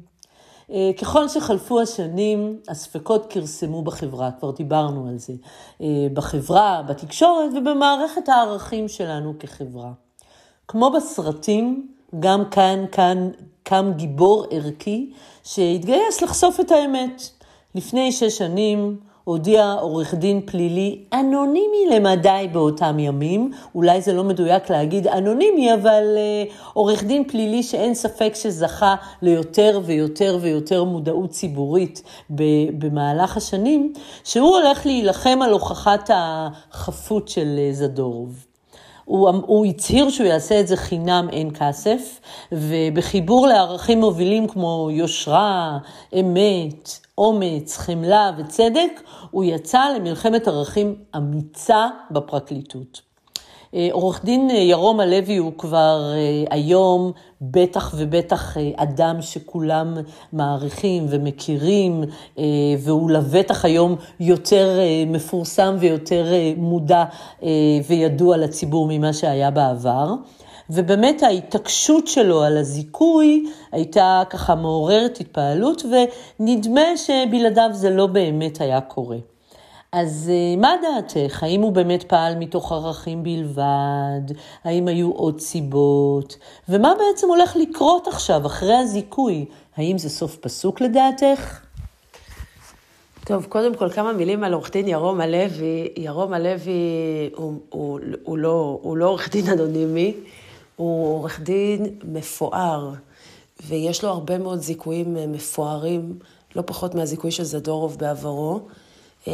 אה, 0.72 0.92
ככל 1.02 1.28
שחלפו 1.28 1.82
השנים, 1.82 2.60
הספקות 2.70 3.26
כרסמו 3.30 3.82
בחברה, 3.82 4.32
כבר 4.40 4.52
דיברנו 4.52 5.08
על 5.08 5.18
זה, 5.18 5.34
בחברה, 6.14 6.82
בתקשורת 6.88 7.50
ובמערכת 7.56 8.30
הערכים 8.30 8.88
שלנו 8.88 9.34
כחברה. 9.40 9.92
כמו 10.68 10.92
בסרטים, 10.92 11.97
גם 12.20 12.44
כאן, 12.52 12.86
כאן 12.92 13.30
קם 13.64 13.92
גיבור 13.96 14.46
ערכי 14.52 15.12
שהתגייס 15.44 16.22
לחשוף 16.22 16.60
את 16.60 16.72
האמת. 16.72 17.22
לפני 17.76 18.12
שש 18.12 18.38
שנים 18.38 18.98
הודיע 19.28 19.72
עורך 19.72 20.14
דין 20.14 20.42
פלילי 20.46 21.04
אנונימי 21.14 21.86
למדי 21.92 22.48
באותם 22.52 23.00
ימים, 23.00 23.52
אולי 23.76 24.02
זה 24.02 24.14
לא 24.14 24.24
מדויק 24.24 24.70
להגיד 24.70 25.08
אנונימי, 25.08 25.74
אבל 25.74 26.04
uh, 26.16 26.54
עורך 26.74 27.04
דין 27.04 27.28
פלילי 27.28 27.64
שאין 27.64 27.94
ספק 27.94 28.32
שזכה 28.36 28.96
ליותר 29.22 29.82
ויותר 29.86 30.38
ויותר 30.42 30.84
מודעות 30.84 31.30
ציבורית 31.30 32.02
במהלך 32.80 33.38
השנים, 33.38 33.94
שהוא 34.24 34.50
הולך 34.50 34.86
להילחם 34.86 35.40
על 35.42 35.52
הוכחת 35.52 36.10
החפות 36.14 37.28
של 37.28 37.60
uh, 37.72 37.76
זדורוב. 37.76 38.47
הוא, 39.08 39.30
הוא 39.30 39.66
הצהיר 39.66 40.10
שהוא 40.10 40.28
יעשה 40.28 40.60
את 40.60 40.68
זה 40.68 40.78
חינם 40.78 41.28
אין 41.32 41.50
כסף, 41.54 42.20
ובחיבור 42.52 43.48
לערכים 43.48 44.00
מובילים 44.00 44.48
כמו 44.48 44.90
יושרה, 44.92 45.78
אמת, 46.20 47.00
אומץ, 47.18 47.78
חמלה 47.78 48.32
וצדק, 48.38 49.02
הוא 49.32 49.44
יצא 49.44 49.80
למלחמת 49.96 50.48
ערכים 50.48 50.96
אמיצה 51.16 51.88
בפרקליטות. 52.12 53.07
אה, 53.74 53.88
עורך 53.92 54.26
דין 54.26 54.50
אה, 54.52 54.56
ירום 54.56 55.00
הלוי 55.00 55.38
הוא 55.38 55.52
כבר 55.58 56.12
אה, 56.14 56.44
היום 56.50 57.12
בטח 57.42 57.94
ובטח 57.98 58.58
אדם 58.76 59.22
שכולם 59.22 59.98
מעריכים 60.34 61.06
ומכירים, 61.10 62.04
והוא 62.80 63.12
לבטח 63.12 63.66
היום 63.66 63.96
יותר 64.20 64.80
מפורסם 65.08 65.76
ויותר 65.80 66.26
מודע 66.58 67.04
וידוע 67.88 68.38
לציבור 68.38 68.88
ממה 68.90 69.14
שהיה 69.14 69.52
בעבר. 69.52 70.14
ובאמת 70.70 71.24
ההתעקשות 71.24 72.08
שלו 72.08 72.44
על 72.44 72.58
הזיכוי 72.58 73.46
הייתה 73.72 74.24
ככה 74.30 74.56
מעוררת 74.56 75.18
התפעלות, 75.20 75.84
ונדמה 76.40 76.98
שבלעדיו 76.98 77.70
זה 77.74 77.90
לא 77.90 78.08
באמת 78.08 78.62
היה 78.62 78.82
קורה. 78.82 79.18
אז 80.00 80.32
אה, 80.34 80.62
מה 80.62 80.74
דעתך? 80.82 81.44
האם 81.44 81.62
הוא 81.62 81.72
באמת 81.72 82.04
פעל 82.04 82.36
מתוך 82.36 82.72
ערכים 82.72 83.24
בלבד? 83.24 84.36
האם 84.64 84.88
היו 84.88 85.12
עוד 85.12 85.40
סיבות? 85.40 86.38
ומה 86.70 86.94
בעצם 86.98 87.28
הולך 87.28 87.56
לקרות 87.56 88.08
עכשיו, 88.08 88.46
אחרי 88.46 88.76
הזיכוי? 88.76 89.46
האם 89.78 89.98
זה 89.98 90.10
סוף 90.10 90.36
פסוק 90.36 90.82
לדעתך? 90.82 91.60
טוב, 93.26 93.46
קודם 93.46 93.76
כל 93.76 93.90
כמה 93.90 94.14
מילים 94.14 94.44
על 94.44 94.54
עורך 94.54 94.72
דין 94.72 94.88
ירום 94.88 95.22
הלוי. 95.22 95.88
ירום 95.98 96.34
הלוי 96.34 96.60
הוא, 97.36 97.54
הוא, 97.70 98.00
הוא, 98.24 98.38
לא, 98.38 98.80
הוא 98.82 98.98
לא 98.98 99.18
דין 99.32 99.50
אנונימי, 99.50 100.14
הוא 100.76 101.14
עורך 101.14 101.40
דין 101.40 101.86
מפואר, 102.04 102.92
ויש 103.68 104.04
לו 104.04 104.10
הרבה 104.10 104.38
מאוד 104.38 104.60
זיכויים 104.60 105.18
אה, 105.18 105.28
מפוארים, 105.28 106.20
לא 106.56 106.64
פחות 106.66 106.96
מהזיכוי 106.96 107.32
של 107.32 107.44
זדורוב 107.44 107.98
בעברו. 107.98 108.60
אה, 109.28 109.32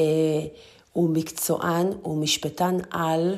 הוא 0.93 1.09
מקצוען, 1.09 1.87
הוא 2.01 2.17
משפטן 2.17 2.77
על, 2.91 3.35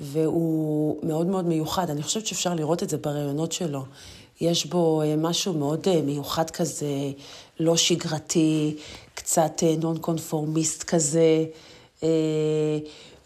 והוא 0.00 0.98
מאוד 1.02 1.26
מאוד 1.26 1.44
מיוחד. 1.44 1.90
אני 1.90 2.02
חושבת 2.02 2.26
שאפשר 2.26 2.54
לראות 2.54 2.82
את 2.82 2.90
זה 2.90 2.96
בראיונות 2.96 3.52
שלו. 3.52 3.84
יש 4.40 4.66
בו 4.66 5.02
אה, 5.02 5.16
משהו 5.16 5.52
מאוד 5.52 5.88
אה, 5.88 6.02
מיוחד 6.02 6.50
כזה, 6.50 7.10
לא 7.60 7.76
שגרתי, 7.76 8.76
קצת 9.14 9.62
נון 9.80 9.98
קונפורמיסט 9.98 10.82
כזה. 10.82 11.44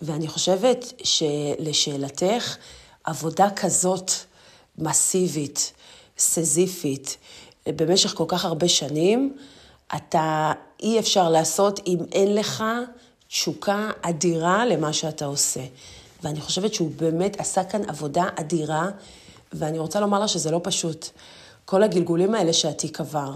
ואני 0.02 0.28
חושבת 0.28 0.92
שלשאלתך, 1.02 2.56
עבודה 3.04 3.48
כזאת 3.56 4.10
מסיבית, 4.78 5.72
סזיפית, 6.18 7.16
במשך 7.66 8.14
כל 8.14 8.24
כך 8.28 8.44
הרבה 8.44 8.68
שנים, 8.68 9.36
אתה, 9.96 10.52
אי 10.84 10.98
אפשר 10.98 11.28
לעשות 11.28 11.80
אם 11.86 11.98
אין 12.12 12.34
לך 12.34 12.64
תשוקה 13.28 13.90
אדירה 14.02 14.66
למה 14.66 14.92
שאתה 14.92 15.24
עושה. 15.24 15.60
ואני 16.22 16.40
חושבת 16.40 16.74
שהוא 16.74 16.90
באמת 16.96 17.40
עשה 17.40 17.64
כאן 17.64 17.80
עבודה 17.88 18.24
אדירה, 18.36 18.88
ואני 19.52 19.78
רוצה 19.78 20.00
לומר 20.00 20.18
לה 20.18 20.28
שזה 20.28 20.50
לא 20.50 20.60
פשוט. 20.62 21.08
כל 21.64 21.82
הגלגולים 21.82 22.34
האלה 22.34 22.52
שהתיק 22.52 23.00
עבר. 23.00 23.32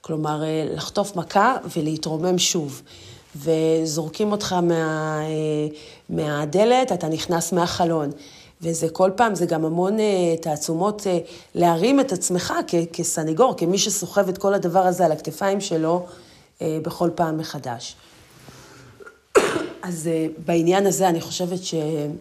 כלומר, 0.00 0.42
אה, 0.44 0.66
לחטוף 0.74 1.16
מכה 1.16 1.56
ולהתרומם 1.76 2.38
שוב. 2.38 2.82
וזורקים 3.36 4.32
אותך 4.32 4.52
מה, 4.52 5.20
אה, 5.20 5.76
מהדלת, 6.08 6.92
אתה 6.92 7.08
נכנס 7.08 7.52
מהחלון. 7.52 8.10
וזה 8.62 8.88
כל 8.88 9.10
פעם, 9.16 9.34
זה 9.34 9.46
גם 9.46 9.64
המון 9.64 9.96
uh, 9.98 10.00
תעצומות 10.42 11.06
להרים 11.54 12.00
את 12.00 12.12
עצמך 12.12 12.54
כ- 12.66 12.74
כסניגור, 12.92 13.54
כמי 13.56 13.78
שסוחב 13.78 14.28
את 14.28 14.38
כל 14.38 14.54
הדבר 14.54 14.80
הזה 14.80 15.04
על 15.04 15.12
הכתפיים 15.12 15.60
שלו 15.60 16.06
בכל 16.62 17.10
פעם 17.14 17.38
מחדש. 17.38 17.96
אז 19.82 20.08
uh, 20.08 20.40
בעניין 20.46 20.86
הזה 20.86 21.08
אני 21.08 21.20
חושבת 21.20 21.64
שאין 21.64 22.18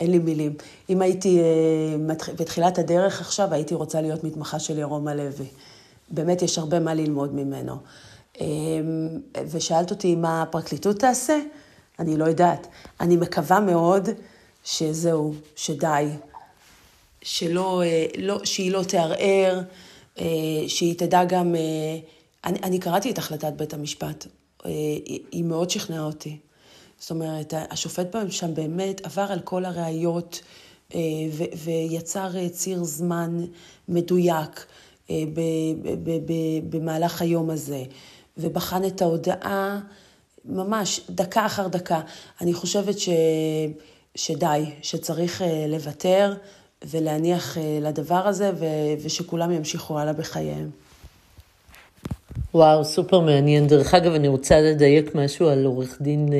לי 0.00 0.18
מילים. 0.18 0.54
אם 0.90 1.02
הייתי 1.02 1.40
uh, 1.40 2.32
בתחילת 2.32 2.78
הדרך 2.78 3.20
עכשיו, 3.20 3.54
הייתי 3.54 3.74
רוצה 3.74 4.00
להיות 4.00 4.24
מתמחה 4.24 4.58
של 4.58 4.78
ירום 4.78 5.08
הלוי. 5.08 5.46
באמת 6.10 6.42
יש 6.42 6.58
הרבה 6.58 6.80
מה 6.80 6.94
ללמוד 6.94 7.34
ממנו. 7.34 7.76
ושאלת 9.50 9.90
אותי 9.90 10.14
מה 10.14 10.42
הפרקליטות 10.42 10.98
תעשה, 10.98 11.38
אני 11.98 12.16
לא 12.16 12.24
יודעת. 12.24 12.66
אני 13.00 13.16
מקווה 13.16 13.60
מאוד 13.60 14.08
שזהו, 14.64 15.34
שדי. 15.56 16.08
שלא, 17.22 17.82
לא, 18.18 18.44
שהיא 18.44 18.72
לא 18.72 18.82
תערער, 18.82 19.60
שהיא 20.68 20.98
תדע 20.98 21.24
גם... 21.24 21.54
אני, 22.46 22.58
אני 22.62 22.78
קראתי 22.78 23.10
את 23.10 23.18
החלטת 23.18 23.52
בית 23.56 23.74
המשפט, 23.74 24.26
היא 25.32 25.44
מאוד 25.44 25.70
שכנעה 25.70 26.04
אותי. 26.04 26.38
זאת 26.98 27.10
אומרת, 27.10 27.54
השופט 27.70 28.16
שם 28.30 28.54
באמת 28.54 29.06
עבר 29.06 29.26
על 29.28 29.40
כל 29.40 29.64
הראיות 29.64 30.42
ויצר 31.64 32.48
ציר 32.48 32.84
זמן 32.84 33.44
מדויק 33.88 34.66
במהלך 36.70 37.22
היום 37.22 37.50
הזה. 37.50 37.84
ובחן 38.38 38.84
את 38.84 39.02
ההודעה 39.02 39.80
ממש 40.44 41.00
דקה 41.10 41.46
אחר 41.46 41.68
דקה. 41.68 42.00
אני 42.40 42.54
חושבת 42.54 42.98
ש... 42.98 43.08
שדי, 44.14 44.64
שצריך 44.82 45.42
אה, 45.42 45.66
לוותר 45.68 46.34
ולהניח 46.84 47.58
אה, 47.58 47.78
לדבר 47.82 48.28
הזה 48.28 48.50
ו... 48.58 48.64
ושכולם 49.02 49.52
ימשיכו 49.52 49.98
הלאה 49.98 50.12
בחייהם. 50.12 50.70
וואו, 52.54 52.84
סופר 52.84 53.20
מעניין. 53.20 53.66
דרך 53.66 53.94
אגב, 53.94 54.14
אני 54.14 54.28
רוצה 54.28 54.60
לדייק 54.60 55.14
משהו 55.14 55.48
על 55.48 55.64
עורך 55.64 55.98
דין 56.00 56.28
אה, 56.32 56.38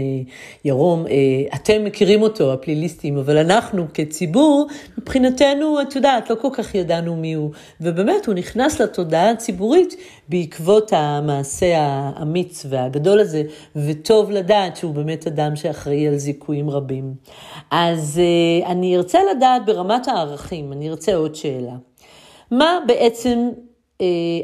ירום. 0.64 1.06
אה, 1.06 1.12
אתם 1.54 1.84
מכירים 1.84 2.22
אותו, 2.22 2.52
הפליליסטים, 2.52 3.18
אבל 3.18 3.36
אנחנו 3.36 3.86
כציבור, 3.94 4.66
מבחינתנו, 4.98 5.80
את 5.82 5.96
יודעת, 5.96 6.30
לא 6.30 6.34
כל 6.34 6.48
כך 6.52 6.74
ידענו 6.74 7.16
מי 7.16 7.34
הוא. 7.34 7.50
ובאמת, 7.80 8.26
הוא 8.26 8.34
נכנס 8.34 8.80
לתודעה 8.80 9.30
הציבורית 9.30 9.96
בעקבות 10.28 10.92
המעשה 10.92 11.74
האמיץ 11.78 12.66
והגדול 12.68 13.20
הזה, 13.20 13.42
וטוב 13.76 14.30
לדעת 14.30 14.76
שהוא 14.76 14.94
באמת 14.94 15.26
אדם 15.26 15.56
שאחראי 15.56 16.08
על 16.08 16.16
זיכויים 16.16 16.70
רבים. 16.70 17.14
אז 17.70 18.20
אה, 18.22 18.70
אני 18.70 18.96
ארצה 18.96 19.18
לדעת 19.36 19.66
ברמת 19.66 20.08
הערכים, 20.08 20.72
אני 20.72 20.90
ארצה 20.90 21.14
עוד 21.14 21.34
שאלה. 21.34 21.74
מה 22.50 22.78
בעצם 22.86 23.48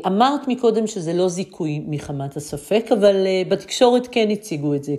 אמרת 0.07 0.49
מקודם 0.49 0.87
שזה 0.87 1.13
לא 1.13 1.29
זיכוי 1.29 1.83
מחמת 1.87 2.37
הספק, 2.37 2.87
אבל 2.93 3.27
אה, 3.27 3.43
בתקשורת 3.49 4.09
כן 4.11 4.31
הציגו 4.31 4.75
את 4.75 4.85
זה 4.85 4.95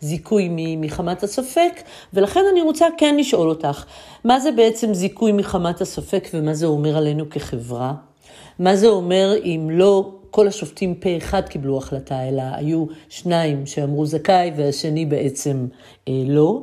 כזיכוי 0.00 0.48
מחמת 0.76 1.22
הספק, 1.22 1.82
ולכן 2.14 2.40
אני 2.52 2.62
רוצה 2.62 2.86
כן 2.98 3.16
לשאול 3.16 3.48
אותך, 3.48 3.84
מה 4.24 4.40
זה 4.40 4.52
בעצם 4.52 4.94
זיכוי 4.94 5.32
מחמת 5.32 5.80
הספק 5.80 6.28
ומה 6.34 6.54
זה 6.54 6.66
אומר 6.66 6.96
עלינו 6.96 7.30
כחברה? 7.30 7.94
מה 8.58 8.76
זה 8.76 8.88
אומר 8.88 9.34
אם 9.44 9.68
לא 9.72 10.14
כל 10.34 10.48
השופטים 10.48 10.94
פה 10.94 11.16
אחד 11.16 11.48
קיבלו 11.48 11.78
החלטה, 11.78 12.28
אלא 12.28 12.42
היו 12.52 12.86
שניים 13.08 13.66
שאמרו 13.66 14.06
זכאי 14.06 14.50
והשני 14.56 15.06
בעצם 15.06 15.66
אה, 16.08 16.12
לא. 16.26 16.62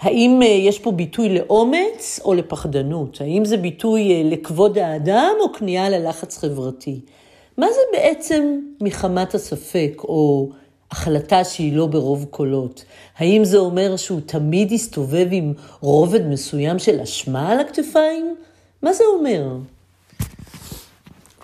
האם 0.00 0.40
אה, 0.42 0.46
יש 0.46 0.78
פה 0.78 0.92
ביטוי 0.92 1.28
לאומץ 1.28 2.20
או 2.24 2.34
לפחדנות? 2.34 3.20
האם 3.20 3.44
זה 3.44 3.56
ביטוי 3.56 4.12
אה, 4.12 4.22
לכבוד 4.24 4.78
האדם 4.78 5.32
או 5.40 5.52
כניעה 5.52 5.88
ללחץ 5.88 6.38
חברתי? 6.38 7.00
מה 7.58 7.66
זה 7.72 7.80
בעצם 7.92 8.58
מחמת 8.80 9.34
הספק 9.34 9.92
או 10.04 10.50
החלטה 10.90 11.44
שהיא 11.44 11.76
לא 11.76 11.86
ברוב 11.86 12.26
קולות? 12.30 12.84
האם 13.16 13.44
זה 13.44 13.58
אומר 13.58 13.96
שהוא 13.96 14.20
תמיד 14.26 14.72
יסתובב 14.72 15.28
עם 15.30 15.52
רובד 15.80 16.26
מסוים 16.26 16.78
של 16.78 17.00
אשמה 17.00 17.52
על 17.52 17.60
הכתפיים? 17.60 18.34
מה 18.82 18.92
זה 18.92 19.04
אומר? 19.18 19.44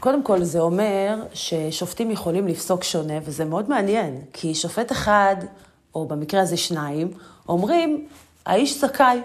קודם 0.00 0.22
כל, 0.22 0.42
זה 0.42 0.60
אומר 0.60 1.16
ששופטים 1.34 2.10
יכולים 2.10 2.48
לפסוק 2.48 2.84
שונה, 2.84 3.14
וזה 3.24 3.44
מאוד 3.44 3.68
מעניין, 3.68 4.20
כי 4.32 4.54
שופט 4.54 4.92
אחד, 4.92 5.36
או 5.94 6.06
במקרה 6.06 6.40
הזה 6.40 6.56
שניים, 6.56 7.10
אומרים, 7.48 8.06
האיש 8.46 8.80
זכאי. 8.80 9.20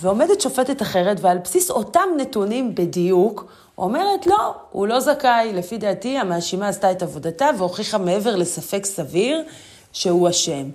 ועומדת 0.00 0.40
שופטת 0.40 0.82
אחרת, 0.82 1.16
ועל 1.20 1.38
בסיס 1.38 1.70
אותם 1.70 2.08
נתונים 2.16 2.74
בדיוק, 2.74 3.44
אומרת, 3.78 4.26
לא, 4.26 4.54
הוא 4.70 4.86
לא 4.86 5.00
זכאי. 5.00 5.52
לפי 5.52 5.78
דעתי, 5.78 6.18
המאשימה 6.18 6.68
עשתה 6.68 6.90
את 6.90 7.02
עבודתה 7.02 7.50
והוכיחה 7.58 7.98
מעבר 7.98 8.36
לספק 8.36 8.86
סביר 8.86 9.42
שהוא 9.92 10.28
אשם. 10.28 10.70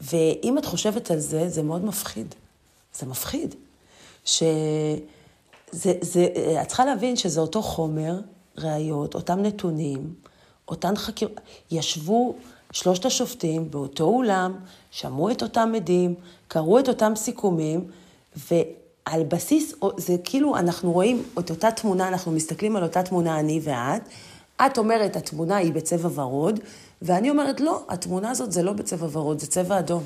ואם 0.00 0.58
את 0.58 0.64
חושבת 0.64 1.10
על 1.10 1.18
זה, 1.18 1.48
זה 1.48 1.62
מאוד 1.62 1.84
מפחיד. 1.84 2.34
זה 2.94 3.06
מפחיד. 3.06 3.54
שזה, 4.24 4.96
זה, 6.00 6.26
את 6.62 6.66
צריכה 6.66 6.84
להבין 6.84 7.16
שזה 7.16 7.40
אותו 7.40 7.62
חומר, 7.62 8.18
ראיות, 8.58 9.14
אותם 9.14 9.42
נתונים, 9.42 10.14
אותן 10.68 10.96
חקירות, 10.96 11.40
ישבו 11.70 12.34
שלושת 12.72 13.04
השופטים 13.04 13.70
באותו 13.70 14.04
אולם, 14.04 14.54
שמעו 14.90 15.30
את 15.30 15.42
אותם 15.42 15.72
עדים, 15.76 16.14
קראו 16.48 16.78
את 16.78 16.88
אותם 16.88 17.12
סיכומים, 17.16 17.84
ועל 18.36 19.24
בסיס, 19.24 19.74
זה 19.96 20.16
כאילו, 20.24 20.56
אנחנו 20.56 20.92
רואים 20.92 21.22
את 21.38 21.50
אותה 21.50 21.70
תמונה, 21.70 22.08
אנחנו 22.08 22.32
מסתכלים 22.32 22.76
על 22.76 22.82
אותה 22.82 23.02
תמונה, 23.02 23.40
אני 23.40 23.60
ואת. 23.62 24.02
את 24.66 24.78
אומרת, 24.78 25.16
התמונה 25.16 25.56
היא 25.56 25.72
בצבע 25.72 26.20
ורוד, 26.20 26.60
ואני 27.02 27.30
אומרת, 27.30 27.60
לא, 27.60 27.82
התמונה 27.88 28.30
הזאת 28.30 28.52
זה 28.52 28.62
לא 28.62 28.72
בצבע 28.72 29.06
ורוד, 29.12 29.38
זה 29.38 29.46
צבע 29.46 29.78
אדום. 29.78 30.02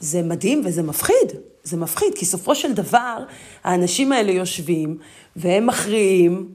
זה 0.00 0.22
מדהים 0.22 0.62
וזה 0.64 0.82
מפחיד, 0.82 1.32
זה 1.64 1.76
מפחיד, 1.76 2.14
כי 2.14 2.24
סופו 2.24 2.54
של 2.54 2.72
דבר, 2.72 3.24
האנשים 3.64 4.12
האלה 4.12 4.32
יושבים, 4.32 4.98
והם 5.36 5.66
מכריעים 5.66 6.48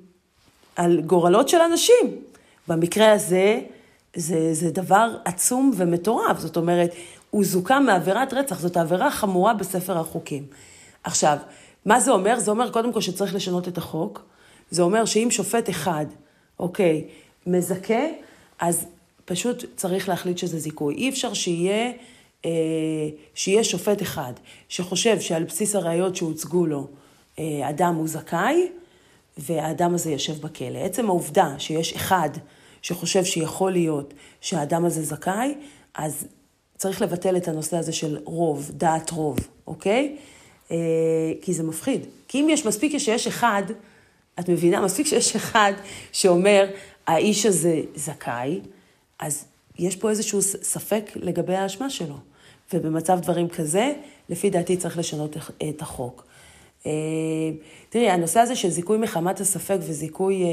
על 0.77 1.01
גורלות 1.01 1.49
של 1.49 1.57
אנשים. 1.57 2.21
במקרה 2.67 3.11
הזה, 3.11 3.61
זה, 4.15 4.53
זה 4.53 4.71
דבר 4.71 5.15
עצום 5.25 5.71
ומטורף. 5.75 6.39
זאת 6.39 6.57
אומרת, 6.57 6.91
הוא 7.29 7.43
זוכה 7.43 7.79
מעבירת 7.79 8.33
רצח, 8.33 8.59
זאת 8.59 8.77
העבירה 8.77 9.11
חמורה 9.11 9.53
בספר 9.53 9.97
החוקים. 9.97 10.45
עכשיו, 11.03 11.37
מה 11.85 11.99
זה 11.99 12.11
אומר? 12.11 12.39
זה 12.39 12.51
אומר 12.51 12.71
קודם 12.71 12.93
כל 12.93 13.01
שצריך 13.01 13.35
לשנות 13.35 13.67
את 13.67 13.77
החוק. 13.77 14.23
זה 14.71 14.81
אומר 14.81 15.05
שאם 15.05 15.27
שופט 15.31 15.69
אחד, 15.69 16.05
אוקיי, 16.59 17.07
מזכה, 17.47 18.03
אז 18.59 18.85
פשוט 19.25 19.65
צריך 19.75 20.09
להחליט 20.09 20.37
שזה 20.37 20.59
זיכוי. 20.59 20.95
אי 20.95 21.09
אפשר 21.09 21.33
שיהיה, 21.33 21.91
אה, 22.45 22.51
שיהיה 23.35 23.63
שופט 23.63 24.01
אחד 24.01 24.33
שחושב 24.69 25.19
שעל 25.19 25.43
בסיס 25.43 25.75
הראיות 25.75 26.15
שהוצגו 26.15 26.65
לו, 26.65 26.87
אה, 27.39 27.69
אדם 27.69 27.95
הוא 27.95 28.07
זכאי, 28.07 28.67
והאדם 29.37 29.93
הזה 29.93 30.11
יושב 30.11 30.41
בכלא. 30.41 30.77
עצם 30.77 31.05
העובדה 31.05 31.55
שיש 31.57 31.93
אחד 31.93 32.29
שחושב 32.81 33.23
שיכול 33.23 33.71
להיות 33.71 34.13
שהאדם 34.41 34.85
הזה 34.85 35.03
זכאי, 35.03 35.55
אז 35.95 36.27
צריך 36.77 37.01
לבטל 37.01 37.37
את 37.37 37.47
הנושא 37.47 37.77
הזה 37.77 37.91
של 37.93 38.17
רוב, 38.23 38.71
דעת 38.73 39.09
רוב, 39.09 39.37
אוקיי? 39.67 40.15
אה, 40.71 40.77
כי 41.41 41.53
זה 41.53 41.63
מפחיד. 41.63 42.05
כי 42.27 42.41
אם 42.41 42.47
יש 42.49 42.65
מספיק 42.65 42.97
שיש 42.97 43.27
אחד, 43.27 43.63
את 44.39 44.49
מבינה? 44.49 44.81
מספיק 44.81 45.07
שיש 45.07 45.35
אחד 45.35 45.73
שאומר, 46.11 46.69
האיש 47.07 47.45
הזה 47.45 47.81
זכאי, 47.95 48.61
אז 49.19 49.45
יש 49.79 49.95
פה 49.95 50.09
איזשהו 50.09 50.41
ספק 50.41 51.11
לגבי 51.15 51.55
האשמה 51.55 51.89
שלו. 51.89 52.15
ובמצב 52.73 53.19
דברים 53.19 53.49
כזה, 53.49 53.93
לפי 54.29 54.49
דעתי 54.49 54.77
צריך 54.77 54.97
לשנות 54.97 55.37
את 55.69 55.81
החוק. 55.81 56.25
אה, 56.87 57.51
תראי, 57.89 58.09
הנושא 58.09 58.39
הזה 58.39 58.55
של 58.55 58.69
זיכוי 58.69 58.97
מחמת 58.97 59.39
הספק 59.39 59.77
וזיכוי 59.79 60.43
אה, 60.43 60.49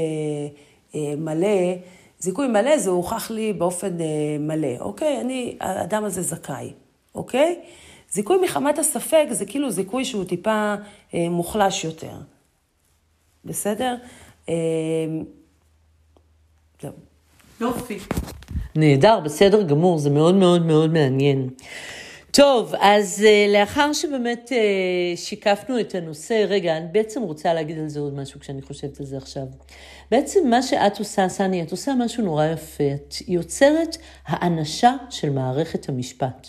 אה, 0.95 1.15
מלא, 1.15 1.73
זיכוי 2.19 2.47
מלא 2.47 2.77
זה 2.77 2.89
הוכח 2.89 3.31
לי 3.31 3.53
באופן 3.53 3.97
מלא, 4.39 4.77
אוקיי? 4.79 5.21
אני, 5.21 5.57
האדם 5.59 6.03
הזה 6.03 6.21
זכאי, 6.21 6.73
אוקיי? 7.15 7.59
זיכוי 8.11 8.37
מחמת 8.43 8.79
הספק 8.79 9.25
זה 9.31 9.45
כאילו 9.45 9.71
זיכוי 9.71 10.05
שהוא 10.05 10.23
טיפה 10.23 10.75
מוחלש 11.13 11.83
יותר. 11.83 12.13
בסדר? 13.45 13.95
זהו. 16.81 16.91
יופי. 17.61 17.97
נהדר, 18.75 19.19
בסדר 19.19 19.63
גמור, 19.63 19.97
זה 19.97 20.09
מאוד 20.09 20.35
מאוד 20.35 20.65
מאוד 20.65 20.93
מעניין. 20.93 21.49
טוב, 22.35 22.73
אז 22.79 23.23
uh, 23.25 23.53
לאחר 23.53 23.93
שבאמת 23.93 24.51
uh, 24.51 25.17
שיקפנו 25.17 25.79
את 25.79 25.95
הנושא, 25.95 26.45
רגע, 26.47 26.77
אני 26.77 26.85
בעצם 26.91 27.21
רוצה 27.21 27.53
להגיד 27.53 27.79
על 27.79 27.87
זה 27.87 27.99
עוד 27.99 28.15
משהו 28.15 28.39
כשאני 28.39 28.61
חושבת 28.61 28.99
על 28.99 29.05
זה 29.05 29.17
עכשיו. 29.17 29.43
בעצם 30.11 30.39
מה 30.49 30.61
שאת 30.61 30.99
עושה, 30.99 31.29
סני, 31.29 31.63
את 31.63 31.71
עושה 31.71 31.93
משהו 31.99 32.23
נורא 32.23 32.45
יפה. 32.45 32.83
את 32.95 33.15
יוצרת 33.27 33.97
האנשה 34.25 34.95
של 35.09 35.29
מערכת 35.29 35.89
המשפט. 35.89 36.47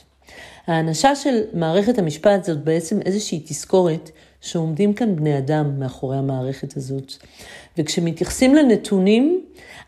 האנשה 0.66 1.16
של 1.16 1.42
מערכת 1.52 1.98
המשפט 1.98 2.44
זאת 2.44 2.64
בעצם 2.64 3.00
איזושהי 3.04 3.42
תזכורת 3.46 4.10
שעומדים 4.40 4.94
כאן 4.94 5.16
בני 5.16 5.38
אדם 5.38 5.78
מאחורי 5.78 6.16
המערכת 6.16 6.76
הזאת. 6.76 7.12
וכשמתייחסים 7.78 8.54
לנתונים, 8.54 9.44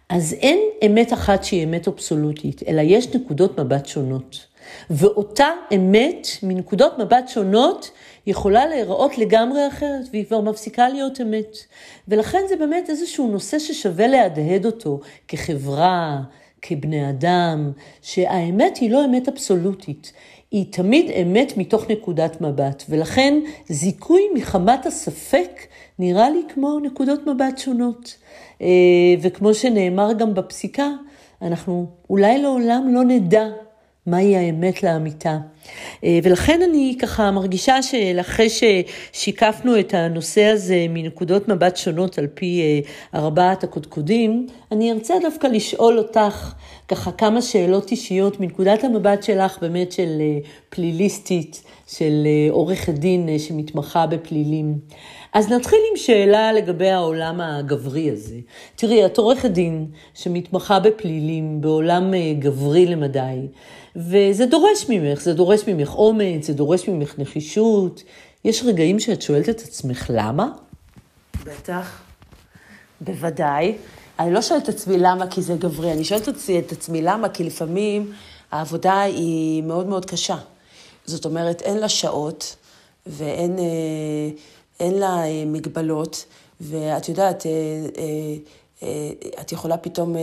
אז 0.08 0.32
אין 0.32 0.58
אמת 0.86 1.12
אחת 1.12 1.44
שהיא 1.44 1.64
אמת 1.64 1.88
אבסולוטית, 1.88 2.62
אלא 2.68 2.80
יש 2.84 3.14
נקודות 3.14 3.60
מבט 3.60 3.86
שונות. 3.86 4.46
ואותה 4.90 5.48
אמת, 5.74 6.26
מנקודות 6.42 6.98
מבט 6.98 7.28
שונות, 7.28 7.90
יכולה 8.26 8.66
להיראות 8.66 9.18
לגמרי 9.18 9.68
אחרת, 9.68 10.06
והיא 10.12 10.26
כבר 10.26 10.40
מפסיקה 10.40 10.88
להיות 10.88 11.20
אמת. 11.20 11.56
ולכן 12.08 12.38
זה 12.48 12.56
באמת 12.56 12.90
איזשהו 12.90 13.28
נושא 13.28 13.58
ששווה 13.58 14.06
להדהד 14.06 14.66
אותו 14.66 15.00
כחברה, 15.28 16.20
כבני 16.62 17.10
אדם, 17.10 17.72
שהאמת 18.02 18.76
היא 18.76 18.90
לא 18.90 19.04
אמת 19.04 19.28
אבסולוטית, 19.28 20.12
היא 20.50 20.66
תמיד 20.72 21.10
אמת 21.10 21.56
מתוך 21.56 21.90
נקודת 21.90 22.40
מבט, 22.40 22.84
ולכן 22.88 23.40
זיכוי 23.68 24.22
מחמת 24.34 24.86
הספק 24.86 25.60
נראה 25.98 26.30
לי 26.30 26.42
כמו 26.54 26.80
נקודות 26.80 27.26
מבט 27.26 27.58
שונות. 27.58 28.16
אה, 28.62 28.66
וכמו 29.20 29.54
שנאמר 29.54 30.12
גם 30.12 30.34
בפסיקה, 30.34 30.88
אנחנו 31.42 31.86
אולי 32.10 32.42
לעולם 32.42 32.94
לא 32.94 33.04
נדע 33.04 33.46
מהי 34.10 34.36
האמת 34.36 34.82
לאמיתה. 34.82 35.38
אה, 36.04 36.18
ולכן 36.22 36.60
אני 36.70 36.96
ככה 37.00 37.30
מרגישה 37.30 37.82
שאחרי 37.82 38.46
ששיקפנו 38.50 39.80
את 39.80 39.94
הנושא 39.94 40.44
הזה 40.44 40.86
מנקודות 40.88 41.48
מבט 41.48 41.76
שונות 41.76 42.18
על 42.18 42.26
פי 42.34 42.60
אה, 42.60 43.20
ארבעת 43.20 43.64
הקודקודים, 43.64 44.46
אני 44.72 44.92
ארצה 44.92 45.14
דווקא 45.22 45.46
לשאול 45.46 45.98
אותך 45.98 46.54
ככה 46.88 47.12
כמה 47.12 47.42
שאלות 47.42 47.90
אישיות 47.90 48.40
מנקודת 48.40 48.84
המבט 48.84 49.22
שלך 49.22 49.58
באמת 49.60 49.92
של 49.92 50.20
אה, 50.20 50.38
פליליסטית, 50.68 51.62
של 51.86 52.26
עורכת 52.50 52.94
דין 52.94 53.38
שמתמחה 53.38 54.06
בפלילים. 54.06 54.78
אז 55.32 55.52
נתחיל 55.52 55.78
עם 55.90 55.96
שאלה 55.96 56.52
לגבי 56.52 56.90
העולם 56.90 57.40
הגברי 57.40 58.10
הזה. 58.10 58.36
תראי, 58.76 59.06
את 59.06 59.18
עורכת 59.18 59.50
דין 59.50 59.86
שמתמחה 60.14 60.80
בפלילים, 60.80 61.60
בעולם 61.60 62.12
גברי 62.38 62.86
למדי. 62.86 63.48
וזה 63.98 64.46
דורש 64.46 64.86
ממך, 64.88 65.20
זה 65.20 65.34
דורש 65.34 65.68
ממך 65.68 65.94
אומץ, 65.94 66.46
זה 66.46 66.52
דורש 66.52 66.88
ממך 66.88 67.14
נחישות. 67.18 68.02
יש 68.44 68.62
רגעים 68.62 69.00
שאת 69.00 69.22
שואלת 69.22 69.48
את 69.48 69.60
עצמך 69.60 70.06
למה? 70.14 70.48
בטח, 71.44 72.02
בוודאי. 73.00 73.76
אני 74.18 74.32
לא 74.32 74.42
שואלת 74.42 74.62
את 74.62 74.68
עצמי 74.68 74.98
למה 74.98 75.26
כי 75.26 75.42
זה 75.42 75.54
גברי, 75.54 75.92
אני 75.92 76.04
שואלת 76.04 76.28
את 76.58 76.72
עצמי 76.72 77.02
למה 77.02 77.28
כי 77.28 77.44
לפעמים 77.44 78.12
העבודה 78.50 79.00
היא 79.00 79.62
מאוד 79.62 79.86
מאוד 79.86 80.04
קשה. 80.04 80.36
זאת 81.06 81.24
אומרת, 81.24 81.62
אין 81.62 81.78
לה 81.78 81.88
שעות 81.88 82.56
ואין 83.06 83.58
אה, 84.80 84.90
לה 84.90 85.22
אה, 85.24 85.44
מגבלות, 85.46 86.24
ואת 86.60 87.08
יודעת, 87.08 87.46
אה, 87.46 88.86
את 89.40 89.52
יכולה 89.52 89.76
פתאום 89.76 90.16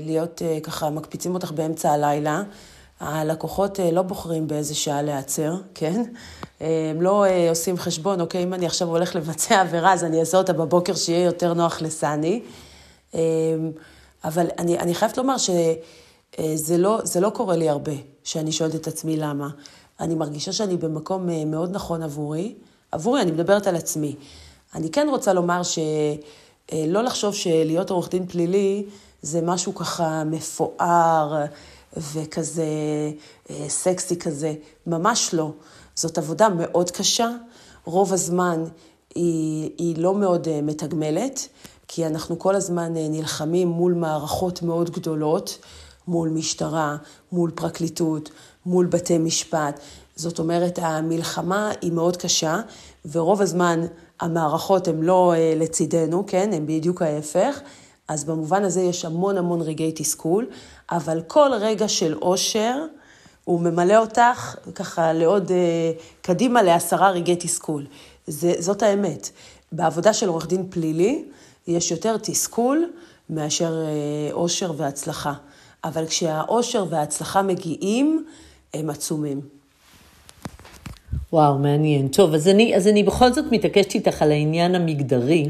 להיות 0.00 0.42
ככה, 0.62 0.90
מקפיצים 0.90 1.34
אותך 1.34 1.50
באמצע 1.50 1.90
הלילה. 1.92 2.42
הלקוחות 3.02 3.80
אה, 3.80 3.90
לא 3.90 4.02
בוחרים 4.02 4.48
באיזה 4.48 4.74
שעה 4.74 5.02
להיעצר, 5.02 5.54
כן? 5.74 6.02
אה, 6.60 6.90
הם 6.90 7.02
לא 7.02 7.24
אה, 7.24 7.48
עושים 7.50 7.78
חשבון, 7.78 8.20
אוקיי, 8.20 8.42
אם 8.42 8.54
אני 8.54 8.66
עכשיו 8.66 8.88
הולך 8.88 9.16
לבצע 9.16 9.60
עבירה, 9.60 9.92
אז 9.92 10.04
אני 10.04 10.20
אעשה 10.20 10.38
אותה 10.38 10.52
בבוקר, 10.52 10.94
שיהיה 10.94 11.24
יותר 11.24 11.54
נוח 11.54 11.82
לסני. 11.82 12.42
אבל 14.24 14.46
אני, 14.58 14.78
אני 14.78 14.94
חייבת 14.94 15.18
לומר 15.18 15.36
שזה 15.38 16.78
לא, 16.78 17.00
לא 17.20 17.30
קורה 17.30 17.56
לי 17.56 17.68
הרבה, 17.68 17.92
שאני 18.24 18.52
שואלת 18.52 18.74
את 18.74 18.86
עצמי 18.86 19.16
למה. 19.16 19.48
אני 20.00 20.14
מרגישה 20.14 20.52
שאני 20.52 20.76
במקום 20.76 21.28
מאוד 21.46 21.70
נכון 21.72 22.02
עבורי. 22.02 22.54
עבורי, 22.92 23.22
אני 23.22 23.30
מדברת 23.30 23.66
על 23.66 23.76
עצמי. 23.76 24.16
אני 24.74 24.90
כן 24.90 25.06
רוצה 25.10 25.32
לומר 25.32 25.62
שלא 25.62 27.02
לחשוב 27.02 27.34
שלהיות 27.34 27.90
עורך 27.90 28.10
דין 28.10 28.26
פלילי 28.26 28.84
זה 29.22 29.40
משהו 29.42 29.74
ככה 29.74 30.24
מפואר, 30.24 31.44
וכזה 31.96 32.66
אה, 33.50 33.68
סקסי 33.68 34.18
כזה, 34.18 34.54
ממש 34.86 35.34
לא. 35.34 35.50
זאת 35.94 36.18
עבודה 36.18 36.48
מאוד 36.48 36.90
קשה, 36.90 37.30
רוב 37.84 38.12
הזמן 38.12 38.64
היא, 39.14 39.70
היא 39.78 40.02
לא 40.02 40.14
מאוד 40.14 40.48
אה, 40.48 40.62
מתגמלת, 40.62 41.48
כי 41.88 42.06
אנחנו 42.06 42.38
כל 42.38 42.54
הזמן 42.54 42.96
אה, 42.96 43.08
נלחמים 43.08 43.68
מול 43.68 43.94
מערכות 43.94 44.62
מאוד 44.62 44.90
גדולות, 44.90 45.58
מול 46.08 46.28
משטרה, 46.28 46.96
מול 47.32 47.50
פרקליטות, 47.50 48.30
מול 48.66 48.86
בתי 48.86 49.18
משפט. 49.18 49.80
זאת 50.16 50.38
אומרת, 50.38 50.78
המלחמה 50.82 51.70
היא 51.80 51.92
מאוד 51.92 52.16
קשה, 52.16 52.60
ורוב 53.12 53.40
הזמן 53.42 53.80
המערכות 54.20 54.88
הן 54.88 55.02
לא 55.02 55.34
לצידנו, 55.56 56.24
כן? 56.26 56.50
הן 56.52 56.66
בדיוק 56.66 57.02
ההפך. 57.02 57.60
אז 58.08 58.24
במובן 58.24 58.64
הזה 58.64 58.80
יש 58.80 59.04
המון 59.04 59.38
המון 59.38 59.60
רגעי 59.60 59.92
תסכול, 59.92 60.46
אבל 60.96 61.22
כל 61.26 61.50
רגע 61.60 61.88
של 61.88 62.14
אושר, 62.14 62.84
הוא 63.44 63.60
ממלא 63.60 63.96
אותך 63.96 64.56
ככה 64.74 65.12
לעוד, 65.12 65.50
אה, 65.50 65.92
קדימה 66.22 66.62
לעשרה 66.62 67.10
רגעי 67.10 67.36
תסכול. 67.36 67.86
זה, 68.26 68.54
זאת 68.58 68.82
האמת. 68.82 69.30
בעבודה 69.72 70.12
של 70.12 70.28
עורך 70.28 70.46
דין 70.46 70.66
פלילי, 70.70 71.24
יש 71.66 71.90
יותר 71.90 72.16
תסכול 72.16 72.92
מאשר 73.30 73.84
אה, 73.84 74.32
אושר 74.32 74.72
והצלחה. 74.76 75.32
אבל 75.84 76.06
כשהאושר 76.06 76.84
וההצלחה 76.90 77.42
מגיעים, 77.42 78.24
הם 78.74 78.90
עצומים. 78.90 79.40
וואו, 81.32 81.58
מעניין. 81.58 82.08
טוב, 82.08 82.34
אז 82.34 82.48
אני, 82.48 82.76
אז 82.76 82.88
אני 82.88 83.02
בכל 83.02 83.32
זאת 83.32 83.44
מתעקשת 83.50 83.94
איתך 83.94 84.22
על 84.22 84.30
העניין 84.32 84.74
המגדרי. 84.74 85.46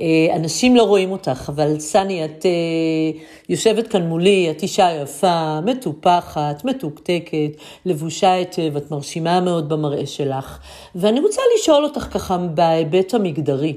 אה, 0.00 0.36
אנשים 0.36 0.76
לא 0.76 0.82
רואים 0.82 1.12
אותך, 1.12 1.44
אבל 1.48 1.78
סני, 1.78 2.24
את 2.24 2.46
אה, 2.46 3.20
יושבת 3.48 3.88
כאן 3.88 4.02
מולי, 4.02 4.50
את 4.50 4.62
אישה 4.62 4.88
יפה, 5.02 5.60
מטופחת, 5.60 6.64
מתוקתקת, 6.64 7.50
לבושה 7.86 8.32
היטב, 8.32 8.76
את 8.76 8.90
מרשימה 8.90 9.40
מאוד 9.40 9.68
במראה 9.68 10.06
שלך. 10.06 10.58
ואני 10.94 11.20
רוצה 11.20 11.42
לשאול 11.58 11.84
אותך 11.84 12.08
ככה 12.10 12.38
בהיבט 12.38 13.14
המגדרי, 13.14 13.74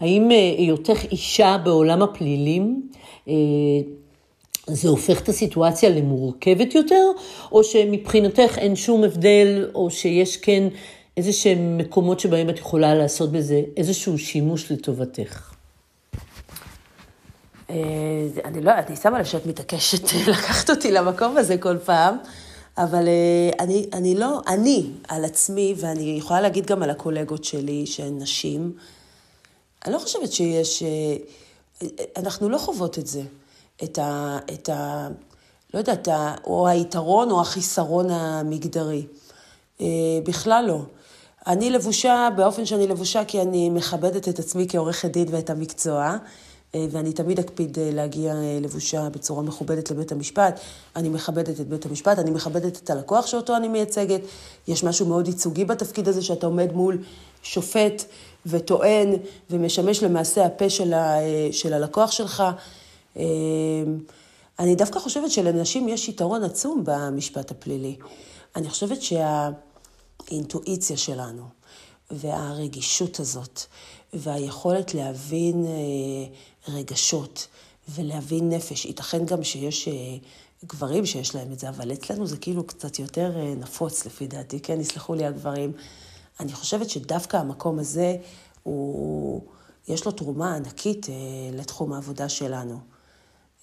האם 0.00 0.30
אה, 0.30 0.54
היותך 0.58 1.04
אישה 1.12 1.56
בעולם 1.64 2.02
הפלילים, 2.02 2.82
זה 4.68 4.88
הופך 4.88 5.20
את 5.20 5.28
הסיטואציה 5.28 5.90
למורכבת 5.90 6.74
יותר, 6.74 7.04
או 7.52 7.64
שמבחינתך 7.64 8.58
אין 8.58 8.76
שום 8.76 9.04
הבדל, 9.04 9.70
או 9.74 9.90
שיש 9.90 10.36
כן 10.36 10.68
איזה 11.16 11.32
שהם 11.32 11.78
מקומות 11.78 12.20
שבהם 12.20 12.50
את 12.50 12.58
יכולה 12.58 12.94
לעשות 12.94 13.32
בזה 13.32 13.62
איזשהו 13.76 14.18
שימוש 14.18 14.72
לטובתך? 14.72 15.54
אה, 17.70 17.76
אני 18.44 18.60
לא, 18.60 18.72
אני 18.74 18.96
שמה 18.96 19.18
לב 19.18 19.24
שאת 19.24 19.46
מתעקשת 19.46 20.02
לקחת 20.30 20.70
אותי 20.70 20.92
למקום 20.92 21.36
הזה 21.36 21.58
כל 21.58 21.78
פעם, 21.84 22.16
אבל 22.78 23.08
אה, 23.08 23.64
אני, 23.64 23.86
אני 23.92 24.14
לא, 24.14 24.40
אני 24.48 24.86
על 25.08 25.24
עצמי, 25.24 25.74
ואני 25.76 26.16
יכולה 26.18 26.40
להגיד 26.40 26.66
גם 26.66 26.82
על 26.82 26.90
הקולגות 26.90 27.44
שלי, 27.44 27.86
שהן 27.86 28.18
נשים, 28.18 28.72
אני 29.84 29.92
לא 29.92 29.98
חושבת 29.98 30.32
שיש, 30.32 30.82
אה, 30.82 31.88
אנחנו 32.16 32.48
לא 32.48 32.58
חוות 32.58 32.98
את 32.98 33.06
זה. 33.06 33.22
את 33.82 33.98
ה... 33.98 34.38
את 34.52 34.68
ה 34.68 35.08
לא 35.74 35.78
יודעת, 35.78 36.08
או 36.44 36.68
היתרון 36.68 37.30
או 37.30 37.40
החיסרון 37.40 38.10
המגדרי. 38.10 39.06
אה, 39.80 39.86
בכלל 40.24 40.64
לא. 40.68 40.80
אני 41.46 41.70
לבושה 41.70 42.28
באופן 42.36 42.66
שאני 42.66 42.86
לבושה 42.86 43.24
כי 43.24 43.40
אני 43.40 43.70
מכבדת 43.70 44.28
את 44.28 44.38
עצמי 44.38 44.66
כעורכת 44.68 45.10
דין 45.10 45.28
ואת 45.30 45.50
המקצוע, 45.50 46.16
אה, 46.74 46.86
ואני 46.90 47.12
תמיד 47.12 47.38
אקפיד 47.38 47.78
אה, 47.78 47.90
להגיע 47.92 48.34
לבושה 48.60 49.08
בצורה 49.08 49.42
מכובדת 49.42 49.90
לבית 49.90 50.12
המשפט. 50.12 50.60
אני 50.96 51.08
מכבדת 51.08 51.60
את 51.60 51.68
בית 51.68 51.86
המשפט, 51.86 52.18
אני 52.18 52.30
מכבדת 52.30 52.76
את 52.84 52.90
הלקוח 52.90 53.26
שאותו 53.26 53.56
אני 53.56 53.68
מייצגת. 53.68 54.20
יש 54.68 54.84
משהו 54.84 55.06
מאוד 55.06 55.28
ייצוגי 55.28 55.64
בתפקיד 55.64 56.08
הזה, 56.08 56.22
שאתה 56.22 56.46
עומד 56.46 56.72
מול 56.72 56.98
שופט 57.42 58.04
וטוען 58.46 59.12
ומשמש 59.50 60.02
למעשה 60.02 60.46
הפה 60.46 60.70
של, 60.70 60.92
ה, 60.92 61.16
של 61.52 61.72
הלקוח 61.72 62.10
שלך. 62.10 62.42
אמ, 63.18 63.98
אני 64.58 64.74
דווקא 64.74 64.98
חושבת 64.98 65.30
שלנשים 65.30 65.88
יש 65.88 66.08
יתרון 66.08 66.44
עצום 66.44 66.82
במשפט 66.84 67.50
הפלילי. 67.50 67.96
אני 68.56 68.70
חושבת 68.70 68.98
שהאינטואיציה 69.02 70.96
שלנו 70.96 71.42
והרגישות 72.10 73.20
הזאת 73.20 73.60
והיכולת 74.12 74.94
להבין 74.94 75.66
אה, 75.66 75.72
רגשות 76.74 77.46
ולהבין 77.88 78.48
נפש, 78.48 78.84
ייתכן 78.84 79.24
גם 79.24 79.44
שיש 79.44 79.88
אה, 79.88 79.94
גברים 80.64 81.06
שיש 81.06 81.34
להם 81.34 81.52
את 81.52 81.58
זה, 81.58 81.68
אבל 81.68 81.92
אצלנו 81.92 82.26
זה 82.26 82.36
כאילו 82.36 82.66
קצת 82.66 82.98
יותר 82.98 83.32
אה, 83.36 83.54
נפוץ 83.54 84.06
לפי 84.06 84.26
דעתי, 84.26 84.60
כן, 84.60 84.80
יסלחו 84.80 85.14
לי 85.14 85.26
הגברים. 85.26 85.72
אני 86.40 86.52
חושבת 86.52 86.90
שדווקא 86.90 87.36
המקום 87.36 87.78
הזה, 87.78 88.16
הוא, 88.62 89.42
יש 89.88 90.06
לו 90.06 90.12
תרומה 90.12 90.54
ענקית 90.54 91.06
לתחום 91.52 91.92
העבודה 91.92 92.28
שלנו. 92.28 92.78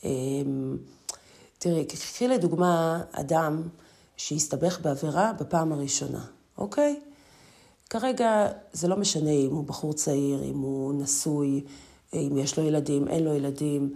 אמ, 0.06 0.78
תראי, 1.58 1.86
קחי 1.86 2.28
לדוגמה 2.28 3.02
אדם 3.12 3.62
שהסתבך 4.18 4.80
בעבירה 4.82 5.34
בפעם 5.40 5.72
הראשונה, 5.72 6.26
אוקיי? 6.58 7.00
כרגע 7.90 8.48
זה 8.74 8.88
לא 8.88 8.98
משנה 8.98 9.30
אם 9.30 9.52
הוא 9.52 9.64
בחור 9.64 9.94
צעיר, 9.94 10.44
אם 10.44 10.60
הוא 10.60 10.94
נשוי, 10.94 11.64
אם 12.14 12.38
יש 12.38 12.60
לו 12.60 12.66
ילדים, 12.66 13.08
אין 13.08 13.24
לו 13.24 13.34
ילדים. 13.34 13.94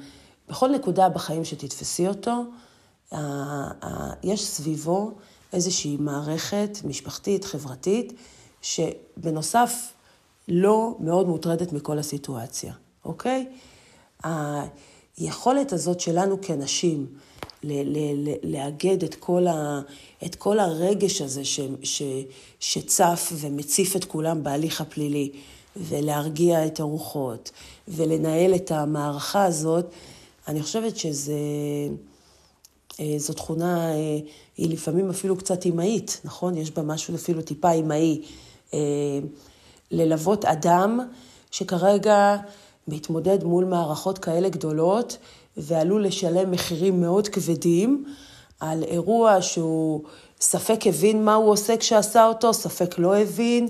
בכל 0.50 0.70
נקודה 0.70 1.10
בחיים 1.10 1.46
שתתפסי 1.46 2.08
אותו, 2.08 2.44
יש 4.24 4.48
סביבו 4.48 5.12
איזושהי 5.54 5.98
מערכת 6.00 6.78
משפחתית, 6.84 7.46
חברתית, 7.46 8.14
שבנוסף 8.62 9.94
לא 10.48 10.96
מאוד 11.00 11.28
מוטרדת 11.28 11.74
מכל 11.74 12.00
הסיטואציה, 12.00 12.74
אוקיי? 13.06 13.48
היכולת 15.20 15.74
הזאת 15.74 16.00
שלנו 16.00 16.38
כנשים 16.42 17.06
לאגד 18.44 19.04
את 19.04 19.16
כל, 19.16 19.48
ה, 19.48 19.82
את 20.26 20.36
כל 20.36 20.60
הרגש 20.60 21.22
הזה 21.22 21.46
ש, 21.46 21.60
ש, 21.84 22.02
שצף 22.60 23.32
ומציף 23.36 23.96
את 23.96 24.06
כולם 24.06 24.44
בהליך 24.44 24.82
הפלילי, 24.82 25.32
ולהרגיע 25.76 26.66
את 26.66 26.80
הרוחות, 26.80 27.52
ולנהל 27.88 28.56
את 28.56 28.72
המערכה 28.72 29.46
הזאת, 29.46 29.86
אני 30.48 30.64
חושבת 30.64 30.98
שזו 30.98 31.32
אה, 33.00 33.34
תכונה, 33.36 33.92
אה, 33.92 34.20
היא 34.58 34.70
לפעמים 34.70 35.10
אפילו 35.10 35.38
קצת 35.38 35.66
אמהית, 35.66 36.22
נכון? 36.24 36.58
יש 36.58 36.72
בה 36.72 36.82
משהו 36.82 37.16
אפילו 37.16 37.42
טיפה 37.42 37.72
אמהי. 37.72 38.22
אה, 38.74 38.80
ללוות 39.92 40.46
אדם 40.46 41.00
שכרגע 41.52 42.38
מתמודד 42.90 43.44
מול 43.44 43.66
מערכות 43.66 44.18
כאלה 44.18 44.50
גדולות, 44.50 45.18
ועלול 45.58 46.06
לשלם 46.06 46.52
מחירים 46.52 47.02
מאוד 47.02 47.28
כבדים 47.28 48.04
על 48.60 48.84
אירוע 48.84 49.42
שהוא 49.42 50.02
ספק 50.42 50.80
הבין 50.86 51.26
מה 51.26 51.36
הוא 51.36 51.52
עושה 51.52 51.78
כשעשה 51.78 52.26
אותו, 52.26 52.54
ספק 52.54 53.00
לא 53.00 53.18
הבין. 53.18 53.70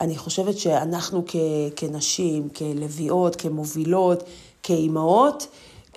אני 0.00 0.16
חושבת 0.16 0.58
שאנחנו 0.58 1.22
כ, 1.26 1.36
כנשים, 1.76 2.48
כלביאות, 2.48 3.36
כמובילות, 3.36 4.22
כאימהות, 4.62 5.46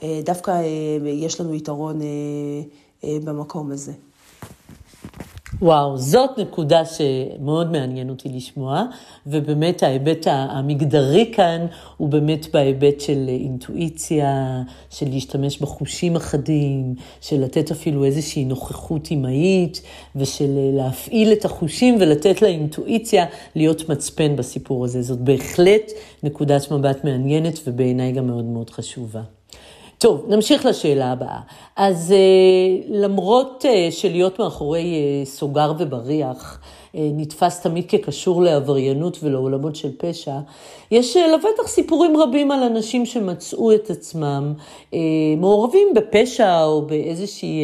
אה, 0.03 0.19
דווקא 0.23 0.51
אה, 0.51 1.09
יש 1.09 1.41
לנו 1.41 1.53
יתרון 1.53 1.99
אה, 2.01 3.17
במקום 3.23 3.71
הזה. 3.71 3.93
וואו, 5.61 5.97
זאת 5.97 6.29
נקודה 6.37 6.81
שמאוד 6.85 7.71
מעניין 7.71 8.09
אותי 8.09 8.29
לשמוע, 8.29 8.83
ובאמת 9.27 9.83
ההיבט 9.83 10.25
המגדרי 10.29 11.31
כאן 11.35 11.65
הוא 11.97 12.09
באמת 12.09 12.47
בהיבט 12.53 13.01
של 13.01 13.25
אינטואיציה, 13.27 14.61
של 14.89 15.09
להשתמש 15.09 15.61
בחושים 15.61 16.15
אחדים, 16.15 16.95
של 17.21 17.43
לתת 17.43 17.71
אפילו 17.71 18.05
איזושהי 18.05 18.45
נוכחות 18.45 19.07
אמהית, 19.11 19.81
ושל 20.15 20.59
להפעיל 20.73 21.33
את 21.33 21.45
החושים 21.45 21.97
ולתת 21.99 22.41
לאינטואיציה 22.41 23.25
להיות 23.55 23.89
מצפן 23.89 24.35
בסיפור 24.35 24.85
הזה. 24.85 25.01
זאת 25.01 25.19
בהחלט 25.19 25.91
נקודת 26.23 26.71
מבט 26.71 27.03
מעניינת 27.03 27.59
ובעיניי 27.67 28.11
גם 28.11 28.27
מאוד 28.27 28.45
מאוד 28.45 28.69
חשובה. 28.69 29.36
טוב, 29.97 30.25
נמשיך 30.27 30.65
לשאלה 30.65 31.11
הבאה. 31.11 31.39
אז 31.75 32.13
uh, 32.13 32.85
למרות 32.89 33.65
uh, 33.65 33.91
שלהיות 33.91 34.39
מאחורי 34.39 34.83
uh, 35.23 35.27
סוגר 35.27 35.73
ובריח 35.79 36.59
נתפס 36.93 37.61
תמיד 37.61 37.85
כקשור 37.89 38.41
לעבריינות 38.41 39.17
ולעולמות 39.23 39.75
של 39.75 39.89
פשע, 39.97 40.37
יש 40.91 41.17
לבטח 41.17 41.67
סיפורים 41.67 42.17
רבים 42.17 42.51
על 42.51 42.63
אנשים 42.63 43.05
שמצאו 43.05 43.75
את 43.75 43.89
עצמם 43.89 44.53
מעורבים 45.37 45.87
בפשע 45.95 46.63
או 46.63 46.81
באיזושהי 46.81 47.61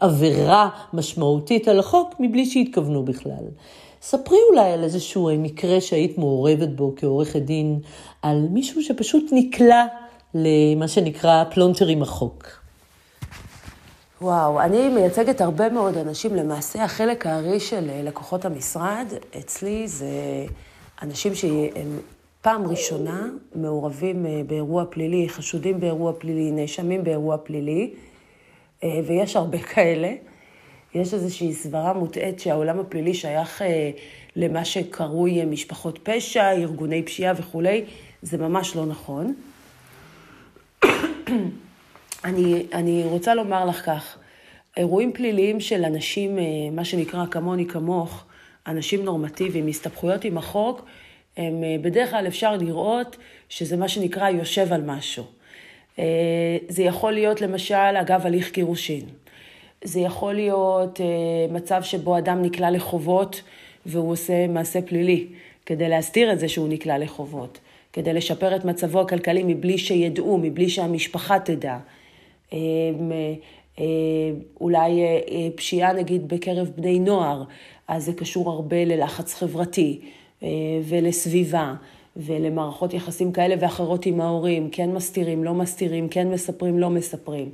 עבירה 0.00 0.68
משמעותית 0.92 1.68
על 1.68 1.78
החוק 1.78 2.14
מבלי 2.20 2.46
שהתכוונו 2.46 3.04
בכלל. 3.04 3.44
ספרי 4.02 4.38
אולי 4.50 4.72
על 4.72 4.84
איזשהו 4.84 5.30
מקרה 5.38 5.80
שהיית 5.80 6.18
מעורבת 6.18 6.68
בו 6.68 6.92
כעורכת 6.96 7.42
דין, 7.42 7.78
על 8.22 8.46
מישהו 8.50 8.82
שפשוט 8.82 9.24
נקלע 9.32 9.86
למה 10.34 10.88
שנקרא 10.88 11.44
פלונטר 11.44 11.86
עם 11.86 12.02
החוק? 12.02 12.44
וואו, 14.22 14.60
אני 14.60 14.88
מייצגת 14.88 15.40
הרבה 15.40 15.68
מאוד 15.68 15.96
אנשים. 15.96 16.34
למעשה, 16.34 16.84
החלק 16.84 17.26
הארי 17.26 17.60
של 17.60 17.90
אה, 17.90 18.02
לקוחות 18.02 18.44
המשרד 18.44 19.06
אצלי 19.38 19.88
זה 19.88 20.06
אנשים 21.02 21.34
שהם 21.34 21.98
פעם 22.42 22.66
ראשונה 22.66 23.26
מעורבים 23.54 24.26
אה, 24.26 24.42
באירוע 24.46 24.84
פלילי, 24.90 25.28
חשודים 25.28 25.80
באירוע 25.80 26.12
פלילי, 26.18 26.50
נאשמים 26.50 27.04
באירוע 27.04 27.36
פלילי, 27.36 27.90
אה, 28.84 29.00
ויש 29.06 29.36
הרבה 29.36 29.58
כאלה. 29.74 30.12
יש 30.94 31.14
איזושהי 31.14 31.54
סברה 31.54 31.92
מוטעית 31.92 32.40
שהעולם 32.40 32.80
הפלילי 32.80 33.14
שייך 33.14 33.62
למה 34.36 34.64
שקרוי 34.64 35.44
משפחות 35.44 35.98
פשע, 36.02 36.52
ארגוני 36.52 37.02
פשיעה 37.02 37.34
וכולי. 37.36 37.84
זה 38.22 38.38
ממש 38.38 38.76
לא 38.76 38.86
נכון. 38.86 39.34
אני, 42.24 42.66
אני 42.72 43.02
רוצה 43.04 43.34
לומר 43.34 43.64
לך 43.64 43.86
כך, 43.86 44.18
אירועים 44.76 45.12
פליליים 45.12 45.60
של 45.60 45.84
אנשים, 45.84 46.38
אה, 46.38 46.44
מה 46.72 46.84
שנקרא 46.84 47.26
כמוני 47.30 47.66
כמוך, 47.66 48.24
אנשים 48.66 49.04
נורמטיביים, 49.04 49.66
הסתבכויות 49.66 50.24
עם 50.24 50.38
החוק, 50.38 50.84
הם 51.36 51.64
אה, 51.64 51.76
בדרך 51.82 52.10
כלל 52.10 52.26
אפשר 52.26 52.56
לראות 52.56 53.16
שזה 53.48 53.76
מה 53.76 53.88
שנקרא 53.88 54.30
יושב 54.30 54.72
על 54.72 54.82
משהו. 54.82 55.24
אה, 55.98 56.04
זה 56.68 56.82
יכול 56.82 57.12
להיות 57.12 57.40
למשל 57.40 57.74
אגב 58.00 58.26
הליך 58.26 58.52
גירושין. 58.52 59.04
זה 59.84 60.00
יכול 60.00 60.34
להיות 60.34 61.00
מצב 61.50 61.82
שבו 61.82 62.18
אדם 62.18 62.42
נקלע 62.42 62.70
לחובות 62.70 63.42
והוא 63.86 64.12
עושה 64.12 64.46
מעשה 64.46 64.82
פלילי 64.82 65.26
כדי 65.66 65.88
להסתיר 65.88 66.32
את 66.32 66.38
זה 66.38 66.48
שהוא 66.48 66.68
נקלע 66.68 66.98
לחובות. 66.98 67.58
כדי 67.92 68.12
לשפר 68.12 68.56
את 68.56 68.64
מצבו 68.64 69.00
הכלכלי 69.00 69.42
מבלי 69.46 69.78
שידעו, 69.78 70.38
מבלי 70.38 70.68
שהמשפחה 70.68 71.38
תדע. 71.38 71.78
אמ, 72.52 72.58
אה, 73.78 73.84
אולי 74.60 75.02
אה, 75.02 75.48
פשיעה 75.54 75.92
נגיד 75.92 76.28
בקרב 76.28 76.70
בני 76.76 76.98
נוער, 76.98 77.44
אז 77.88 78.04
זה 78.04 78.12
קשור 78.12 78.50
הרבה 78.50 78.84
ללחץ 78.84 79.34
חברתי 79.34 80.00
אה, 80.42 80.48
ולסביבה 80.84 81.74
ולמערכות 82.16 82.94
יחסים 82.94 83.32
כאלה 83.32 83.54
ואחרות 83.60 84.06
עם 84.06 84.20
ההורים, 84.20 84.68
כן 84.72 84.90
מסתירים, 84.90 85.44
לא 85.44 85.54
מסתירים, 85.54 86.08
כן 86.08 86.28
מספרים, 86.28 86.78
לא 86.78 86.90
מספרים. 86.90 87.50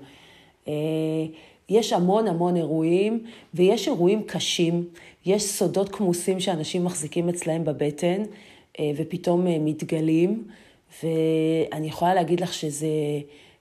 יש 1.69 1.93
המון 1.93 2.29
המון 2.29 2.57
אירועים, 2.57 3.25
ויש 3.55 3.89
אירועים 3.89 4.23
קשים, 4.23 4.85
יש 5.27 5.43
סודות 5.43 5.89
כמוסים 5.89 6.41
שאנשים 6.41 6.85
מחזיקים 6.85 7.29
אצלהם 7.29 7.65
בבטן, 7.65 8.23
אה, 8.23 8.27
ופתאום 8.97 9.47
אה, 9.47 9.57
מתגלים, 9.61 10.45
ואני 11.03 11.87
יכולה 11.87 12.15
להגיד 12.15 12.41
לך 12.41 12.55
שזה 12.55 12.89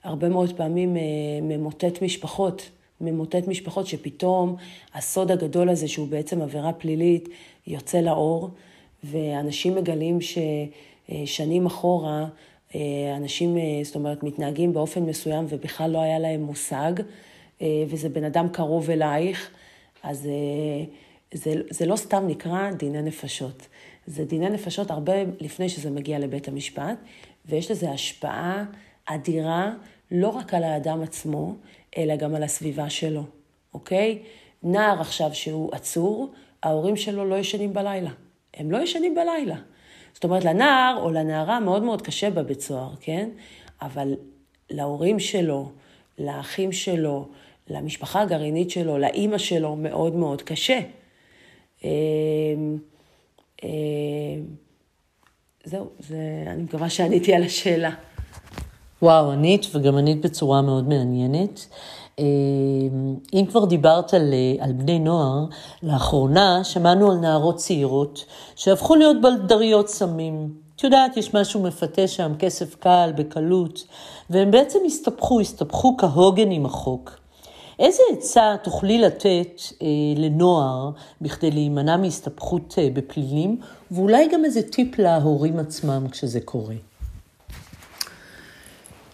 הרבה 0.03 0.29
מאוד 0.29 0.57
פעמים 0.57 0.97
אה, 0.97 1.01
ממוטט 1.41 2.01
משפחות, 2.01 2.69
ממוטט 3.01 3.47
משפחות 3.47 3.87
שפתאום 3.87 4.55
הסוד 4.93 5.31
הגדול 5.31 5.69
הזה, 5.69 5.87
שהוא 5.87 6.07
בעצם 6.07 6.41
עבירה 6.41 6.73
פלילית, 6.73 7.29
יוצא 7.67 7.97
לאור, 7.97 8.49
ואנשים 9.03 9.75
מגלים 9.75 10.19
ששנים 10.21 11.65
אחורה, 11.65 12.25
אנשים, 13.17 13.57
זאת 13.83 13.95
אומרת, 13.95 14.23
מתנהגים 14.23 14.73
באופן 14.73 15.03
מסוים 15.03 15.45
ובכלל 15.49 15.91
לא 15.91 15.97
היה 15.97 16.19
להם 16.19 16.41
מושג, 16.41 16.91
וזה 17.61 18.09
בן 18.09 18.23
אדם 18.23 18.49
קרוב 18.49 18.89
אלייך, 18.89 19.49
אז 20.03 20.27
זה, 21.33 21.53
זה 21.69 21.85
לא 21.85 21.95
סתם 21.95 22.23
נקרא 22.27 22.71
דיני 22.71 23.01
נפשות. 23.01 23.67
זה 24.07 24.25
דיני 24.25 24.49
נפשות 24.49 24.91
הרבה 24.91 25.13
לפני 25.39 25.69
שזה 25.69 25.89
מגיע 25.89 26.19
לבית 26.19 26.47
המשפט, 26.47 26.97
ויש 27.45 27.71
לזה 27.71 27.91
השפעה 27.91 28.65
אדירה 29.05 29.73
לא 30.11 30.29
רק 30.29 30.53
על 30.53 30.63
האדם 30.63 31.01
עצמו, 31.01 31.55
אלא 31.97 32.15
גם 32.15 32.35
על 32.35 32.43
הסביבה 32.43 32.89
שלו, 32.89 33.23
אוקיי? 33.73 34.19
נער 34.63 35.01
עכשיו 35.01 35.29
שהוא 35.33 35.69
עצור, 35.73 36.31
ההורים 36.63 36.95
שלו 36.95 37.25
לא 37.25 37.35
ישנים 37.35 37.73
בלילה. 37.73 38.11
הם 38.53 38.71
לא 38.71 38.77
ישנים 38.77 39.15
בלילה. 39.15 39.55
זאת 40.13 40.23
אומרת, 40.23 40.43
לנער 40.45 40.97
או 41.01 41.11
לנערה 41.11 41.59
מאוד 41.59 41.83
מאוד 41.83 42.01
קשה 42.01 42.29
בבית 42.29 42.61
סוהר, 42.61 42.91
כן? 42.99 43.29
אבל 43.81 44.13
להורים 44.69 45.19
שלו, 45.19 45.71
לאחים 46.19 46.71
שלו, 46.71 47.27
למשפחה 47.67 48.21
הגרעינית 48.21 48.69
שלו, 48.71 48.97
לאימא 48.97 49.37
שלו, 49.37 49.75
מאוד 49.75 50.15
מאוד 50.15 50.41
קשה. 50.41 50.79
אה, 53.65 54.41
זהו, 55.63 55.89
זה, 55.99 56.17
אני 56.47 56.63
מקווה 56.63 56.89
שעניתי 56.89 57.33
על 57.33 57.43
השאלה. 57.43 57.91
וואו, 59.01 59.31
ענית, 59.31 59.65
וגם 59.73 59.97
ענית 59.97 60.21
בצורה 60.21 60.61
מאוד 60.61 60.87
מעניינת. 60.89 61.67
אה, 62.19 62.25
אם 63.33 63.45
כבר 63.45 63.65
דיברת 63.65 64.13
על, 64.13 64.33
אה, 64.33 64.65
על 64.65 64.71
בני 64.73 64.99
נוער, 64.99 65.45
לאחרונה 65.83 66.63
שמענו 66.63 67.11
על 67.11 67.17
נערות 67.17 67.55
צעירות 67.55 68.25
שהפכו 68.55 68.95
להיות 68.95 69.21
בלדריות 69.21 69.89
סמים. 69.89 70.53
את 70.75 70.83
יודעת, 70.83 71.17
יש 71.17 71.33
משהו 71.33 71.63
מפתה 71.63 72.07
שם, 72.07 72.31
כסף 72.39 72.75
קל, 72.75 73.11
בקלות, 73.15 73.87
והם 74.29 74.51
בעצם 74.51 74.79
הסתבכו, 74.85 75.39
הסתבכו 75.39 75.95
כהוגן 75.97 76.51
עם 76.51 76.65
החוק. 76.65 77.24
איזה 77.79 78.03
עצה 78.17 78.55
תוכלי 78.63 78.99
לתת 78.99 79.61
אה, 79.81 79.87
לנוער 80.15 80.89
בכדי 81.21 81.51
להימנע 81.51 81.97
מהסתבכות 81.97 82.75
אה, 82.77 82.89
בפלילים, 82.93 83.59
ואולי 83.91 84.27
גם 84.27 84.45
איזה 84.45 84.61
טיפ 84.71 84.99
להורים 84.99 85.59
עצמם 85.59 86.07
כשזה 86.11 86.41
קורה? 86.41 86.75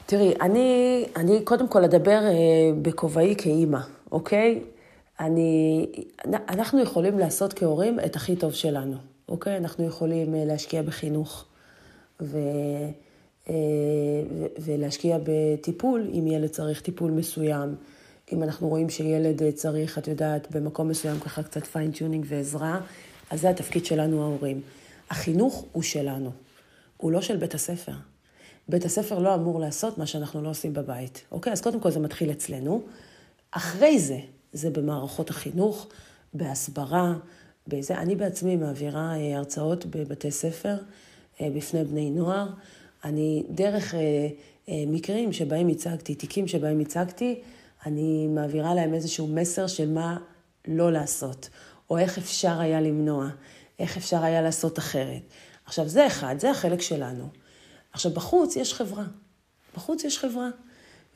תראי, 0.05 0.33
אני, 0.41 1.05
אני 1.15 1.41
קודם 1.43 1.67
כל 1.67 1.83
אדבר 1.83 2.19
אה, 2.23 2.33
בכובעי 2.81 3.35
כאימא, 3.37 3.79
אוקיי? 4.11 4.59
אני, 5.19 5.85
אנחנו 6.25 6.81
יכולים 6.81 7.19
לעשות 7.19 7.53
כהורים 7.53 7.99
את 7.99 8.15
הכי 8.15 8.35
טוב 8.35 8.53
שלנו, 8.53 8.97
אוקיי? 9.29 9.57
אנחנו 9.57 9.85
יכולים 9.85 10.35
אה, 10.35 10.45
להשקיע 10.45 10.81
בחינוך, 10.81 11.45
ו... 12.21 12.37
אה, 13.49 13.53
ולהשקיע 14.59 15.17
בטיפול, 15.23 16.07
אם 16.13 16.27
ילד 16.27 16.49
צריך 16.49 16.81
טיפול 16.81 17.11
מסוים. 17.11 17.75
אם 18.31 18.43
אנחנו 18.43 18.67
רואים 18.67 18.89
שילד 18.89 19.51
צריך, 19.51 19.97
את 19.97 20.07
יודעת, 20.07 20.51
במקום 20.51 20.87
מסוים 20.87 21.19
ככה 21.19 21.43
קצת 21.43 21.65
fine 21.65 21.89
tuning 21.89 22.25
ועזרה, 22.27 22.79
אז 23.29 23.41
זה 23.41 23.49
התפקיד 23.49 23.85
שלנו 23.85 24.23
ההורים. 24.23 24.61
החינוך 25.09 25.65
הוא 25.71 25.83
שלנו, 25.83 26.31
הוא 26.97 27.11
לא 27.11 27.21
של 27.21 27.37
בית 27.37 27.53
הספר. 27.53 27.93
בית 28.69 28.85
הספר 28.85 29.19
לא 29.19 29.35
אמור 29.35 29.59
לעשות 29.59 29.97
מה 29.97 30.05
שאנחנו 30.05 30.41
לא 30.41 30.49
עושים 30.49 30.73
בבית, 30.73 31.21
אוקיי? 31.31 31.53
אז 31.53 31.61
קודם 31.61 31.79
כל 31.79 31.91
זה 31.91 31.99
מתחיל 31.99 32.31
אצלנו. 32.31 32.81
אחרי 33.51 33.99
זה, 33.99 34.19
זה 34.53 34.69
במערכות 34.69 35.29
החינוך, 35.29 35.87
בהסברה, 36.33 37.13
בזה. 37.67 37.97
אני 37.97 38.15
בעצמי 38.15 38.55
מעבירה 38.55 39.15
אה, 39.15 39.37
הרצאות 39.37 39.85
בבתי 39.85 40.31
ספר 40.31 40.75
אה, 41.41 41.49
בפני 41.55 41.83
בני 41.83 42.09
נוער. 42.09 42.47
אני, 43.03 43.43
דרך 43.49 43.95
אה, 43.95 44.27
מקרים 44.87 45.33
שבהם 45.33 45.67
הצגתי, 45.67 46.15
תיקים 46.15 46.47
שבהם 46.47 46.79
הצגתי, 46.79 47.39
אני 47.85 48.27
מעבירה 48.27 48.75
להם 48.75 48.93
איזשהו 48.93 49.27
מסר 49.27 49.67
של 49.67 49.89
מה 49.89 50.17
לא 50.67 50.91
לעשות, 50.91 51.49
או 51.89 51.97
איך 51.97 52.17
אפשר 52.17 52.59
היה 52.59 52.81
למנוע, 52.81 53.29
איך 53.79 53.97
אפשר 53.97 54.23
היה 54.23 54.41
לעשות 54.41 54.79
אחרת. 54.79 55.21
עכשיו, 55.65 55.87
זה 55.87 56.07
אחד, 56.07 56.35
זה 56.39 56.51
החלק 56.51 56.81
שלנו. 56.81 57.27
עכשיו, 57.93 58.11
בחוץ 58.11 58.55
יש 58.55 58.73
חברה. 58.73 59.05
בחוץ 59.75 60.03
יש 60.03 60.19
חברה. 60.19 60.49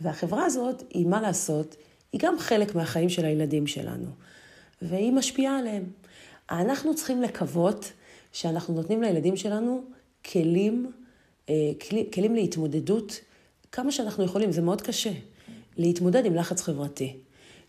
והחברה 0.01 0.45
הזאת, 0.45 0.84
היא 0.89 1.07
מה 1.07 1.22
לעשות, 1.22 1.76
היא 2.11 2.22
גם 2.24 2.39
חלק 2.39 2.76
מהחיים 2.76 3.09
של 3.09 3.26
הילדים 3.26 3.68
שלנו, 3.68 4.07
והיא 4.82 5.13
משפיעה 5.13 5.59
עליהם. 5.59 5.84
אנחנו 6.51 6.95
צריכים 6.95 7.22
לקוות 7.22 7.91
שאנחנו 8.32 8.74
נותנים 8.74 9.01
לילדים 9.01 9.38
שלנו 9.38 9.84
כלים, 10.32 10.91
אה, 11.49 11.72
כלים 12.13 12.36
להתמודדות 12.36 13.20
כמה 13.72 13.91
שאנחנו 13.91 14.24
יכולים, 14.24 14.51
זה 14.51 14.61
מאוד 14.61 14.82
קשה. 14.82 15.11
להתמודד 15.78 16.26
עם 16.26 16.36
לחץ 16.36 16.61
חברתי, 16.61 17.13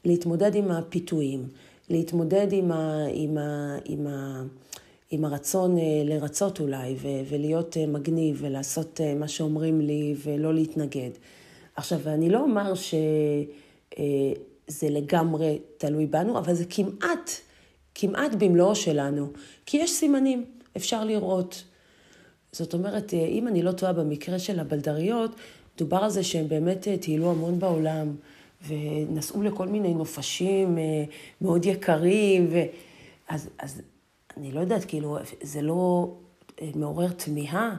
להתמודד 0.04 0.54
עם 0.54 0.70
הפיתויים, 0.70 1.48
להתמודד 1.90 2.46
עם, 2.52 2.72
ה, 2.72 3.06
עם, 3.14 3.38
ה, 3.38 3.76
עם, 3.84 4.06
ה, 4.06 4.42
עם 5.10 5.24
הרצון 5.24 5.78
אה, 5.78 6.02
לרצות 6.04 6.60
אולי, 6.60 6.94
ו, 6.98 7.08
ולהיות 7.28 7.76
אה, 7.76 7.86
מגניב, 7.86 8.38
ולעשות 8.40 9.00
אה, 9.00 9.14
מה 9.14 9.28
שאומרים 9.28 9.80
לי, 9.80 10.14
ולא 10.24 10.54
להתנגד. 10.54 11.10
עכשיו, 11.76 12.00
אני 12.06 12.30
לא 12.30 12.40
אומר 12.40 12.74
שזה 12.74 13.48
לגמרי 14.90 15.58
תלוי 15.78 16.06
בנו, 16.06 16.38
אבל 16.38 16.54
זה 16.54 16.64
כמעט, 16.70 17.30
כמעט 17.94 18.34
במלואו 18.38 18.74
שלנו, 18.74 19.28
כי 19.66 19.76
יש 19.76 19.90
סימנים, 19.90 20.44
אפשר 20.76 21.04
לראות. 21.04 21.64
זאת 22.52 22.74
אומרת, 22.74 23.14
אם 23.14 23.48
אני 23.48 23.62
לא 23.62 23.72
טועה 23.72 23.92
במקרה 23.92 24.38
של 24.38 24.60
הבלדריות, 24.60 25.30
דובר 25.76 25.96
על 25.96 26.10
זה 26.10 26.24
שהם 26.24 26.48
באמת 26.48 26.88
אה, 26.88 26.96
טיילו 26.98 27.30
המון 27.30 27.58
בעולם, 27.58 28.14
ונסעו 28.68 29.42
לכל 29.42 29.68
מיני 29.68 29.94
נופשים 29.94 30.78
אה, 30.78 31.04
מאוד 31.40 31.66
יקרים, 31.66 32.48
ו... 32.50 32.62
אז, 33.28 33.48
אז 33.58 33.82
אני 34.36 34.52
לא 34.52 34.60
יודעת, 34.60 34.84
כאילו, 34.84 35.18
זה 35.42 35.62
לא 35.62 36.10
אה, 36.62 36.70
מעורר 36.74 37.08
תמיהה 37.08 37.76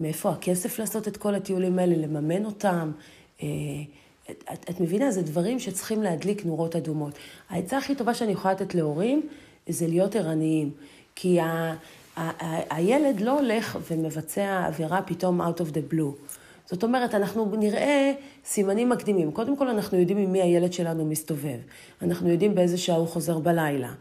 מאיפה 0.00 0.30
הכסף 0.30 0.78
לעשות 0.78 1.08
את 1.08 1.16
כל 1.16 1.34
הטיולים 1.34 1.78
האלה, 1.78 1.96
לממן 1.96 2.44
אותם. 2.44 2.92
את, 3.36 4.44
את, 4.52 4.70
את 4.70 4.80
מבינה, 4.80 5.10
זה 5.10 5.22
דברים 5.22 5.58
שצריכים 5.58 6.02
להדליק 6.02 6.46
נורות 6.46 6.76
אדומות. 6.76 7.14
העצה 7.48 7.78
הכי 7.78 7.94
טובה 7.94 8.14
שאני 8.14 8.32
יכולה 8.32 8.54
לתת 8.54 8.74
להורים 8.74 9.28
זה 9.68 9.86
להיות 9.86 10.16
ערניים. 10.16 10.70
כי 11.14 11.40
ה, 11.40 11.74
ה, 12.16 12.44
ה, 12.44 12.76
הילד 12.76 13.20
לא 13.20 13.38
הולך 13.40 13.78
ומבצע 13.90 14.66
עבירה 14.66 15.02
פתאום 15.02 15.40
out 15.40 15.60
of 15.60 15.74
the 15.74 15.94
blue. 15.94 16.39
זאת 16.70 16.82
אומרת, 16.82 17.14
אנחנו 17.14 17.52
נראה 17.58 18.12
סימנים 18.44 18.88
מקדימים. 18.88 19.30
קודם 19.32 19.56
כל, 19.56 19.68
אנחנו 19.68 19.98
יודעים 19.98 20.18
עם 20.18 20.32
מי 20.32 20.42
הילד 20.42 20.72
שלנו 20.72 21.04
מסתובב. 21.04 21.58
אנחנו 22.02 22.28
יודעים 22.28 22.54
באיזה 22.54 22.78
שעה 22.78 22.96
הוא 22.96 23.08
חוזר 23.08 23.38
בלילה. 23.38 23.92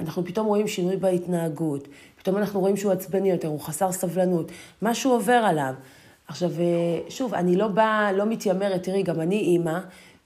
אנחנו 0.00 0.24
פתאום 0.24 0.46
רואים 0.46 0.68
שינוי 0.68 0.96
בהתנהגות. 0.96 1.88
פתאום 2.16 2.36
אנחנו 2.36 2.60
רואים 2.60 2.76
שהוא 2.76 2.92
עצבני 2.92 3.30
יותר, 3.30 3.48
הוא 3.48 3.60
חסר 3.60 3.92
סבלנות. 3.92 4.52
משהו 4.82 5.12
עובר 5.12 5.32
עליו. 5.32 5.74
עכשיו, 6.28 6.50
אה, 6.50 6.64
שוב, 7.08 7.34
אני 7.34 7.56
לא 7.56 7.68
באה, 7.68 8.12
לא 8.12 8.26
מתיימרת, 8.26 8.82
תראי, 8.82 9.02
גם 9.02 9.20
אני 9.20 9.36
אימא, 9.36 9.78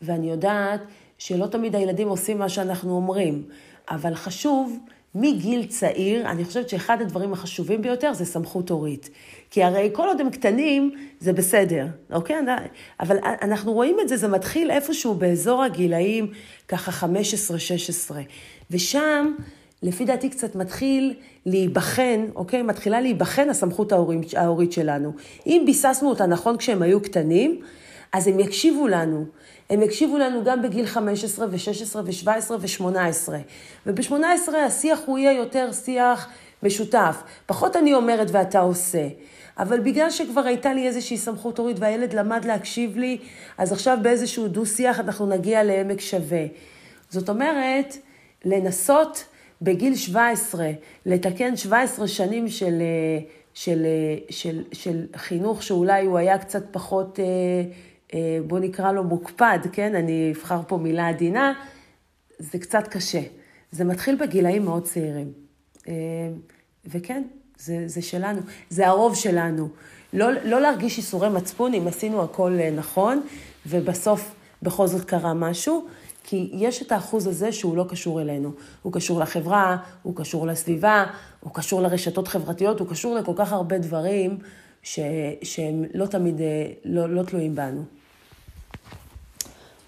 ואני 0.03 0.31
יודעת 0.31 0.81
שלא 1.19 1.47
תמיד 1.47 1.77
הילדים 1.77 2.09
עושים 2.09 2.39
מה 2.39 2.49
שאנחנו 2.49 2.97
אומרים. 2.97 3.43
אבל 3.91 4.15
חשוב 4.15 4.79
מגיל 5.15 5.67
צעיר, 5.67 6.31
אני 6.31 6.45
חושבת 6.45 6.69
שאחד 6.69 7.01
הדברים 7.01 7.33
החשובים 7.33 7.83
ביותר 7.83 8.13
זה 8.13 8.25
סמכות 8.25 8.71
הורית. 8.71 9.11
כי 9.53 9.63
הרי 9.63 9.91
כל 9.93 10.09
עוד 10.09 10.21
הם 10.21 10.31
קטנים, 10.31 10.91
זה 11.21 11.33
בסדר, 11.33 11.87
אוקיי? 12.13 12.37
אבל 13.01 13.17
אנחנו 13.23 13.73
רואים 13.73 13.97
את 14.03 14.09
זה, 14.09 14.17
זה 14.17 14.29
מתחיל 14.29 14.71
איפשהו 14.71 15.15
באזור 15.15 15.63
הגילאים, 15.63 16.33
ככה 16.69 17.07
15-16. 18.11 18.15
ושם, 18.71 19.33
לפי 19.83 20.05
דעתי, 20.05 20.31
קצת 20.31 20.55
מתחיל 20.57 21.15
להיבחן, 21.47 22.27
אוקיי? 22.35 22.63
מתחילה 22.63 23.01
להיבחן 23.01 23.51
הסמכות 23.51 23.93
ההורית, 23.93 24.35
ההורית 24.35 24.73
שלנו. 24.73 25.13
אם 25.47 25.63
ביססנו 25.67 26.09
אותה 26.09 26.27
נכון 26.27 26.57
כשהם 26.57 26.83
היו 26.83 27.03
קטנים, 27.03 27.61
אז 28.13 28.29
הם 28.29 28.41
יקשיבו 28.41 28.89
לנו. 28.89 29.25
הם 29.71 29.83
יקשיבו 29.83 30.19
לנו 30.19 30.45
גם 30.45 30.63
בגיל 30.63 30.87
15 30.87 31.47
ו-16 31.51 31.97
ו-17 31.97 32.53
ו-18. 32.61 33.33
וב-18 33.87 34.57
השיח 34.67 35.01
הוא 35.07 35.19
יהיה 35.19 35.33
יותר 35.33 35.73
שיח 35.73 36.29
משותף. 36.63 37.23
פחות 37.47 37.77
אני 37.77 37.95
אומרת 37.95 38.29
ואתה 38.31 38.61
עושה. 38.61 39.09
אבל 39.59 39.81
בגלל 39.81 40.11
שכבר 40.11 40.41
הייתה 40.41 40.73
לי 40.73 40.87
איזושהי 40.87 41.17
סמכות 41.17 41.59
הורית 41.59 41.77
והילד 41.81 42.13
למד 42.13 42.45
להקשיב 42.45 42.97
לי, 42.97 43.19
אז 43.59 43.73
עכשיו 43.73 43.99
באיזשהו 44.03 44.49
דו-שיח 44.49 45.01
אנחנו 45.01 45.27
נגיע 45.27 45.65
לעמק 45.65 46.01
שווה. 46.01 46.45
זאת 47.11 47.29
אומרת, 47.29 47.97
לנסות 48.45 49.25
בגיל 49.63 49.97
17, 49.97 50.71
לתקן 51.07 51.57
17 51.57 52.09
שנים 52.09 52.49
של, 52.49 52.83
של, 53.55 53.85
של, 53.85 53.87
של, 54.31 54.63
של 54.73 55.07
חינוך 55.17 55.63
שאולי 55.63 56.07
הוא 56.07 56.19
היה 56.19 56.39
קצת 56.39 56.63
פחות... 56.71 57.21
אה, 57.21 57.25
אה, 58.15 58.39
בוא 58.47 58.59
נקרא 58.59 58.93
לו 58.93 59.05
מוקפד, 59.05 59.59
כן? 59.73 59.95
אני 59.95 60.33
אבחר 60.37 60.61
פה 60.67 60.77
מילה 60.77 61.09
עדינה, 61.09 61.53
זה 62.39 62.59
קצת 62.59 62.89
קשה. 62.89 63.21
זה 63.71 63.85
מתחיל 63.85 64.17
בגילאים 64.17 64.65
מאוד 64.65 64.85
צעירים. 64.85 65.33
אה, 65.89 65.93
וכן, 66.87 67.23
זה, 67.65 67.83
זה 67.87 68.03
שלנו, 68.03 68.41
זה 68.71 68.89
הרוב 68.89 69.15
שלנו. 69.15 69.69
לא, 70.13 70.27
לא 70.45 70.61
להרגיש 70.61 70.99
איסורי 70.99 71.29
מצפון 71.29 71.75
אם 71.75 71.89
עשינו 71.89 72.23
הכל 72.23 72.59
אה, 72.61 72.71
נכון, 72.71 73.23
ובסוף 73.67 74.35
בכל 74.63 74.87
זאת 74.87 75.05
קרה 75.05 75.35
משהו, 75.35 75.87
כי 76.25 76.51
יש 76.53 76.83
את 76.83 76.93
האחוז 76.93 77.27
הזה 77.27 77.53
שהוא 77.53 77.77
לא 77.77 77.85
קשור 77.89 78.21
אלינו. 78.21 78.51
הוא 78.83 78.93
קשור 78.93 79.21
לחברה, 79.21 79.77
הוא 80.03 80.17
קשור 80.17 80.47
לסביבה, 80.47 81.05
הוא 81.41 81.55
קשור 81.55 81.83
לרשתות 81.83 82.29
חברתיות, 82.29 82.81
הוא 82.81 82.89
קשור 82.89 83.15
לכל 83.15 83.33
כך 83.37 83.53
הרבה 83.53 83.79
דברים 83.79 84.39
ש, 84.83 84.99
שהם 85.43 85.85
לא 85.95 86.07
תמיד, 86.07 86.41
לא, 86.85 87.15
לא 87.15 87.23
תלויים 87.23 87.55
בנו. 87.55 87.83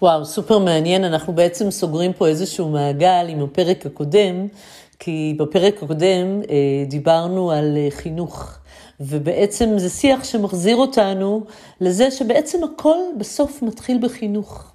וואו, 0.01 0.25
סופר 0.25 0.59
מעניין. 0.59 1.03
אנחנו 1.03 1.33
בעצם 1.33 1.71
סוגרים 1.71 2.13
פה 2.13 2.27
איזשהו 2.27 2.69
מעגל 2.69 3.25
עם 3.29 3.43
הפרק 3.43 3.85
הקודם, 3.85 4.47
כי 4.99 5.35
בפרק 5.37 5.83
הקודם 5.83 6.41
אה, 6.49 6.85
דיברנו 6.87 7.51
על 7.51 7.77
אה, 7.77 7.87
חינוך. 7.91 8.57
ובעצם 8.99 9.77
זה 9.77 9.89
שיח 9.89 10.23
שמחזיר 10.23 10.75
אותנו 10.75 11.43
לזה 11.81 12.11
שבעצם 12.11 12.63
הכל 12.63 12.97
בסוף 13.17 13.61
מתחיל 13.61 13.97
בחינוך. 14.01 14.71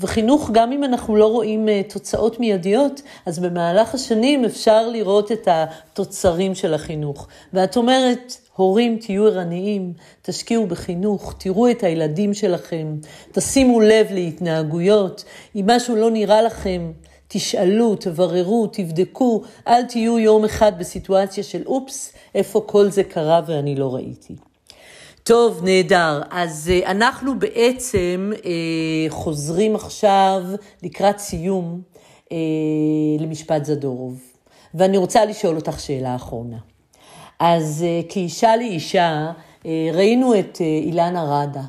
וחינוך, 0.00 0.50
גם 0.52 0.72
אם 0.72 0.84
אנחנו 0.84 1.16
לא 1.16 1.26
רואים 1.26 1.68
אה, 1.68 1.82
תוצאות 1.88 2.40
מיידיות, 2.40 3.02
אז 3.26 3.38
במהלך 3.38 3.94
השנים 3.94 4.44
אפשר 4.44 4.88
לראות 4.88 5.32
את 5.32 5.48
התוצרים 5.50 6.54
של 6.54 6.74
החינוך. 6.74 7.28
ואת 7.52 7.76
אומרת, 7.76 8.36
הורים, 8.56 8.98
תהיו 8.98 9.26
ערניים, 9.26 9.92
תשקיעו 10.22 10.66
בחינוך, 10.66 11.34
תראו 11.38 11.70
את 11.70 11.82
הילדים 11.82 12.34
שלכם, 12.34 12.96
תשימו 13.32 13.80
לב 13.80 14.06
להתנהגויות. 14.10 15.24
אם 15.56 15.64
משהו 15.66 15.96
לא 15.96 16.10
נראה 16.10 16.42
לכם, 16.42 16.92
תשאלו, 17.34 17.94
תבררו, 17.96 18.66
תבדקו, 18.66 19.42
אל 19.68 19.84
תהיו 19.84 20.18
יום 20.18 20.44
אחד 20.44 20.78
בסיטואציה 20.78 21.44
של 21.44 21.62
אופס, 21.66 22.12
איפה 22.34 22.64
כל 22.66 22.90
זה 22.90 23.04
קרה 23.04 23.40
ואני 23.46 23.74
לא 23.74 23.94
ראיתי. 23.94 24.34
טוב, 25.22 25.60
נהדר. 25.64 26.22
אז 26.30 26.70
uh, 26.70 26.86
אנחנו 26.86 27.38
בעצם 27.38 28.32
uh, 28.34 28.46
חוזרים 29.08 29.74
עכשיו 29.74 30.42
לקראת 30.82 31.18
סיום 31.18 31.80
uh, 32.24 32.32
למשפט 33.18 33.64
זדורוב. 33.64 34.20
ואני 34.74 34.96
רוצה 34.96 35.24
לשאול 35.24 35.56
אותך 35.56 35.80
שאלה 35.80 36.14
אחרונה. 36.14 36.58
אז 37.38 37.84
uh, 37.84 38.12
כאישה 38.12 38.56
לאישה, 38.56 39.32
uh, 39.62 39.66
ראינו 39.92 40.38
את 40.38 40.56
uh, 40.56 40.60
אילנה 40.60 41.24
רדה, 41.24 41.64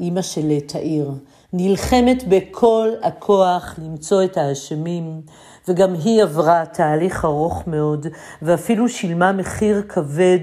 אימא 0.00 0.22
של 0.22 0.60
תאיר, 0.66 1.10
נלחמת 1.56 2.24
בכל 2.28 2.88
הכוח 3.02 3.74
למצוא 3.84 4.24
את 4.24 4.36
האשמים, 4.36 5.20
וגם 5.68 5.94
היא 6.04 6.22
עברה 6.22 6.64
תהליך 6.72 7.24
ארוך 7.24 7.62
מאוד, 7.66 8.06
ואפילו 8.42 8.88
שילמה 8.88 9.32
מחיר 9.32 9.82
כבד 9.88 10.38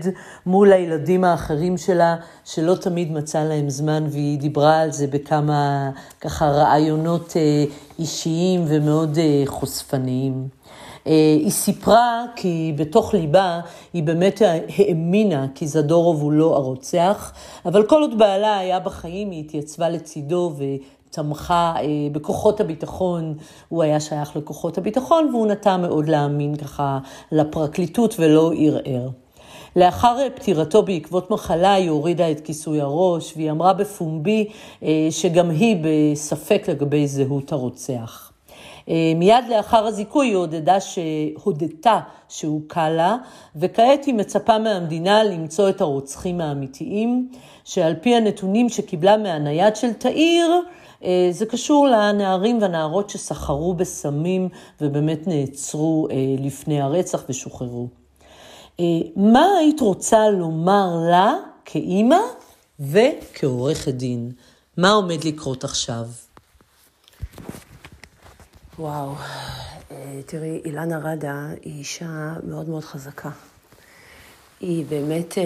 מול 0.46 0.74
הילדים 0.74 1.24
האחרים 1.24 1.78
שלה, 1.78 2.16
שלא 2.46 2.76
תמיד 2.76 3.12
מצא 3.12 3.44
להם 3.44 3.70
זמן, 3.70 4.04
והיא 4.10 4.40
דיברה 4.40 4.80
על 4.80 4.92
זה 4.92 5.08
בכמה 5.08 5.90
ככה 6.22 6.46
רעיונות 6.46 7.34
אה, 7.38 7.64
אישיים 8.00 8.66
ומאוד 8.68 9.18
אה, 9.18 9.44
חושפניים. 9.46 10.48
אה, 11.08 11.12
היא 11.40 11.52
סיפרה 11.52 12.26
כי 12.36 12.74
בתוך 12.78 13.14
ליבה 13.14 13.60
היא 13.94 14.04
באמת 14.04 14.42
האמינה 14.78 15.48
כי 15.56 15.68
זדורוב 15.68 16.22
הוא 16.22 16.32
לא 16.32 16.56
הרוצח, 16.56 17.34
אבל 17.66 17.88
כל 17.88 18.02
עוד 18.02 18.18
בעלה 18.18 18.58
היה 18.58 18.80
בחיים 18.80 19.32
היא 19.32 19.40
התייצבה 19.40 19.90
לצידו 19.90 20.54
ותמכה 21.12 21.74
אה, 21.78 21.84
בכוחות 22.12 22.60
הביטחון, 22.60 23.34
הוא 23.70 23.84
היה 23.84 24.00
שייך 24.00 24.36
לכוחות 24.36 24.78
הביטחון 24.78 25.30
והוא 25.32 25.48
נטה 25.48 25.78
מאוד 25.78 26.10
להאמין 26.10 26.56
ככה 26.56 27.00
לפרקליטות 27.32 28.16
ולא 28.20 28.52
ערער. 28.58 29.10
לאחר 29.76 30.18
פטירתו 30.36 30.84
בעקבות 30.84 31.32
מחלה 31.32 31.74
היא 31.74 31.90
הורידה 31.90 32.32
את 32.32 32.40
כיסוי 32.40 32.82
הראש 32.82 33.34
והיא 33.36 33.52
אמרה 33.52 33.74
בפומבי 33.74 34.48
אה, 34.84 35.08
שגם 35.10 35.50
היא 35.50 35.78
בספק 35.82 36.70
לגבי 36.70 37.08
זהות 37.08 37.52
הרוצח. 37.52 38.32
אה, 38.90 39.14
מיד 39.16 39.46
לאחר 39.50 39.86
הזיכוי 39.86 40.28
היא 40.28 40.36
הודדה 40.36 40.80
שהודתה 40.80 42.00
שהוא 42.30 42.62
קל 42.68 42.90
לה, 42.90 43.18
וכעת 43.56 44.06
היא 44.06 44.14
מצפה 44.14 44.60
מהמדינה 44.60 45.24
למצוא 45.24 45.70
את 45.70 45.82
הרוצחים 45.82 46.42
האמיתיים, 46.42 47.30
שעל 47.64 47.96
פי 48.02 48.16
הנתונים 48.16 48.70
שקיבלה 48.70 49.18
מהנייד 49.18 49.76
של 49.76 49.94
תאיר, 49.94 50.52
אה, 50.52 50.81
זה 51.32 51.46
קשור 51.46 51.88
לנערים 51.88 52.62
והנערות 52.62 53.10
שסחרו 53.10 53.74
בסמים 53.74 54.50
ובאמת 54.82 55.28
נעצרו 55.28 56.08
אה, 56.12 56.16
לפני 56.40 56.82
הרצח 56.82 57.24
ושוחררו. 57.30 57.88
מה 59.16 59.46
היית 59.60 59.80
רוצה 59.80 60.30
לומר 60.30 60.88
לה 61.10 61.34
כאימא 61.66 62.20
וכעורכת 62.80 63.94
דין? 63.94 64.32
מה 64.78 64.90
עומד 64.90 65.24
לקרות 65.24 65.64
עכשיו? 65.64 66.06
וואו, 68.80 69.12
אה, 69.92 70.20
תראי, 70.26 70.62
אילנה 70.66 71.00
רדה 71.00 71.48
היא 71.62 71.80
אישה 71.80 72.34
מאוד 72.44 72.70
מאוד 72.70 72.84
חזקה. 72.84 73.30
היא 74.60 74.86
באמת 74.90 75.38
אה, 75.38 75.44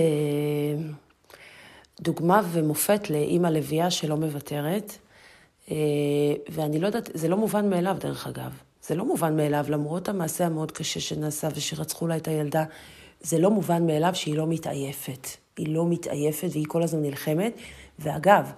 דוגמה 2.02 2.42
ומופת 2.52 3.10
לאימא 3.10 3.48
לביאה 3.48 3.92
שלא 3.92 4.18
מוותרת, 4.18 4.92
אה, 4.92 5.05
ואני 6.50 6.80
לא 6.80 6.88
יודעת, 6.88 7.10
זה 7.14 7.28
לא 7.28 7.38
מובן 7.38 7.70
מאליו 7.70 7.98
דרך 8.00 8.28
אגב. 8.28 8.52
זה 8.88 8.96
לא 8.96 9.06
מובן 9.06 9.38
מאליו, 9.38 9.66
למרות 9.70 10.10
המעשה 10.10 10.46
המאוד 10.46 10.72
קשה 10.72 11.00
שנעשה 11.00 11.48
ושרצחו 11.56 12.08
לה 12.08 12.18
את 12.18 12.28
הילדה, 12.28 12.64
זה 13.22 13.40
לא 13.40 13.52
מובן 13.52 13.88
מאליו 13.88 14.16
שהיא 14.16 14.36
לא 14.36 14.48
מתעייפת. 14.48 15.28
היא 15.58 15.74
לא 15.74 15.86
מתעייפת 15.90 16.48
והיא 16.52 16.66
כל 16.68 16.84
הזמן 16.84 17.02
נלחמת. 17.02 17.54
ואגב, 18.00 18.52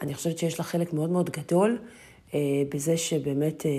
אני 0.00 0.14
חושבת 0.14 0.38
שיש 0.38 0.58
לה 0.58 0.64
חלק 0.64 0.92
מאוד 0.92 1.10
מאוד 1.10 1.30
גדול. 1.30 1.78
אה, 2.34 2.62
בזה 2.68 2.96
שבאמת 2.96 3.66
אה, 3.66 3.70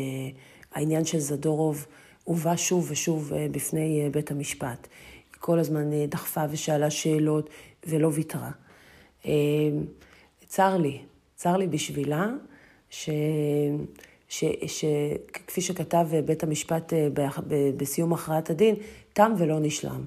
העניין 0.71 1.05
של 1.05 1.19
זדורוב 1.19 1.85
הובא 2.23 2.55
שוב 2.55 2.87
ושוב 2.91 3.33
אה, 3.33 3.47
בפני 3.51 4.09
בית 4.11 4.31
המשפט. 4.31 4.87
היא 5.33 5.39
כל 5.39 5.59
הזמן 5.59 6.05
דחפה 6.05 6.43
ושאלה 6.49 6.89
שאלות 6.89 7.49
ולא 7.87 8.11
ויתרה. 8.13 8.51
צר 10.47 10.77
לי, 10.77 11.01
צר 11.35 11.57
לי 11.57 11.67
בשבילה, 11.67 12.29
ש... 12.89 13.09
שכפי 14.67 15.61
שכתב 15.61 16.07
בית 16.25 16.43
המשפט 16.43 16.93
בסיום 17.77 18.13
הכרעת 18.13 18.49
הדין, 18.49 18.75
תם 19.13 19.33
ולא 19.37 19.59
נשלם. 19.59 20.03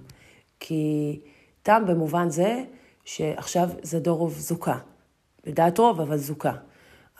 כי 0.61 1.21
תם 1.63 1.83
במובן 1.87 2.31
זה 2.31 2.65
שעכשיו 3.05 3.69
זדורוב 3.83 4.33
זוכה. 4.39 4.79
לדעת 5.47 5.79
רוב, 5.79 6.01
אבל 6.01 6.17
זוכה. 6.17 6.53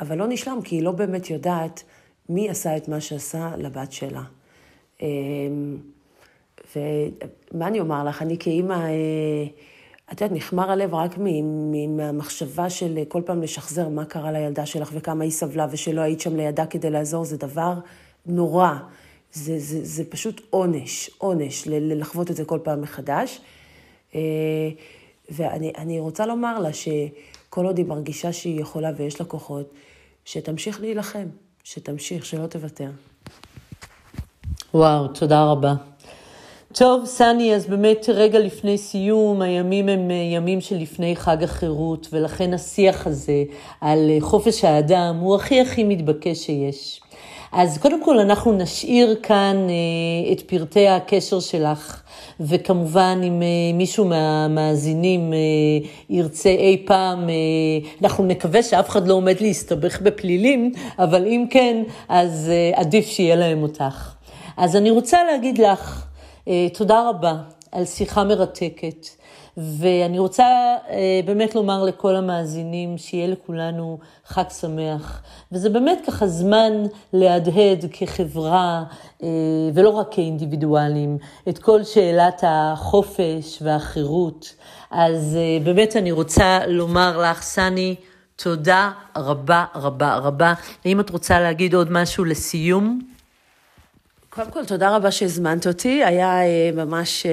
אבל 0.01 0.19
לא 0.19 0.27
נשלם, 0.29 0.59
כי 0.65 0.77
היא 0.77 0.83
לא 0.83 0.93
באמת 0.93 1.31
יודעת 1.31 1.83
מי 2.29 2.49
עשה 2.49 2.77
את 2.77 2.89
מה 2.89 3.01
שעשה 3.01 3.51
לבת 3.57 3.93
שלה. 3.93 4.23
אמ, 5.03 5.77
ומה 6.77 7.67
אני 7.67 7.81
אומר 7.81 8.05
לך, 8.05 8.23
אני 8.23 8.39
כאימא, 8.39 8.73
אה, 8.73 9.47
את 10.13 10.21
יודעת, 10.21 10.37
נחמר 10.37 10.71
הלב 10.71 10.95
רק 10.95 11.19
מהמחשבה 11.89 12.71
של 12.71 12.99
כל 13.09 13.23
פעם 13.27 13.43
לשחזר 13.43 13.89
מה 13.89 14.05
קרה 14.05 14.33
לילדה 14.33 14.67
שלך 14.67 14.91
וכמה 14.95 15.25
היא 15.25 15.33
סבלה 15.33 15.67
ושלא 15.71 16.01
היית 16.01 16.21
שם 16.21 16.37
לידה 16.37 16.67
כדי 16.67 16.91
לעזור, 16.91 17.25
זה 17.25 17.37
דבר 17.37 17.75
נורא. 18.27 18.73
זה, 19.33 19.59
זה, 19.59 19.85
זה 19.85 20.05
פשוט 20.05 20.41
עונש, 20.51 21.11
עונש, 21.19 21.69
לחוות 21.71 22.31
את 22.31 22.37
זה 22.37 22.45
כל 22.45 22.59
פעם 22.63 22.81
מחדש. 22.81 23.41
אה, 24.15 24.21
ואני 25.31 25.99
רוצה 26.01 26.27
לומר 26.27 26.59
לה 26.59 26.73
שכל 26.73 27.67
עוד 27.67 27.79
היא 27.79 27.87
מרגישה 27.87 28.33
שהיא 28.33 28.61
יכולה 28.61 28.91
ויש 28.97 29.21
לה 29.21 29.27
כוחות, 29.27 29.73
שתמשיך 30.25 30.81
להילחם, 30.81 31.27
שתמשיך, 31.65 32.25
שלא 32.25 32.47
תוותר. 32.47 32.91
וואו, 34.75 35.09
תודה 35.09 35.45
רבה. 35.45 35.75
טוב, 36.79 37.05
סני, 37.05 37.55
אז 37.55 37.67
באמת 37.67 38.07
רגע 38.15 38.39
לפני 38.39 38.79
סיום, 38.79 39.43
הימים 39.43 39.89
הם 39.89 40.11
אה, 40.11 40.17
ימים 40.17 40.61
שלפני 40.61 41.17
חג 41.17 41.43
החירות, 41.43 42.09
ולכן 42.13 42.55
השיח 42.55 43.07
הזה 43.07 43.45
על 43.81 44.11
אה, 44.11 44.17
חופש 44.21 44.65
האדם 44.65 45.17
הוא 45.21 45.35
הכי 45.35 45.61
הכי 45.61 45.85
מתבקש 45.85 46.39
שיש. 46.39 47.01
אז 47.53 47.79
קודם 47.79 48.05
כל 48.05 48.19
אנחנו 48.19 48.53
נשאיר 48.53 49.17
כאן 49.23 49.57
אה, 49.69 50.33
את 50.33 50.41
פרטי 50.41 50.89
הקשר 50.89 51.41
שלך 51.41 52.03
וכמובן, 52.41 53.21
אם 53.25 53.43
אה, 53.43 53.77
מישהו 53.77 54.05
מהמאזינים 54.05 55.33
אה, 55.33 55.39
ירצה 56.11 56.49
אי 56.49 56.83
פעם, 56.87 57.29
אה, 57.29 57.35
אנחנו 58.03 58.25
נקווה 58.25 58.63
שאף 58.63 58.89
אחד 58.89 59.09
לא 59.09 59.15
עומד 59.15 59.41
להסתבך 59.41 60.01
בפלילים, 60.01 60.73
אבל 60.99 61.27
אם 61.27 61.45
כן, 61.51 61.83
אז 62.09 62.51
עדיף 62.75 63.07
שיהיה 63.07 63.37
להם 63.37 63.63
אותך. 63.63 64.15
אז 64.57 64.77
אני 64.77 64.91
רוצה 64.91 65.25
להגיד 65.25 65.59
לך 65.59 66.08
תודה 66.75 67.09
רבה 67.09 67.35
על 67.73 67.85
שיחה 67.85 68.25
מרתקת. 68.25 69.07
ואני 69.59 70.19
רוצה 70.19 70.45
אה, 70.91 71.21
באמת 71.25 71.55
לומר 71.55 71.85
לכל 71.85 72.17
המאזינים, 72.17 72.99
שיהיה 72.99 73.27
לכולנו 73.27 73.99
חג 74.27 74.49
שמח. 74.61 75.23
וזה 75.53 75.71
באמת 75.71 75.99
ככה 76.07 76.27
זמן 76.27 76.73
להדהד 77.13 77.85
כחברה, 77.93 78.85
אה, 79.23 79.29
ולא 79.75 79.91
רק 79.91 80.07
כאינדיבידואלים, 80.11 81.19
את 81.49 81.59
כל 81.59 81.85
שאלת 81.85 82.45
החופש 82.47 83.59
והחירות. 83.63 84.55
אז 84.91 85.37
אה, 85.37 85.65
באמת 85.65 85.97
אני 85.97 86.13
רוצה 86.13 86.61
לומר 86.67 87.19
לך, 87.19 87.43
סני, 87.43 87.95
תודה 88.37 88.91
רבה 89.17 89.65
רבה 89.75 90.17
רבה. 90.17 90.55
האם 90.85 91.01
את 91.01 91.11
רוצה 91.11 91.41
להגיד 91.41 91.75
עוד 91.75 91.93
משהו 91.93 92.25
לסיום? 92.25 93.18
קודם 94.39 94.51
כל, 94.51 94.65
תודה 94.65 94.97
רבה 94.97 95.11
שהזמנת 95.11 95.67
אותי, 95.67 96.05
היה 96.05 96.43
אה, 96.43 96.71
ממש 96.75 97.27
אה, 97.27 97.33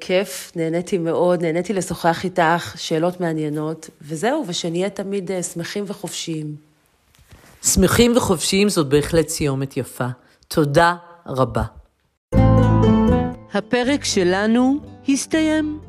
כיף, 0.00 0.52
נהניתי 0.56 0.98
מאוד, 0.98 1.42
נהניתי 1.42 1.72
לשוחח 1.72 2.24
איתך, 2.24 2.74
שאלות 2.76 3.20
מעניינות, 3.20 3.90
וזהו, 4.02 4.44
ושנהיה 4.46 4.90
תמיד 4.90 5.30
אה, 5.30 5.42
שמחים 5.42 5.84
וחופשיים. 5.86 6.56
שמחים 7.64 8.16
וחופשיים 8.16 8.68
זאת 8.68 8.88
בהחלט 8.88 9.28
סיומת 9.28 9.76
יפה. 9.76 10.06
תודה 10.48 10.94
רבה. 11.26 11.62
הפרק 13.54 14.04
שלנו 14.04 14.78
הסתיים. 15.08 15.80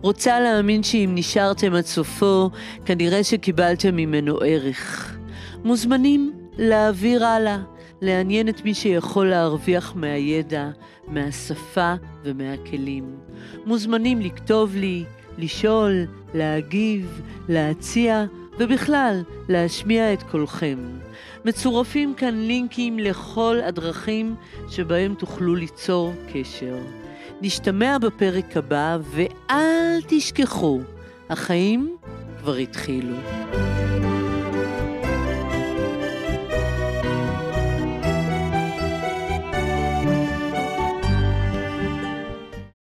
רוצה 0.00 0.40
להאמין 0.40 0.82
שאם 0.82 1.12
נשארתם 1.14 1.74
עד 1.74 1.86
סופו, 1.86 2.50
כנראה 2.84 3.24
שקיבלתם 3.24 3.96
ממנו 3.96 4.38
ערך. 4.44 5.16
מוזמנים 5.64 6.32
להעביר 6.58 7.24
הלאה. 7.24 7.75
לעניין 8.02 8.48
את 8.48 8.64
מי 8.64 8.74
שיכול 8.74 9.26
להרוויח 9.26 9.94
מהידע, 9.96 10.70
מהשפה 11.08 11.94
ומהכלים. 12.22 13.16
מוזמנים 13.66 14.20
לכתוב 14.20 14.76
לי, 14.76 15.04
לשאול, 15.38 16.04
להגיב, 16.34 17.20
להציע, 17.48 18.24
ובכלל, 18.58 19.22
להשמיע 19.48 20.12
את 20.12 20.22
קולכם. 20.22 20.78
מצורפים 21.44 22.14
כאן 22.14 22.34
לינקים 22.34 22.98
לכל 22.98 23.58
הדרכים 23.64 24.34
שבהם 24.68 25.14
תוכלו 25.14 25.54
ליצור 25.54 26.12
קשר. 26.32 26.76
נשתמע 27.40 27.98
בפרק 27.98 28.56
הבא, 28.56 28.98
ואל 29.02 30.00
תשכחו, 30.08 30.80
החיים 31.30 31.96
כבר 32.40 32.54
התחילו. 32.54 33.16